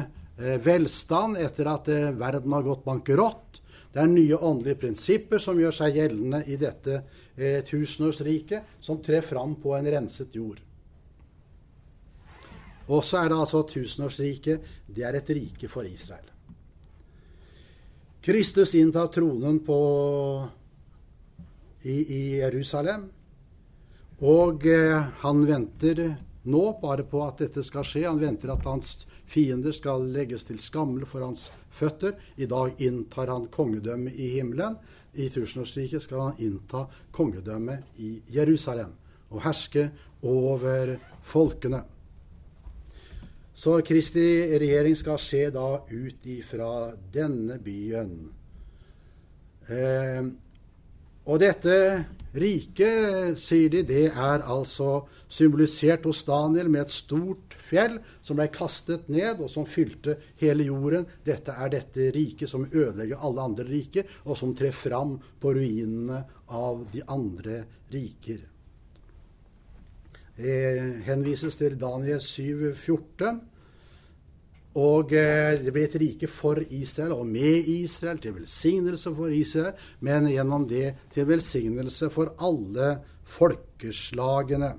velstand 0.64 1.38
etter 1.38 1.70
at 1.72 1.92
verden 2.18 2.56
har 2.56 2.64
gått 2.64 2.88
bankerott. 2.88 3.60
Det 3.94 4.02
er 4.04 4.10
nye 4.12 4.40
åndelige 4.40 4.82
prinsipper 4.82 5.40
som 5.40 5.60
gjør 5.60 5.76
seg 5.76 6.00
gjeldende 6.00 6.42
i 6.52 6.58
dette 6.60 7.04
eh, 7.38 7.62
tusenårsriket, 7.66 8.78
som 8.80 9.02
trer 9.04 9.22
fram 9.22 9.56
på 9.62 9.76
en 9.76 9.92
renset 9.92 10.36
jord. 10.36 10.62
Og 12.86 13.02
så 13.04 13.24
er 13.24 13.32
det 13.32 13.40
altså 13.40 13.64
tusenårsriket. 13.66 14.72
Det 14.86 15.06
er 15.06 15.18
et 15.18 15.30
rike 15.34 15.70
for 15.72 15.88
Israel. 15.90 16.28
Kristus 18.26 18.74
inntar 18.78 19.12
tronen 19.14 19.60
på, 19.66 19.80
i, 21.86 21.94
i 21.94 22.22
Jerusalem, 22.40 23.10
og 24.26 24.66
eh, 24.66 25.12
han 25.22 25.44
venter 25.46 26.02
nå 26.46 26.64
bare 26.82 27.04
på 27.10 27.22
at 27.26 27.42
dette 27.42 27.64
skal 27.66 27.86
skje. 27.86 28.06
Han 28.08 28.22
venter 28.22 28.54
at 28.54 28.66
hans 28.66 29.06
fiender 29.30 29.74
skal 29.76 30.08
legges 30.14 30.46
til 30.48 30.60
skammel 30.62 31.06
for 31.10 31.26
hans 31.26 31.50
føtter. 31.74 32.16
I 32.38 32.48
dag 32.50 32.82
inntar 32.82 33.30
han 33.34 33.50
kongedømmet 33.54 34.18
i 34.18 34.36
himmelen. 34.38 34.78
I 35.16 35.30
tusenårsriket 35.32 36.04
skal 36.04 36.22
han 36.22 36.40
innta 36.44 36.86
kongedømmet 37.16 38.00
i 38.04 38.18
Jerusalem 38.36 38.94
og 39.32 39.44
herske 39.46 39.90
over 40.26 40.96
folkene. 41.26 41.82
Så 43.56 43.78
Kristi 43.88 44.26
regjering 44.60 44.98
skal 45.00 45.20
skje 45.22 45.46
da 45.56 45.68
ut 45.88 46.28
ifra 46.28 46.92
denne 47.14 47.56
byen. 47.64 48.12
Eh, 49.72 50.28
og 51.26 51.40
dette 51.40 51.78
riket, 52.36 53.40
sier 53.40 53.72
de, 53.72 53.82
det 53.88 54.08
er 54.12 54.44
altså 54.44 55.06
symbolisert 55.32 56.06
hos 56.08 56.24
Daniel 56.28 56.70
med 56.72 56.86
et 56.86 56.96
stort 56.96 57.56
fjell 57.68 57.98
som 58.26 58.40
ble 58.40 58.48
kastet 58.54 59.08
ned, 59.12 59.42
og 59.42 59.50
som 59.52 59.68
fylte 59.70 60.18
hele 60.42 60.68
jorden. 60.68 61.08
Dette 61.26 61.56
er 61.56 61.72
dette 61.74 62.10
riket 62.16 62.52
som 62.52 62.68
ødelegger 62.68 63.24
alle 63.24 63.48
andre 63.50 63.68
riker, 63.70 64.10
og 64.26 64.38
som 64.40 64.54
trer 64.58 64.76
fram 64.76 65.18
på 65.42 65.56
ruinene 65.56 66.24
av 66.52 66.86
de 66.92 67.04
andre 67.08 67.64
riker. 67.94 68.44
Det 70.36 71.04
henvises 71.08 71.56
til 71.56 71.78
Daniel 71.80 72.20
7, 72.20 72.74
14. 72.76 73.40
Og 74.76 75.14
eh, 75.16 75.56
det 75.64 75.72
ble 75.72 75.86
et 75.88 75.98
rike 76.02 76.28
for 76.28 76.60
Israel 76.60 77.14
og 77.16 77.28
med 77.30 77.70
Israel, 77.72 78.20
til 78.20 78.36
velsignelse 78.36 79.14
for 79.16 79.32
Israel, 79.32 79.78
men 80.04 80.28
gjennom 80.28 80.66
det 80.68 80.90
til 81.16 81.30
velsignelse 81.30 82.10
for 82.12 82.34
alle 82.44 82.98
folkeslagene. 83.38 84.74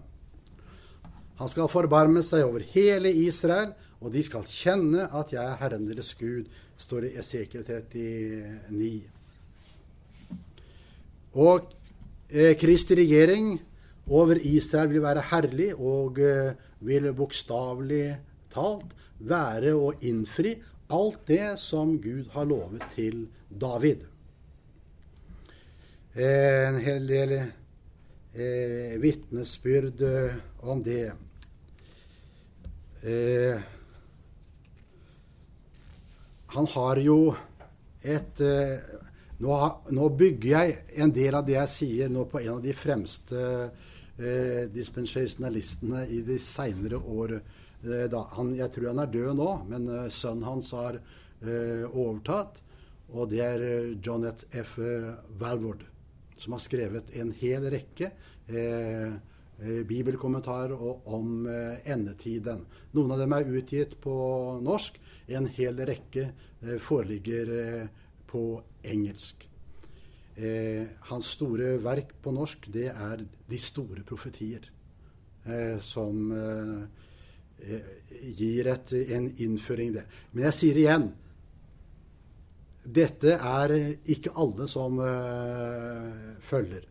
Han 1.40 1.52
skal 1.52 1.72
forbarme 1.72 2.22
seg 2.24 2.44
over 2.44 2.64
hele 2.74 3.12
Israel, 3.24 3.72
og 4.00 4.12
de 4.12 4.20
skal 4.24 4.44
kjenne 4.44 5.08
at 5.16 5.32
jeg 5.32 5.40
er 5.40 5.56
Herren 5.62 5.88
deres 5.88 6.12
Gud, 6.16 6.44
står 6.76 7.06
det 7.06 7.14
i 7.14 7.20
Esekiel 7.22 7.64
39. 7.64 9.00
Og 11.40 11.72
eh, 12.28 12.52
Kristi 12.60 13.00
regjering 13.00 13.56
over 14.12 14.36
Israel 14.44 14.92
vil 14.92 15.04
være 15.04 15.24
herlig 15.32 15.72
og 15.72 16.20
eh, 16.20 16.52
vil 16.84 17.08
bokstavelig 17.16 18.18
talt 18.52 18.92
være 19.18 19.72
å 19.74 19.92
innfri 20.04 20.56
alt 20.92 21.26
det 21.28 21.56
som 21.58 21.96
Gud 22.02 22.28
har 22.34 22.46
lovet 22.46 22.84
til 22.94 23.26
David. 23.48 24.04
Eh, 26.16 26.68
en 26.68 26.80
hel 26.80 27.08
del 27.08 27.32
eh, 27.36 28.94
vitnesbyrd 29.02 30.04
eh, 30.06 30.36
om 30.64 30.82
det. 30.84 31.12
Eh, 33.02 33.66
han 36.54 36.70
har 36.72 37.02
jo 37.04 37.18
et 38.00 38.40
eh, 38.40 38.78
nå, 39.44 39.58
nå, 39.92 40.08
bygger 40.16 40.48
jeg 40.48 40.78
en 41.04 41.12
del 41.12 41.36
av 41.36 41.44
det 41.44 41.58
jeg 41.58 41.72
sier, 41.74 42.08
nå 42.08 42.24
på 42.30 42.40
en 42.40 42.54
av 42.54 42.62
de 42.64 42.72
fremste 42.72 43.42
eh, 44.16 44.64
dispensasjonalistene 44.72 46.06
i 46.16 46.22
de 46.24 46.38
seinere 46.40 47.00
år. 47.00 47.36
Eh, 47.86 48.06
da, 48.10 48.24
han, 48.34 48.54
jeg 48.56 48.72
tror 48.74 48.90
han 48.90 49.02
er 49.04 49.12
død 49.12 49.36
nå, 49.38 49.50
men 49.70 49.86
uh, 49.90 50.06
sønnen 50.12 50.46
hans 50.46 50.72
har 50.74 50.98
uh, 50.98 51.84
overtatt. 51.92 52.62
Og 53.14 53.30
det 53.30 53.42
er 53.44 53.62
Johnette 54.02 54.48
F. 54.64 54.78
Valvord, 55.38 55.84
som 56.42 56.56
har 56.56 56.62
skrevet 56.64 57.12
en 57.14 57.30
hel 57.38 57.68
rekke 57.70 58.08
bibelkommentarer 59.86 60.74
om 61.06 61.46
endetiden. 61.86 62.64
Noen 62.98 63.14
av 63.14 63.22
dem 63.22 63.36
er 63.36 63.52
utgitt 63.60 63.94
på 64.02 64.16
norsk. 64.58 64.98
En 65.30 65.46
hel 65.54 65.78
rekke 65.86 66.26
foreligger 66.82 67.52
på 68.26 68.42
engelsk. 68.82 69.46
hans 71.14 71.30
store 71.38 71.76
verk 71.78 72.10
på 72.26 72.34
norsk, 72.34 72.66
det 72.74 72.90
er 72.90 73.22
'De 73.22 73.58
store 73.58 74.02
profetier', 74.02 74.66
som 75.80 76.32
Eh, 76.32 76.82
gir 78.36 78.68
et, 78.70 78.92
en 79.16 79.30
innføring 79.42 79.94
det. 79.96 80.04
Men 80.32 80.48
jeg 80.48 80.58
sier 80.60 80.80
igjen 80.82 81.08
dette 82.86 83.34
er 83.34 83.72
ikke 84.06 84.34
alle 84.38 84.68
som 84.70 85.00
uh, 85.02 86.36
følger. 86.38 86.84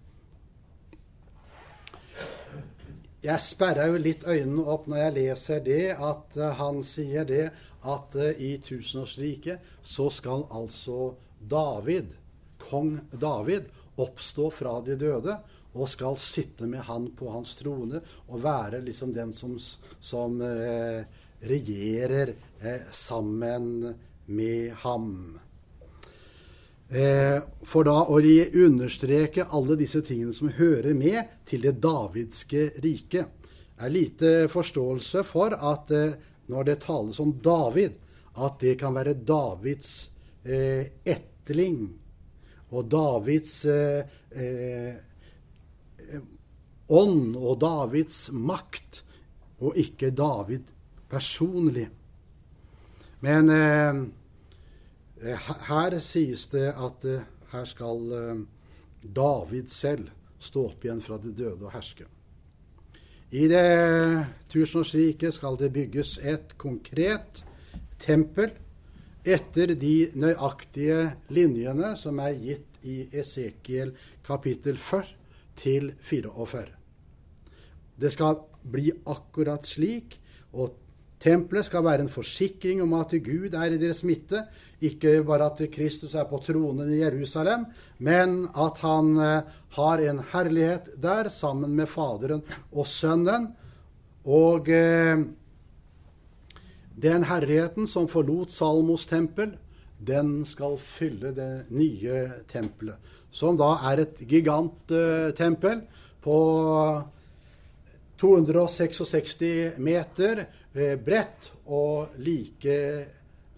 Jeg 3.25 3.41
sperrer 3.41 3.89
jo 3.89 4.01
litt 4.01 4.25
øynene 4.27 4.65
opp 4.69 4.89
når 4.91 5.01
jeg 5.01 5.15
leser 5.15 5.63
det, 5.65 5.85
at 5.95 6.35
uh, 6.37 6.51
han 6.59 6.83
sier 6.85 7.25
det 7.29 7.45
at 7.85 8.19
uh, 8.19 8.27
i 8.35 8.57
tusenårsriket 8.61 9.71
så 9.81 10.09
skal 10.11 10.45
altså 10.51 11.13
David, 11.39 12.11
kong 12.67 12.97
David, 13.15 13.71
oppstå 13.95 14.49
fra 14.51 14.81
de 14.83 14.97
døde 14.99 15.37
og 15.75 15.89
skal 15.91 16.17
sitte 16.19 16.67
med 16.71 16.85
han 16.87 17.09
på 17.17 17.29
hans 17.33 17.55
trone 17.59 17.99
og 18.29 18.43
være 18.43 18.81
liksom 18.85 19.11
den 19.15 19.33
som, 19.35 19.57
som 19.99 20.39
eh, 20.41 21.03
regjerer 21.45 22.31
eh, 22.61 22.85
sammen 22.91 23.95
med 24.25 24.71
ham. 24.85 25.09
Eh, 26.87 27.41
for 27.65 27.87
da 27.87 27.97
å 28.07 28.19
understreke 28.21 29.47
alle 29.49 29.75
disse 29.79 30.01
tingene 30.05 30.33
som 30.33 30.53
hører 30.53 30.93
med 30.95 31.41
til 31.49 31.65
det 31.65 31.75
davidske 31.83 32.69
riket, 32.83 33.25
er 33.75 33.91
lite 33.91 34.47
forståelse 34.47 35.25
for 35.27 35.57
at 35.57 35.91
eh, 35.91 36.15
når 36.47 36.63
det 36.69 36.81
tales 36.85 37.19
om 37.19 37.33
David, 37.43 37.97
at 38.35 38.59
det 38.61 38.77
kan 38.79 38.95
være 38.95 39.17
Davids 39.27 40.09
eh, 40.43 40.87
etterling 41.03 41.89
og 42.71 42.87
Davids 42.91 43.65
eh, 43.65 44.05
eh 44.31 44.95
ånd 46.89 47.35
og 47.35 47.59
Davids 47.61 48.29
makt, 48.31 49.03
og 49.59 49.77
ikke 49.79 50.11
David 50.11 50.67
personlig. 51.09 51.87
Men 53.23 53.49
eh, 53.49 54.01
eh, 55.23 55.47
her 55.69 55.95
sies 56.03 56.47
det 56.51 56.67
at 56.73 57.07
eh, 57.07 57.23
her 57.53 57.65
skal 57.69 58.11
eh, 58.13 58.43
David 59.01 59.71
selv 59.73 60.11
stå 60.43 60.67
opp 60.69 60.85
igjen 60.85 61.01
fra 61.01 61.17
de 61.21 61.31
døde 61.33 61.65
og 61.65 61.73
herske. 61.73 62.05
I 63.35 63.47
det 63.49 63.65
tusenårsriket 64.51 65.33
skal 65.33 65.57
det 65.59 65.71
bygges 65.73 66.19
et 66.21 66.53
konkret 66.61 67.41
tempel 67.99 68.53
etter 69.25 69.73
de 69.79 70.11
nøyaktige 70.13 71.15
linjene 71.33 71.95
som 71.97 72.21
er 72.21 72.37
gitt 72.37 72.85
i 72.85 72.99
Esekiel 73.17 73.95
kapittel 74.27 74.77
40 74.77 75.24
til 75.55 75.93
44. 75.99 76.65
Det 77.95 78.11
skal 78.11 78.41
bli 78.71 78.89
akkurat 79.07 79.65
slik, 79.67 80.17
og 80.55 80.75
tempelet 81.21 81.67
skal 81.67 81.85
være 81.85 82.05
en 82.05 82.11
forsikring 82.11 82.81
om 82.83 82.93
at 82.97 83.15
Gud 83.23 83.55
er 83.55 83.73
i 83.73 83.79
deres 83.81 84.03
midte. 84.07 84.43
Ikke 84.83 85.21
bare 85.25 85.47
at 85.47 85.61
Kristus 85.71 86.15
er 86.15 86.27
på 86.29 86.41
tronen 86.43 86.91
i 86.91 86.99
Jerusalem, 86.99 87.65
men 87.97 88.49
at 88.51 88.81
han 88.83 89.15
eh, 89.17 89.55
har 89.77 90.03
en 90.03 90.21
herlighet 90.33 90.91
der 91.01 91.29
sammen 91.31 91.75
med 91.75 91.87
Faderen 91.87 92.43
og 92.71 92.87
Sønnen. 92.87 93.53
Og 94.25 94.69
eh, 94.69 95.23
den 96.95 97.27
herligheten 97.27 97.87
som 97.87 98.07
forlot 98.11 98.51
Salmos 98.51 99.07
tempel, 99.07 99.55
den 100.05 100.43
skal 100.45 100.77
fylle 100.77 101.31
det 101.35 101.65
nye 101.71 102.43
tempelet. 102.51 102.99
Som 103.35 103.59
da 103.59 103.73
er 103.91 104.05
et 104.05 104.21
giganttempel 104.23 105.83
eh, 105.83 106.07
på 106.23 106.37
266 108.21 109.73
meter 109.77 110.45
eh, 110.73 110.99
bredt 110.99 111.51
og 111.65 112.07
like 112.17 113.05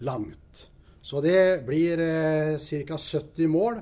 langt. 0.04 0.70
Så 1.02 1.20
det 1.24 1.64
blir 1.66 1.98
eh, 2.02 2.58
ca. 2.58 2.98
70 2.98 3.48
mål. 3.48 3.74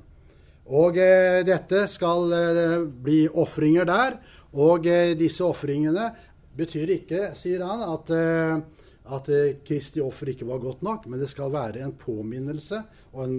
Og 0.65 0.93
dette 1.45 1.87
skal 1.91 2.33
bli 3.03 3.27
ofringer 3.29 3.85
der. 3.85 4.17
Og 4.57 4.89
eh, 4.89 5.13
disse 5.19 5.45
ofringene 5.45 6.09
betyr 6.57 6.95
ikke, 6.97 7.31
sier 7.37 7.61
han, 7.65 7.83
at 7.85 8.11
at 9.13 9.29
eh, 9.31 9.55
Kristi 9.65 10.01
offer 10.03 10.31
ikke 10.33 10.47
var 10.47 10.61
godt 10.63 10.83
nok, 10.85 11.07
men 11.07 11.21
det 11.21 11.29
skal 11.31 11.53
være 11.53 11.83
en 11.85 11.95
påminnelse 11.99 12.81
og 13.13 13.23
en 13.23 13.37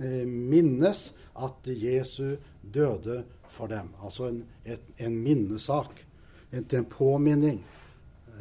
eh, 0.00 0.26
minnes 0.26 1.04
at 1.40 1.70
Jesu 1.70 2.36
døde 2.60 3.22
for 3.50 3.70
dem. 3.72 3.92
Altså 4.04 4.28
en, 4.30 4.42
et, 4.64 4.82
en 4.98 5.16
minnesak. 5.16 6.04
En, 6.52 6.66
en 6.66 6.88
påminning. 6.90 7.62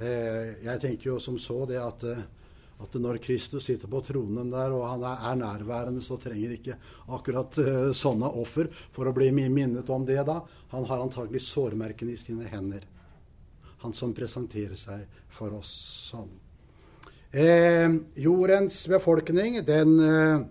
Eh, 0.01 0.59
jeg 0.65 0.81
tenker 0.81 1.13
jo 1.13 1.19
som 1.23 1.37
så 1.39 1.63
det 1.69 1.79
at, 1.81 2.03
eh, 2.09 2.25
at 2.79 2.93
når 2.95 3.17
Kristus 3.23 3.65
sitter 3.67 3.91
på 3.91 3.99
tronen 4.07 4.51
der, 4.53 4.71
og 4.71 4.85
han 4.87 5.03
er, 5.03 5.35
nærværende, 5.41 6.03
så 6.03 6.15
trenger 6.21 6.53
ikke 6.55 6.77
akkurat 7.11 7.57
uh, 7.59 7.89
sånne 7.91 8.29
offer 8.39 8.69
for 8.95 9.09
å 9.09 9.15
bli 9.15 9.27
minnet 9.35 9.89
om 9.91 10.05
det 10.07 10.21
da. 10.27 10.37
Han 10.71 10.87
har 10.87 11.03
antagelig 11.03 11.43
sårmerkene 11.49 12.15
i 12.15 12.21
sine 12.21 12.47
hender 12.47 12.87
han 13.79 13.95
som 13.95 14.13
presenterer 14.15 14.75
seg 14.79 15.05
for 15.33 15.55
oss 15.59 15.71
sånn. 16.09 16.31
Eh, 17.31 17.87
jordens 18.19 18.81
befolkning, 18.89 19.59
den 19.65 19.93
eh, 20.03 20.41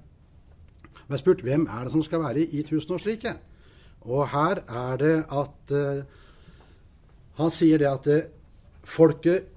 har 1.09 1.21
spurt 1.21 1.43
hvem 1.45 1.67
er 1.67 1.87
det 1.87 1.95
som 1.95 2.05
skal 2.07 2.23
være 2.23 2.47
i 2.47 2.63
tusenårsriket. 2.67 3.43
Og 4.09 4.29
her 4.33 4.63
er 4.63 5.03
det 5.03 5.17
at 5.27 5.75
eh, 5.75 6.07
Han 7.39 7.53
sier 7.55 7.79
det 7.79 7.87
at 7.87 8.07
eh, 8.11 8.31
folket, 8.83 9.53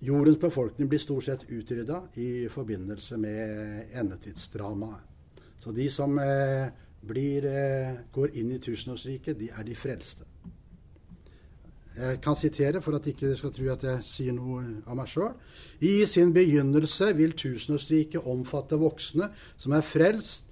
jordens 0.00 0.40
befolkning 0.40 0.88
blir 0.88 1.00
stort 1.00 1.24
sett 1.24 1.44
utrydda 1.48 2.02
i 2.14 2.48
forbindelse 2.52 3.16
med 3.16 3.92
endetidsdramaet. 3.96 5.02
Så 5.62 5.72
de 5.74 5.88
som 5.90 6.18
eh, 6.18 6.68
blir, 7.02 7.46
eh, 7.46 7.94
går 8.12 8.36
inn 8.38 8.52
i 8.54 8.60
tusenårsriket, 8.62 9.38
de 9.38 9.50
er 9.50 9.64
de 9.66 9.74
frelste. 9.74 10.24
Jeg 11.96 12.20
kan 12.20 12.36
sitere 12.36 12.82
for 12.84 12.98
at 12.98 13.06
ikke 13.08 13.32
skal 13.38 13.52
tro 13.56 13.68
at 13.72 13.84
jeg 13.86 14.04
sier 14.04 14.34
noe 14.36 14.60
av 14.84 14.98
meg 14.98 15.08
sjøl. 15.08 15.32
I 15.80 16.04
sin 16.04 16.34
begynnelse 16.36 17.08
vil 17.16 17.32
tusenårsriket 17.32 18.28
omfatte 18.28 18.76
voksne 18.76 19.30
som 19.56 19.72
er 19.72 19.86
frelst, 19.86 20.50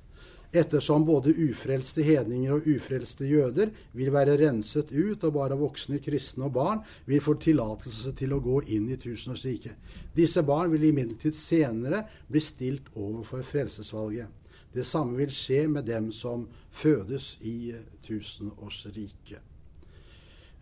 ettersom 0.55 1.05
både 1.07 1.35
ufrelste 1.49 2.05
hedninger 2.07 2.55
og 2.55 2.69
ufrelste 2.71 3.27
jøder 3.27 3.73
vil 3.93 4.13
være 4.15 4.37
renset 4.39 4.93
ut, 4.93 5.25
og 5.25 5.35
bare 5.35 5.59
voksne 5.59 5.99
kristne 6.03 6.47
og 6.47 6.55
barn 6.55 6.83
vil 7.07 7.23
få 7.25 7.35
tillatelse 7.43 8.15
til 8.19 8.37
å 8.37 8.43
gå 8.45 8.61
inn 8.77 8.87
i 8.95 8.99
tusenårsriket. 9.01 9.75
Disse 10.15 10.45
barn 10.47 10.71
vil 10.73 10.87
imidlertid 10.91 11.35
senere 11.37 12.05
bli 12.31 12.43
stilt 12.43 12.93
overfor 12.95 13.43
frelsesvalget. 13.47 14.31
Det 14.75 14.87
samme 14.87 15.19
vil 15.19 15.31
skje 15.31 15.67
med 15.71 15.87
dem 15.87 16.11
som 16.13 16.49
fødes 16.75 17.37
i 17.47 17.75
tusenårsriket. 18.07 19.43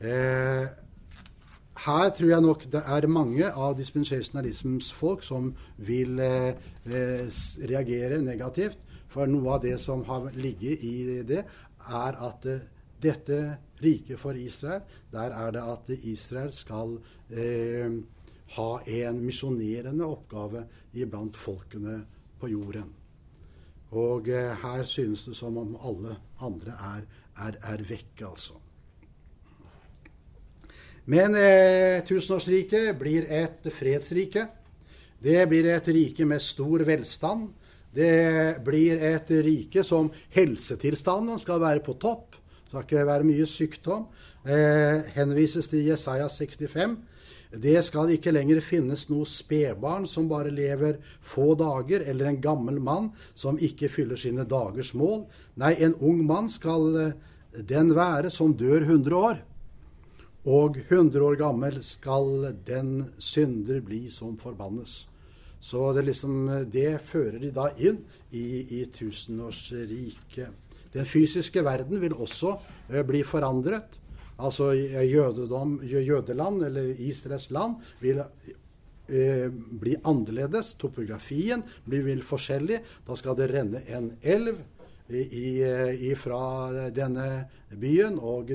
Eh, 0.02 0.66
her 1.82 2.10
tror 2.12 2.28
jeg 2.28 2.44
nok 2.44 2.64
det 2.72 2.82
er 2.84 3.06
mange 3.08 3.48
av 3.48 3.76
dispensasjonalismens 3.78 4.90
folk 4.92 5.22
som 5.24 5.52
vil 5.80 6.20
eh, 6.20 6.52
eh, 6.84 7.28
reagere 7.70 8.20
negativt. 8.22 8.78
For 9.12 9.28
noe 9.28 9.58
av 9.58 9.64
det 9.64 9.76
som 9.80 10.04
har 10.08 10.30
ligget 10.36 10.84
i 10.88 10.96
det, 11.28 11.44
er 11.82 12.18
at 12.28 12.48
eh, 12.48 12.64
dette 13.02 13.38
riket 13.82 14.20
for 14.20 14.38
Israel, 14.38 14.82
der 15.12 15.34
er 15.36 15.52
det 15.54 15.62
at 15.74 15.92
Israel 15.98 16.52
skal 16.54 16.96
eh, 17.30 18.00
ha 18.56 18.70
en 18.86 19.20
misjonerende 19.24 20.06
oppgave 20.06 20.66
iblant 20.94 21.36
folkene 21.36 22.00
på 22.40 22.50
jorden. 22.52 22.90
Og 23.92 24.28
eh, 24.32 24.52
her 24.62 24.84
synes 24.88 25.26
det 25.28 25.36
som 25.36 25.56
om 25.60 25.76
alle 25.76 26.16
andre 26.40 26.76
er, 26.96 27.06
er, 27.48 27.58
er 27.74 27.86
vekke, 27.88 28.26
altså. 28.28 28.58
Men 31.04 31.34
eh, 31.34 31.98
tusenårsriket 32.06 32.94
blir 32.98 33.26
et 33.26 33.66
fredsrike. 33.74 34.46
Det 35.22 35.40
blir 35.50 35.66
et 35.72 35.88
rike 35.90 36.26
med 36.26 36.42
stor 36.42 36.84
velstand. 36.86 37.50
Det 37.92 38.62
blir 38.64 39.00
et 39.04 39.30
rike 39.44 39.84
som 39.84 40.08
helsetilstanden 40.32 41.40
skal 41.40 41.60
være 41.60 41.84
på 41.84 41.94
topp. 42.00 42.38
Det 42.64 42.72
skal 42.72 42.86
ikke 42.86 43.08
være 43.08 43.28
mye 43.28 43.48
sykdom. 43.48 44.06
Eh, 44.48 45.04
henvises 45.14 45.68
til 45.68 45.84
Jesaja 45.90 46.28
65. 46.28 46.96
Det 47.52 47.76
skal 47.84 48.14
ikke 48.14 48.32
lenger 48.32 48.62
finnes 48.64 49.04
noe 49.10 49.28
spedbarn 49.28 50.06
som 50.08 50.24
bare 50.30 50.50
lever 50.50 50.96
få 51.20 51.52
dager, 51.60 52.00
eller 52.08 52.30
en 52.30 52.40
gammel 52.40 52.80
mann 52.80 53.10
som 53.36 53.60
ikke 53.60 53.90
fyller 53.92 54.16
sine 54.16 54.48
dagers 54.48 54.94
mål. 54.96 55.26
Nei, 55.60 55.74
en 55.84 55.92
ung 56.00 56.24
mann 56.24 56.48
skal 56.48 56.88
eh, 56.96 57.14
den 57.52 57.92
være 57.92 58.32
som 58.32 58.56
dør 58.56 58.80
100 58.88 59.18
år. 59.20 59.42
Og 60.48 60.80
100 60.88 61.22
år 61.22 61.36
gammel 61.38 61.82
skal 61.84 62.54
den 62.66 63.12
synder 63.20 63.84
bli 63.84 64.08
som 64.10 64.38
forbannes. 64.40 65.02
Så 65.62 65.92
det, 65.94 66.02
liksom, 66.08 66.48
det 66.72 66.98
fører 67.06 67.38
de 67.38 67.52
da 67.54 67.68
inn 67.78 68.00
i, 68.34 68.80
i 68.80 68.84
tusenårsriket. 68.90 70.74
Den 70.92 71.06
fysiske 71.08 71.62
verden 71.64 72.02
vil 72.02 72.16
også 72.18 72.56
uh, 72.58 73.02
bli 73.06 73.22
forandret. 73.24 74.00
Altså 74.42 74.72
jødedom, 74.74 75.78
jødeland, 75.86 76.64
eller 76.66 76.90
Israels 76.98 77.50
land, 77.54 77.78
vil 78.02 78.24
uh, 78.24 79.48
bli 79.80 79.96
annerledes. 80.02 80.74
Topografien 80.82 81.62
blir 81.86 82.04
vil 82.10 82.26
forskjellig. 82.26 82.82
Da 83.06 83.16
skal 83.16 83.38
det 83.38 83.52
renne 83.54 83.86
en 83.86 84.16
elv 84.20 84.58
i, 85.12 85.62
i, 85.62 86.14
fra 86.18 86.90
denne 86.90 87.28
byen. 87.78 88.18
og 88.18 88.50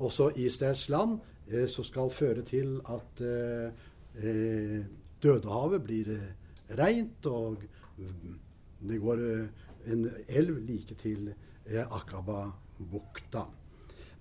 også 0.00 0.30
Israels 0.36 0.88
land, 0.88 1.18
eh, 1.50 1.66
som 1.68 1.84
skal 1.84 2.10
føre 2.10 2.42
til 2.42 2.80
at 2.88 3.24
eh, 3.24 3.70
eh 4.24 4.80
Dødehavet 5.20 5.82
blir 5.84 6.06
eh, 6.70 6.76
rent, 6.78 7.26
og 7.26 7.62
det 8.80 9.00
går 9.02 9.24
eh, 9.26 9.64
en 9.92 10.10
elv 10.28 10.60
like 10.66 10.94
til 10.94 11.32
eh, 11.32 11.84
Akaba-bukta. 11.84 13.46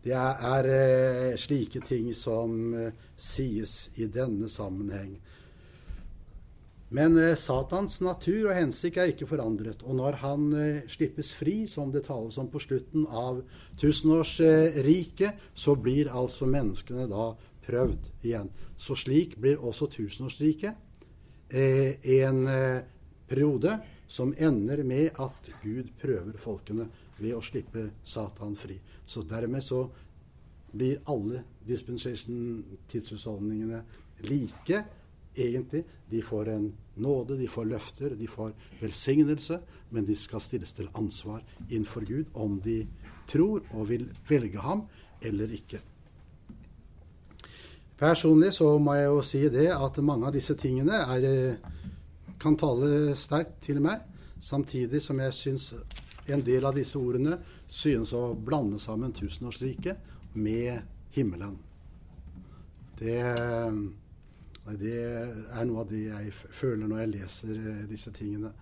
Det 0.03 0.15
er, 0.15 0.65
er 0.65 1.35
slike 1.37 1.81
ting 1.83 2.13
som 2.15 2.71
sies 3.19 3.89
i 3.99 4.07
denne 4.07 4.47
sammenheng. 4.49 5.17
Men 6.89 7.17
eh, 7.21 7.35
Satans 7.37 7.99
natur 8.01 8.49
og 8.49 8.57
hensikt 8.57 8.97
er 8.97 9.11
ikke 9.11 9.27
forandret. 9.29 9.83
Og 9.85 9.97
når 9.99 10.17
han 10.23 10.49
eh, 10.57 10.87
slippes 10.89 11.31
fri, 11.37 11.61
som 11.69 11.93
det 11.93 12.07
tales 12.07 12.37
om 12.41 12.49
på 12.49 12.61
slutten 12.63 13.05
av 13.05 13.43
tusenårsriket, 13.81 15.29
eh, 15.29 15.49
så 15.53 15.77
blir 15.77 16.09
altså 16.09 16.49
menneskene 16.49 17.05
da 17.11 17.31
prøvd 17.67 18.09
igjen. 18.25 18.49
Så 18.77 18.97
slik 18.97 19.37
blir 19.37 19.61
også 19.61 19.89
tusenårsriket 19.93 20.73
eh, 20.73 20.88
en 21.53 22.47
eh, 22.47 22.81
periode 23.27 23.79
som 24.07 24.35
ender 24.37 24.83
med 24.83 25.09
at 25.21 25.49
Gud 25.63 25.87
prøver 26.01 26.37
folkene 26.41 26.87
ved 27.19 27.33
å 27.35 27.41
slippe 27.43 27.89
Satan 28.03 28.55
fri. 28.57 28.79
Så 29.05 29.21
dermed 29.27 29.63
så 29.63 29.89
blir 30.71 30.99
alle 31.09 31.43
dispensation-tidshusholdningene 31.65 33.83
like 34.29 34.83
egentlig. 35.35 35.83
De 36.09 36.21
får 36.25 36.49
en 36.53 36.73
nåde, 36.95 37.37
de 37.37 37.47
får 37.47 37.65
løfter, 37.69 38.15
de 38.17 38.27
får 38.27 38.53
velsignelse, 38.81 39.59
men 39.89 40.05
de 40.05 40.15
skal 40.17 40.41
stilles 40.43 40.73
til 40.73 40.89
ansvar 40.93 41.43
innenfor 41.69 42.05
Gud 42.05 42.25
om 42.33 42.61
de 42.65 42.87
tror 43.29 43.61
og 43.73 43.89
vil 43.91 44.09
velge 44.29 44.59
ham 44.61 44.81
eller 45.21 45.51
ikke. 45.53 45.79
Personlig 47.99 48.53
så 48.55 48.77
må 48.79 48.93
jeg 48.95 49.07
jo 49.09 49.21
si 49.27 49.41
det 49.51 49.67
at 49.75 49.97
mange 50.03 50.29
av 50.29 50.35
disse 50.35 50.55
tingene 50.55 51.01
er, 51.03 51.25
eh, 51.27 51.57
kan 52.39 52.55
tale 52.55 53.15
sterkt 53.19 53.57
til 53.65 53.81
meg, 53.83 54.05
samtidig 54.39 55.01
som 55.03 55.19
jeg 55.19 55.33
syns 55.35 55.73
en 56.27 56.41
del 56.45 56.65
av 56.65 56.77
disse 56.77 56.95
ordene 56.95 57.37
synes 57.67 58.13
å 58.15 58.33
blande 58.33 58.79
sammen 58.79 59.11
tusenårsriket 59.11 59.97
med 60.33 60.79
himmelen. 61.11 61.57
Det, 62.99 63.19
det, 64.79 64.95
er 65.03 65.67
noe 65.67 65.83
av 65.83 65.91
det 65.91 66.05
jeg 66.05 66.31
føler 66.33 66.87
når 66.87 67.03
jeg 67.03 67.13
leser 67.17 67.51
eh, 67.57 67.83
disse 67.89 68.15
tingene. 68.15 68.53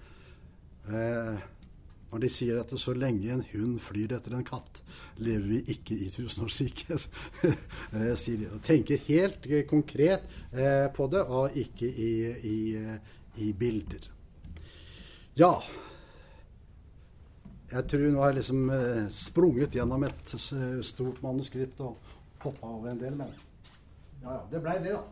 Eh, 0.90 1.46
når 2.12 2.24
de 2.24 2.30
sier 2.32 2.60
at 2.62 2.72
så 2.80 2.94
lenge 2.96 3.32
en 3.34 3.44
hund 3.52 3.80
flyr 3.84 4.14
etter 4.16 4.36
en 4.38 4.46
katt, 4.48 4.82
lever 5.20 5.48
vi 5.50 5.60
ikke 5.74 5.98
i 6.06 6.10
tusenårsriket. 6.12 7.08
Jeg 8.08 8.52
tenker 8.64 9.02
helt 9.10 9.50
konkret 9.70 10.28
eh, 10.54 10.88
på 10.94 11.10
det, 11.12 11.24
og 11.28 11.58
ikke 11.58 11.90
i, 11.90 12.14
i, 12.48 12.60
i, 13.44 13.52
bilder. 13.52 14.08
Ja. 15.38 15.52
Jeg 17.68 17.84
tror 17.92 18.08
nå 18.08 18.24
har 18.24 18.32
jeg 18.32 18.40
liksom 18.40 18.70
eh, 18.72 19.04
sprunget 19.12 19.76
gjennom 19.76 20.08
et 20.08 20.38
stort 20.88 21.20
manuskript 21.26 21.84
og 21.84 21.98
hoppa 22.40 22.72
over 22.72 22.94
en 22.94 23.02
del, 23.02 23.20
men 23.20 23.36
ja, 24.24 24.32
ja. 24.32 24.40
Det 24.52 24.64
blei 24.64 24.80
det, 24.84 24.96
da. 24.96 25.04